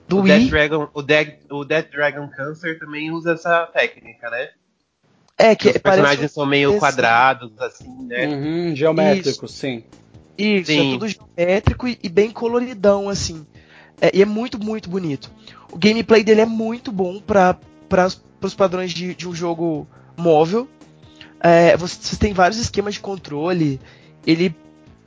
Do 0.07 0.19
O 0.19 0.23
Dead, 0.23 0.43
Wii. 0.43 0.51
Dragon, 0.51 0.89
o, 0.93 1.01
Dead, 1.03 1.35
o 1.51 1.65
Dead 1.65 1.91
Dragon 1.91 2.29
Cancer 2.29 2.79
também 2.79 3.11
usa 3.11 3.33
essa 3.33 3.67
técnica, 3.67 4.29
né? 4.29 4.51
É, 5.39 5.57
Que 5.57 5.71
que 5.71 5.77
os 5.79 5.83
personagens 5.83 6.17
parece. 6.19 6.35
são 6.35 6.45
meio 6.45 6.71
esse- 6.73 6.79
quadrados, 6.79 7.59
assim, 7.59 8.05
né? 8.07 8.27
Uhum, 8.27 8.77
geométrico, 8.77 9.49
sim. 9.49 9.83
Isso, 10.37 10.73
Sim. 10.73 10.89
é 10.89 10.93
tudo 10.93 11.09
geométrico 11.09 11.89
e, 11.89 11.99
e 12.03 12.09
bem 12.09 12.31
coloridão, 12.31 13.09
assim. 13.09 13.47
É, 14.01 14.11
e 14.15 14.23
é 14.23 14.25
muito, 14.25 14.63
muito 14.63 14.91
bonito. 14.91 15.31
O 15.71 15.79
gameplay 15.79 16.25
dele 16.25 16.41
é 16.41 16.47
muito 16.47 16.91
bom 16.91 17.21
para 17.21 17.59
os 18.41 18.55
padrões 18.55 18.93
de, 18.93 19.15
de 19.15 19.29
um 19.29 19.35
jogo 19.35 19.87
móvel. 20.17 20.69
É, 21.41 21.77
você, 21.77 21.97
você 22.01 22.17
tem 22.17 22.33
vários 22.33 22.59
esquemas 22.59 22.95
de 22.95 23.01
controle. 23.01 23.81
Ele 24.27 24.55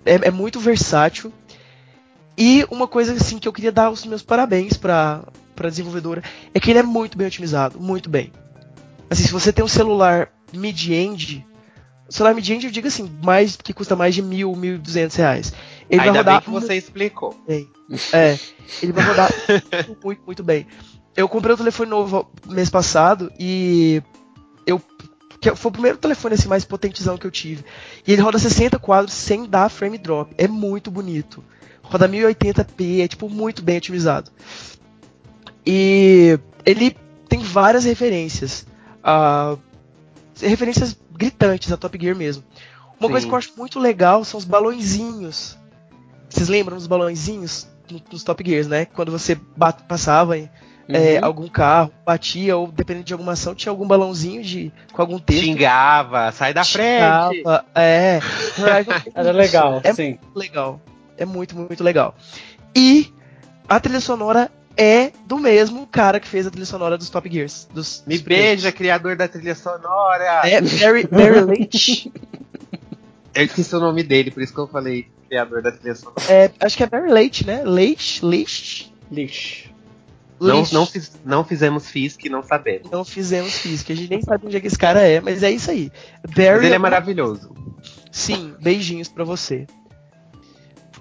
é, 0.06 0.28
é 0.28 0.32
muito 0.32 0.60
versátil. 0.60 1.34
E 2.38 2.66
uma 2.70 2.88
coisa 2.88 3.14
assim 3.14 3.40
que 3.40 3.48
eu 3.48 3.54
queria 3.54 3.72
dar 3.72 3.90
os 3.90 4.06
meus 4.06 4.22
parabéns 4.22 4.78
para 4.78 5.24
a 5.58 5.70
desenvolvedora 5.70 6.22
é 6.54 6.60
que 6.60 6.70
ele 6.70 6.80
é 6.80 6.84
muito 6.84 7.18
bem 7.18 7.28
otimizado, 7.28 7.80
muito 7.80 8.10
bem. 8.10 8.32
Assim, 9.10 9.24
se 9.24 9.32
você 9.32 9.54
tem 9.54 9.64
um 9.64 9.70
celular 9.70 10.30
mid-end, 10.54 11.46
o 12.08 12.14
celular 12.14 12.36
mid-end 12.36 12.66
eu 12.66 12.72
digo 12.72 12.88
assim, 12.88 13.10
mais 13.24 13.56
que 13.56 13.74
custa 13.74 13.95
mais 13.95 14.14
de 14.14 14.22
mil, 14.22 14.56
mil 14.56 14.76
e 14.76 14.78
duzentos 14.78 15.16
reais. 15.16 15.53
Ele 15.89 16.01
Ainda 16.01 16.24
vai 16.24 16.24
bem 16.24 16.34
rodar 16.34 16.41
que 16.43 16.49
você 16.49 16.76
explicou. 16.76 17.36
bem. 17.47 17.70
É, 18.14 18.38
ele 18.82 18.91
vai 18.91 19.03
rodar 19.06 19.32
muito, 20.03 20.22
muito, 20.26 20.43
bem. 20.43 20.68
Eu 21.16 21.28
comprei 21.28 21.53
um 21.53 21.58
telefone 21.58 21.89
novo 21.89 22.30
mês 22.47 22.70
passado 22.70 23.32
e 23.39 24.01
eu 24.66 24.82
que 25.39 25.53
foi 25.56 25.70
o 25.70 25.72
primeiro 25.72 25.97
telefone 25.97 26.34
assim 26.34 26.47
mais 26.47 26.66
potentizão 26.66 27.18
que 27.18 27.28
eu 27.28 27.32
tive. 27.32 27.64
E 28.06 28.12
ele 28.12 28.22
roda 28.22 28.39
60 28.39 28.80
quadros 28.80 29.14
sem 29.14 29.45
dar 29.45 29.70
frame 29.70 29.97
drop. 29.97 30.34
É 30.38 30.47
muito 30.47 30.89
bonito. 30.89 31.43
Roda 31.84 32.10
1080p, 32.10 33.03
é 33.03 33.08
tipo 33.08 33.30
muito 33.30 33.62
bem 33.62 33.78
otimizado. 33.78 34.32
E 35.66 36.39
ele 36.66 36.95
tem 37.30 37.39
várias 37.39 37.86
referências. 37.86 38.66
ah, 39.03 39.56
referências 40.41 40.97
gritantes 41.16 41.72
a 41.72 41.78
Top 41.78 41.97
Gear 41.99 42.16
mesmo. 42.16 42.43
Uma 42.99 43.07
Sim. 43.07 43.11
coisa 43.11 43.28
que 43.28 43.34
eu 43.34 43.38
acho 43.38 43.51
muito 43.57 43.80
legal 43.80 44.24
são 44.24 44.38
os 44.38 44.45
balõezinhos. 44.45 45.57
Vocês 46.30 46.47
lembram 46.49 46.78
dos 46.78 46.88
balõezinhos 46.88 47.68
no- 47.91 48.01
nos 48.11 48.24
Top 48.24 48.43
Gears, 48.45 48.68
né? 48.68 48.86
Quando 48.86 49.11
você 49.11 49.36
bat- 49.55 49.84
passava 49.88 50.38
em 50.38 50.49
é, 50.88 51.20
Uhum. 51.20 51.26
algum 51.26 51.47
carro, 51.47 51.91
batia, 52.05 52.55
ou 52.55 52.68
dependendo 52.72 53.05
de 53.05 53.13
alguma 53.13 53.32
ação, 53.32 53.55
tinha 53.55 53.72
algum 53.72 53.88
balãozinho 53.88 54.43
de, 54.43 54.72
com 54.93 55.01
algum 55.01 55.18
texto. 55.18 55.41
Xingava, 55.43 56.32
sai 56.32 56.53
da 56.53 56.63
frente. 56.63 56.99
Xingava, 56.99 57.66
É. 57.74 58.20
Era 59.16 59.32
legal, 59.32 59.82
É 59.84 59.93
sim. 59.93 60.20
legal. 60.36 60.80
É 61.18 61.26
muito, 61.26 61.55
muito 61.55 61.84
legal. 61.84 62.13
E 62.76 63.11
a 63.68 63.80
trilha 63.80 63.99
sonora 63.99 64.51
é 64.78 65.12
do 65.26 65.38
mesmo 65.38 65.88
cara 65.88 66.20
que 66.20 66.28
fez 66.28 66.46
a 66.48 66.52
trilha 66.52 66.66
sonora 66.66 66.98
dos 66.98 67.10
Top 67.10 67.30
Gears. 67.32 67.68
Dos, 67.74 68.04
Me 68.06 68.16
dos 68.16 68.24
beija, 68.24 68.72
criador 68.72 69.16
da 69.16 69.28
trilha 69.28 69.56
sonora. 69.56 70.42
É 70.44 70.62
Barry, 70.62 71.08
Barry 71.08 71.42
Leitch. 71.42 72.08
Eu 73.34 73.44
esqueci 73.44 73.76
o 73.76 73.80
nome 73.82 74.02
dele, 74.02 74.32
por 74.32 74.42
isso 74.42 74.54
que 74.54 74.60
eu 74.60 74.68
falei 74.68 75.08
criador 75.28 75.62
da 75.62 75.70
trilha 75.70 75.94
sonora. 75.94 76.22
É, 76.30 76.50
acho 76.62 76.78
que 76.78 76.84
é 76.84 76.88
Barry 76.88 77.12
Leitch, 77.12 77.42
né? 77.42 77.64
Leitch? 77.66 78.22
Leitch? 78.24 78.88
Lixo. 79.12 79.70
Não, 80.39 80.64
não, 80.72 80.86
fiz- 80.86 81.12
não 81.26 81.43
fizemos 81.43 81.89
FISC, 81.89 82.30
não 82.30 82.42
sabemos. 82.43 82.89
Não 82.89 83.04
fizemos 83.06 83.58
física. 83.58 83.92
A 83.93 83.96
gente 83.96 84.10
nem 84.10 84.22
sabe 84.22 84.46
onde 84.47 84.56
é 84.58 84.60
que 84.62 84.68
esse 84.68 84.78
cara 84.78 85.02
é, 85.02 85.20
mas 85.22 85.43
é 85.43 85.52
isso 85.52 85.70
aí. 85.72 85.92
Barry 86.30 86.56
Mas 86.58 86.64
ele 86.66 86.76
é 86.76 86.78
maravilhoso. 86.78 87.52
Sim, 88.12 88.54
beijinhos 88.62 89.08
pra 89.10 89.24
você. 89.26 89.66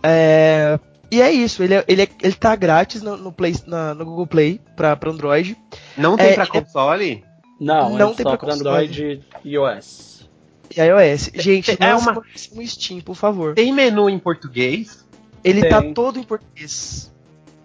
É, 0.02 0.78
E 1.10 1.20
é 1.22 1.30
isso, 1.30 1.62
ele, 1.62 1.74
é- 1.74 1.84
ele, 1.86 2.02
é- 2.02 2.08
ele 2.22 2.34
tá 2.34 2.54
grátis 2.56 3.02
no, 3.02 3.16
no, 3.16 3.32
Play, 3.32 3.54
na- 3.66 3.94
no 3.94 4.04
Google 4.04 4.26
Play 4.26 4.60
pra, 4.76 4.96
pra 4.96 5.10
Android. 5.10 5.56
Não 5.96 6.16
tem 6.16 6.28
É, 6.28 6.34
pra 6.34 6.44
é- 6.44 6.46
console? 6.46 7.24
Não, 7.60 7.96
Não 7.96 8.10
é 8.10 8.14
tem 8.14 8.24
só 8.24 8.36
pra. 8.36 8.52
Android 8.54 9.22
e 9.44 9.50
iOS. 9.54 10.28
E 10.76 10.80
iOS. 10.80 11.30
Gente, 11.34 11.76
é 11.78 11.94
uma- 11.94 12.12
no 12.12 12.66
Steam, 12.66 13.00
por 13.00 13.14
favor. 13.14 13.54
Tem 13.54 13.72
menu 13.72 14.10
em 14.10 14.18
português? 14.18 15.06
Ele 15.44 15.60
Tem. 15.60 15.70
tá 15.70 15.82
todo 15.82 16.18
em 16.18 16.22
português. 16.24 17.12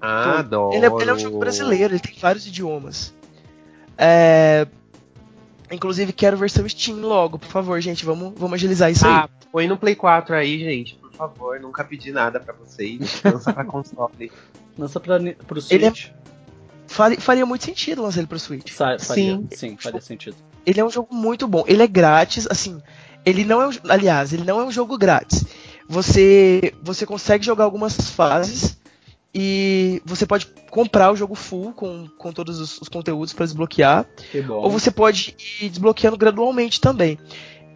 Ah, 0.02 0.40
adoro. 0.40 0.76
Ele 0.76 0.86
é, 0.86 0.90
ele 1.02 1.10
é 1.10 1.14
um 1.14 1.20
jogo 1.20 1.40
brasileiro, 1.40 1.94
ele 1.94 2.00
tem 2.00 2.14
vários 2.20 2.46
idiomas. 2.46 3.14
É, 3.98 4.68
Inclusive, 5.72 6.12
quero 6.14 6.36
versão 6.36 6.68
Steam 6.68 6.98
logo, 7.02 7.38
por 7.38 7.48
favor, 7.48 7.80
gente. 7.80 8.04
Vamos, 8.04 8.34
vamos 8.36 8.56
agilizar 8.56 8.90
isso 8.90 9.06
aí. 9.06 9.14
Ah, 9.14 9.30
põe 9.52 9.68
no 9.68 9.78
Play 9.78 9.94
4 9.94 10.34
aí, 10.36 10.58
gente, 10.58 11.00
favor. 11.28 11.60
Nunca 11.60 11.84
pedi 11.84 12.12
nada 12.12 12.40
pra 12.40 12.54
vocês. 12.54 13.22
Lança 13.24 13.54
pra 13.54 13.64
console. 13.66 14.32
Lança 14.78 15.00
pra, 15.00 15.20
pro 15.48 15.60
é- 15.60 15.62
Switch. 15.62 16.08
Faria, 16.88 17.22
faria 17.22 17.46
muito 17.46 17.64
sentido 17.66 18.02
lançar 18.02 18.20
ele 18.22 18.28
pro 18.28 18.40
Switch. 18.40 18.72
Sa- 18.72 18.98
faria, 18.98 19.36
Sim. 19.36 19.48
sim, 19.52 19.78
faria 19.78 20.02
sentido. 20.02 20.36
Ele 20.66 20.80
é 20.80 20.84
um 20.86 20.90
jogo 20.90 21.14
muito 21.14 21.48
bom. 21.48 21.64
Ele 21.68 21.84
é 21.84 21.88
grátis, 21.88 22.48
assim. 22.50 22.82
Ele 23.26 23.44
não 23.44 23.62
é 23.62 23.68
um, 23.68 23.72
aliás, 23.90 24.34
ele 24.34 24.44
não 24.44 24.60
é 24.60 24.64
um 24.66 24.72
jogo 24.72 24.98
grátis. 24.98 25.46
Você 25.88 26.74
você 26.82 27.06
consegue 27.06 27.46
jogar 27.46 27.64
algumas 27.66 27.96
fases 28.12 28.78
e 29.34 30.02
você 30.06 30.26
pode 30.26 30.48
comprar 30.72 31.12
o 31.12 31.16
jogo 31.16 31.36
full 31.36 31.74
com, 31.74 32.08
com 32.18 32.32
todos 32.32 32.60
os, 32.60 32.82
os 32.82 32.88
conteúdos 32.90 33.34
para 33.34 33.46
desbloquear, 33.46 34.06
ou 34.50 34.70
você 34.72 34.90
pode 34.90 35.36
ir 35.62 35.70
desbloqueando 35.70 36.18
gradualmente 36.18 36.82
também. 36.82 37.20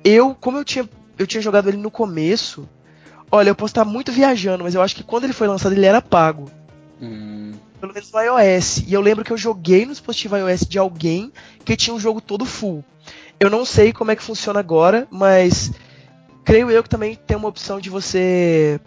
Eu, 0.03 0.33
como 0.33 0.57
eu 0.57 0.65
tinha 0.65 0.89
eu 1.17 1.27
tinha 1.27 1.41
jogado 1.41 1.69
ele 1.69 1.77
no 1.77 1.91
começo, 1.91 2.67
olha, 3.34 3.49
eu 3.49 3.55
posso 3.55 3.72
estar 3.72 3.84
muito 3.85 4.11
viajando, 4.11 4.64
mas 4.64 4.76
eu 4.76 4.81
acho 4.81 4.95
que 4.95 5.03
quando 5.03 5.23
ele 5.26 5.34
foi 5.34 5.47
lançado 5.47 5.73
ele 5.73 5.85
era 5.85 6.01
pago 6.01 6.45
Hum, 7.01 7.51
pelo 7.81 7.93
menos 7.93 8.11
no 8.11 8.19
iOS. 8.22 8.77
E 8.88 8.93
eu 8.93 9.01
lembro 9.01 9.26
que 9.26 9.34
eu 9.34 9.38
joguei 9.38 9.85
no 9.85 9.91
dispositivo 9.91 10.38
iOS 10.38 10.61
de 10.61 10.77
alguém 10.80 11.34
que 11.65 11.76
tinha 11.76 11.93
um 11.93 11.99
jogo 11.99 12.22
todo 12.22 12.45
full. 12.45 12.84
Eu 13.39 13.49
não 13.49 13.65
sei 13.65 13.91
como 13.91 14.11
é 14.11 14.15
que 14.15 14.23
funciona 14.23 14.60
agora, 14.60 15.05
mas 15.11 15.72
creio 16.45 16.69
eu 16.72 16.81
que 16.84 16.88
também 16.89 17.15
tem 17.15 17.35
uma 17.35 17.49
opção 17.49 17.80
de 17.81 17.89
você 17.89 18.80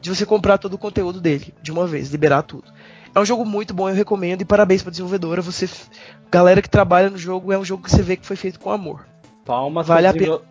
de 0.00 0.08
você 0.08 0.24
comprar 0.24 0.56
todo 0.56 0.72
o 0.74 0.78
conteúdo 0.78 1.20
dele 1.20 1.52
de 1.60 1.70
uma 1.70 1.86
vez, 1.86 2.08
liberar 2.10 2.42
tudo. 2.42 2.64
É 3.14 3.20
um 3.20 3.24
jogo 3.26 3.44
muito 3.44 3.74
bom, 3.74 3.88
eu 3.90 3.94
recomendo 3.94 4.40
e 4.40 4.44
parabéns 4.46 4.80
pra 4.82 4.90
desenvolvedora. 4.90 5.42
Você, 5.42 5.68
galera 6.30 6.62
que 6.62 6.70
trabalha 6.70 7.10
no 7.10 7.18
jogo, 7.18 7.52
é 7.52 7.58
um 7.58 7.64
jogo 7.64 7.82
que 7.82 7.90
você 7.90 8.02
vê 8.02 8.16
que 8.16 8.24
foi 8.24 8.36
feito 8.36 8.58
com 8.60 8.70
amor. 8.70 9.04
palmas 9.44 9.86
Vale 9.86 10.06
a 10.06 10.12
pena. 10.14 10.38
desenvol- 10.38 10.42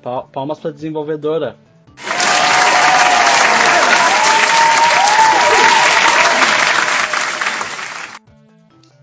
Pa- 0.00 0.22
Palmas 0.22 0.58
pra 0.60 0.70
desenvolvedora. 0.70 1.56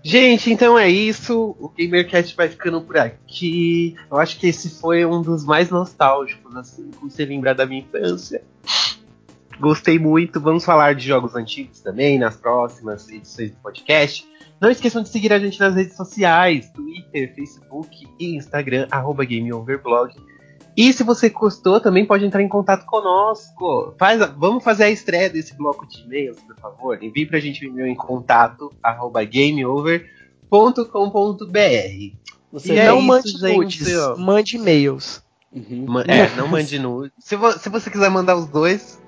Gente, 0.06 0.52
então 0.52 0.78
é 0.78 0.88
isso. 0.88 1.56
O 1.58 1.72
GamerCast 1.76 2.36
vai 2.36 2.48
ficando 2.48 2.80
por 2.82 2.96
aqui. 2.98 3.96
Eu 4.10 4.18
acho 4.18 4.38
que 4.38 4.46
esse 4.46 4.68
foi 4.78 5.04
um 5.04 5.22
dos 5.22 5.44
mais 5.44 5.70
nostálgicos, 5.70 6.54
assim, 6.54 6.90
como 6.92 7.10
se 7.10 7.24
lembrar 7.24 7.54
da 7.54 7.64
minha 7.64 7.80
infância. 7.80 8.44
Gostei 9.58 9.98
muito. 9.98 10.40
Vamos 10.40 10.62
falar 10.62 10.94
de 10.94 11.08
jogos 11.08 11.34
antigos 11.34 11.80
também 11.80 12.18
nas 12.18 12.36
próximas 12.36 13.08
edições 13.08 13.50
do 13.50 13.56
podcast. 13.56 14.28
Não 14.60 14.70
esqueçam 14.70 15.02
de 15.02 15.08
seguir 15.08 15.32
a 15.32 15.38
gente 15.38 15.58
nas 15.58 15.74
redes 15.74 15.96
sociais: 15.96 16.70
Twitter, 16.70 17.34
Facebook 17.34 18.06
e 18.20 18.36
Instagram, 18.36 18.86
GameOverblog 18.90 20.14
e 20.76 20.92
se 20.92 21.02
você 21.04 21.28
gostou, 21.28 21.78
também 21.80 22.04
pode 22.04 22.24
entrar 22.24 22.42
em 22.42 22.48
contato 22.48 22.84
conosco. 22.86 23.94
Faz, 23.98 24.20
vamos 24.36 24.64
fazer 24.64 24.84
a 24.84 24.90
estreia 24.90 25.30
desse 25.30 25.56
bloco 25.56 25.86
de 25.86 26.02
e-mails, 26.02 26.38
por 26.40 26.56
favor. 26.56 27.02
Envie 27.02 27.26
pra 27.26 27.38
gente 27.38 27.64
um 27.64 27.70
e-mail 27.70 27.86
em 27.86 27.94
contato 27.94 28.72
arroba 28.82 29.22
gameover.com.br. 30.50 32.16
Você 32.52 32.72
E 32.74 32.78
é 32.78 32.86
não 32.88 32.98
isso, 32.98 33.06
mande 33.06 33.30
gente, 33.30 33.56
nudes, 33.80 33.98
ó. 33.98 34.16
mande 34.16 34.56
e-mails. 34.56 35.22
Uhum. 35.52 36.00
É, 36.00 36.28
não 36.36 36.48
mande 36.48 36.78
nude. 36.78 37.12
Se, 37.18 37.36
vo- 37.36 37.52
se 37.52 37.68
você 37.68 37.90
quiser 37.90 38.10
mandar 38.10 38.36
os 38.36 38.46
dois, 38.46 39.00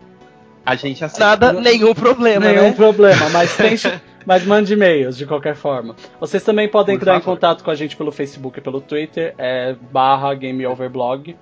a 0.64 0.74
gente 0.76 1.04
aceita. 1.04 1.24
Nada, 1.26 1.52
nenhum 1.52 1.94
problema, 1.94 2.46
Nenhum 2.46 2.62
né? 2.68 2.72
problema, 2.72 3.28
mas 3.30 3.56
tente, 3.56 3.88
mas 4.24 4.44
mande 4.44 4.72
e-mails 4.72 5.16
de 5.16 5.26
qualquer 5.26 5.54
forma. 5.56 5.94
Vocês 6.20 6.42
também 6.44 6.68
podem 6.68 6.96
Por 6.96 7.02
entrar 7.02 7.16
em 7.16 7.20
favor. 7.20 7.34
contato 7.34 7.64
com 7.64 7.70
a 7.70 7.74
gente 7.74 7.96
pelo 7.96 8.10
Facebook 8.12 8.58
e 8.58 8.62
pelo 8.62 8.80
Twitter, 8.80 9.34
é 9.38 9.74
barra 9.92 10.34
GameOverblog. 10.34 11.36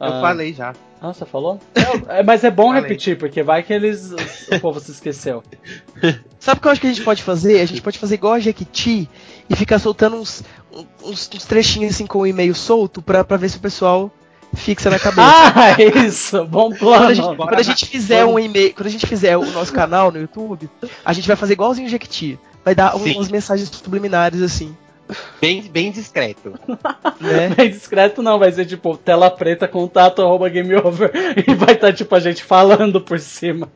Eu 0.00 0.06
Ah, 0.14 0.20
falei 0.20 0.54
já. 0.54 0.72
Ah, 1.02 1.12
você 1.12 1.24
falou? 1.26 1.60
É, 2.08 2.22
mas 2.22 2.42
é 2.44 2.50
bom 2.50 2.68
Falei. 2.68 2.82
repetir, 2.82 3.18
porque 3.18 3.42
vai 3.42 3.62
que 3.62 3.72
eles. 3.72 4.12
O 4.12 4.60
povo 4.60 4.80
se 4.80 4.90
esqueceu. 4.90 5.42
Sabe 6.40 6.58
o 6.58 6.60
que 6.62 6.68
eu 6.68 6.72
acho 6.72 6.80
que 6.80 6.86
a 6.86 6.90
gente 6.90 7.02
pode 7.04 7.22
fazer? 7.22 7.60
A 7.60 7.66
gente 7.66 7.82
pode 7.82 7.98
fazer 7.98 8.14
igual 8.14 8.34
a 8.34 8.38
Jequiti 8.40 9.08
e 9.48 9.56
ficar 9.56 9.78
soltando 9.78 10.16
uns, 10.16 10.42
uns, 11.02 11.30
uns 11.34 11.44
trechinhos 11.44 11.94
assim 11.94 12.06
com 12.06 12.18
o 12.20 12.26
e-mail 12.26 12.54
solto 12.54 13.00
pra, 13.02 13.22
pra 13.24 13.36
ver 13.36 13.48
se 13.50 13.56
o 13.58 13.60
pessoal 13.60 14.10
fixa 14.54 14.88
na 14.90 14.98
cabeça. 15.00 15.22
Ah, 15.22 15.82
isso! 16.06 16.44
Bom 16.46 16.70
Quando 16.70 16.74
a 16.94 16.98
plano! 16.98 17.14
gente, 17.14 17.36
quando 17.36 17.54
a 17.58 17.62
gente 17.62 17.86
fizer 17.86 18.24
um 18.24 18.38
e-mail, 18.38 18.74
quando 18.74 18.86
a 18.86 18.90
gente 18.90 19.06
fizer 19.06 19.36
o 19.36 19.44
nosso 19.52 19.72
canal 19.72 20.10
no 20.10 20.18
YouTube, 20.20 20.68
a 21.04 21.12
gente 21.12 21.26
vai 21.28 21.36
fazer 21.36 21.52
igualzinho 21.54 21.86
o 21.86 21.90
Jequiti. 21.90 22.38
Vai 22.64 22.74
dar 22.74 22.94
um- 22.96 23.00
Sim. 23.04 23.14
umas 23.16 23.30
mensagens 23.30 23.68
subliminares 23.70 24.42
assim, 24.42 24.76
Bem, 25.40 25.62
bem 25.62 25.90
discreto. 25.90 26.54
né? 27.20 27.48
Bem 27.56 27.70
discreto 27.70 28.22
não, 28.22 28.38
vai 28.38 28.52
ser 28.52 28.66
tipo 28.66 28.96
tela 28.96 29.30
preta, 29.30 29.68
contato, 29.68 30.22
arroba 30.22 30.48
game 30.48 30.74
over, 30.74 31.10
e 31.46 31.54
vai 31.54 31.74
estar 31.74 31.92
tipo 31.92 32.14
a 32.14 32.20
gente 32.20 32.44
falando 32.44 33.00
por 33.00 33.18
cima. 33.18 33.68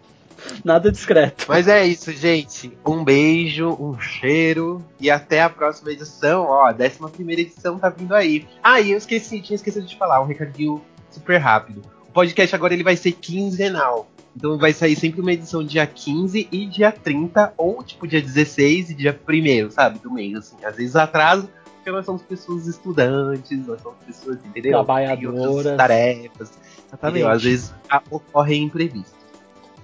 Nada 0.65 0.91
discreto. 0.91 1.47
Mas 1.49 1.69
é 1.69 1.87
isso, 1.87 2.13
gente. 2.13 2.77
Um 2.87 3.03
beijo, 3.03 3.77
um 3.81 3.99
cheiro 3.99 4.85
e 5.01 5.11
até 5.11 5.43
a 5.43 5.49
próxima 5.49 5.91
edição. 5.91 6.45
Ó, 6.45 6.67
a 6.67 6.73
11 6.73 7.33
edição 7.33 7.79
tá 7.79 7.89
vindo 7.89 8.15
aí. 8.15 8.47
Ah, 8.63 8.81
e 8.81 8.93
eu 8.93 8.99
esqueci, 8.99 9.41
tinha 9.41 9.55
esquecido 9.55 9.87
de 9.87 9.97
falar, 9.97 10.21
um 10.21 10.27
recadinho 10.27 10.83
super 11.11 11.39
rápido. 11.39 11.83
O 12.09 12.13
podcast 12.13 12.55
agora 12.55 12.75
ele 12.75 12.85
vai 12.85 12.97
ser 12.97 13.13
quinzenal. 13.13 14.09
Então 14.37 14.59
vai 14.59 14.73
sair 14.73 14.97
sempre 14.97 15.21
uma 15.21 15.33
edição 15.33 15.63
dia 15.63 15.87
15 15.87 16.49
e 16.51 16.67
dia 16.67 16.91
30, 16.91 17.55
ou 17.57 17.83
tipo 17.83 18.07
dia 18.07 18.21
16 18.21 18.91
e 18.91 18.95
dia 18.95 19.19
1 19.29 19.71
sabe? 19.71 19.99
Do 20.01 20.11
mês, 20.13 20.35
assim. 20.37 20.57
Às 20.65 20.77
vezes 20.77 20.97
atraso, 20.97 21.49
porque 21.77 21.91
nós 21.91 22.05
somos 22.05 22.23
pessoas 22.23 22.67
estudantes, 22.67 23.65
nós 23.67 23.81
somos 23.81 23.99
pessoas, 24.05 24.39
entendeu? 24.45 24.73
Trabalhadoras. 24.73 25.39
Tem 25.41 25.47
outras 25.49 25.77
tarefas. 25.77 26.53
Entendeu? 26.93 27.29
Às 27.29 27.43
vezes 27.43 27.75
a- 27.89 28.03
ocorrem 28.11 28.65
imprevistos. 28.65 29.15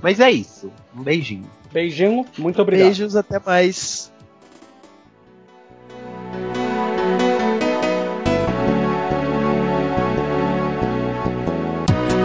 Mas 0.02 0.18
é 0.18 0.30
isso. 0.30 0.72
Um 0.96 1.02
beijinho. 1.02 1.48
Beijinho, 1.72 2.24
muito 2.38 2.60
obrigado. 2.62 2.86
Beijos, 2.86 3.14
até 3.16 3.38
mais. 3.38 4.10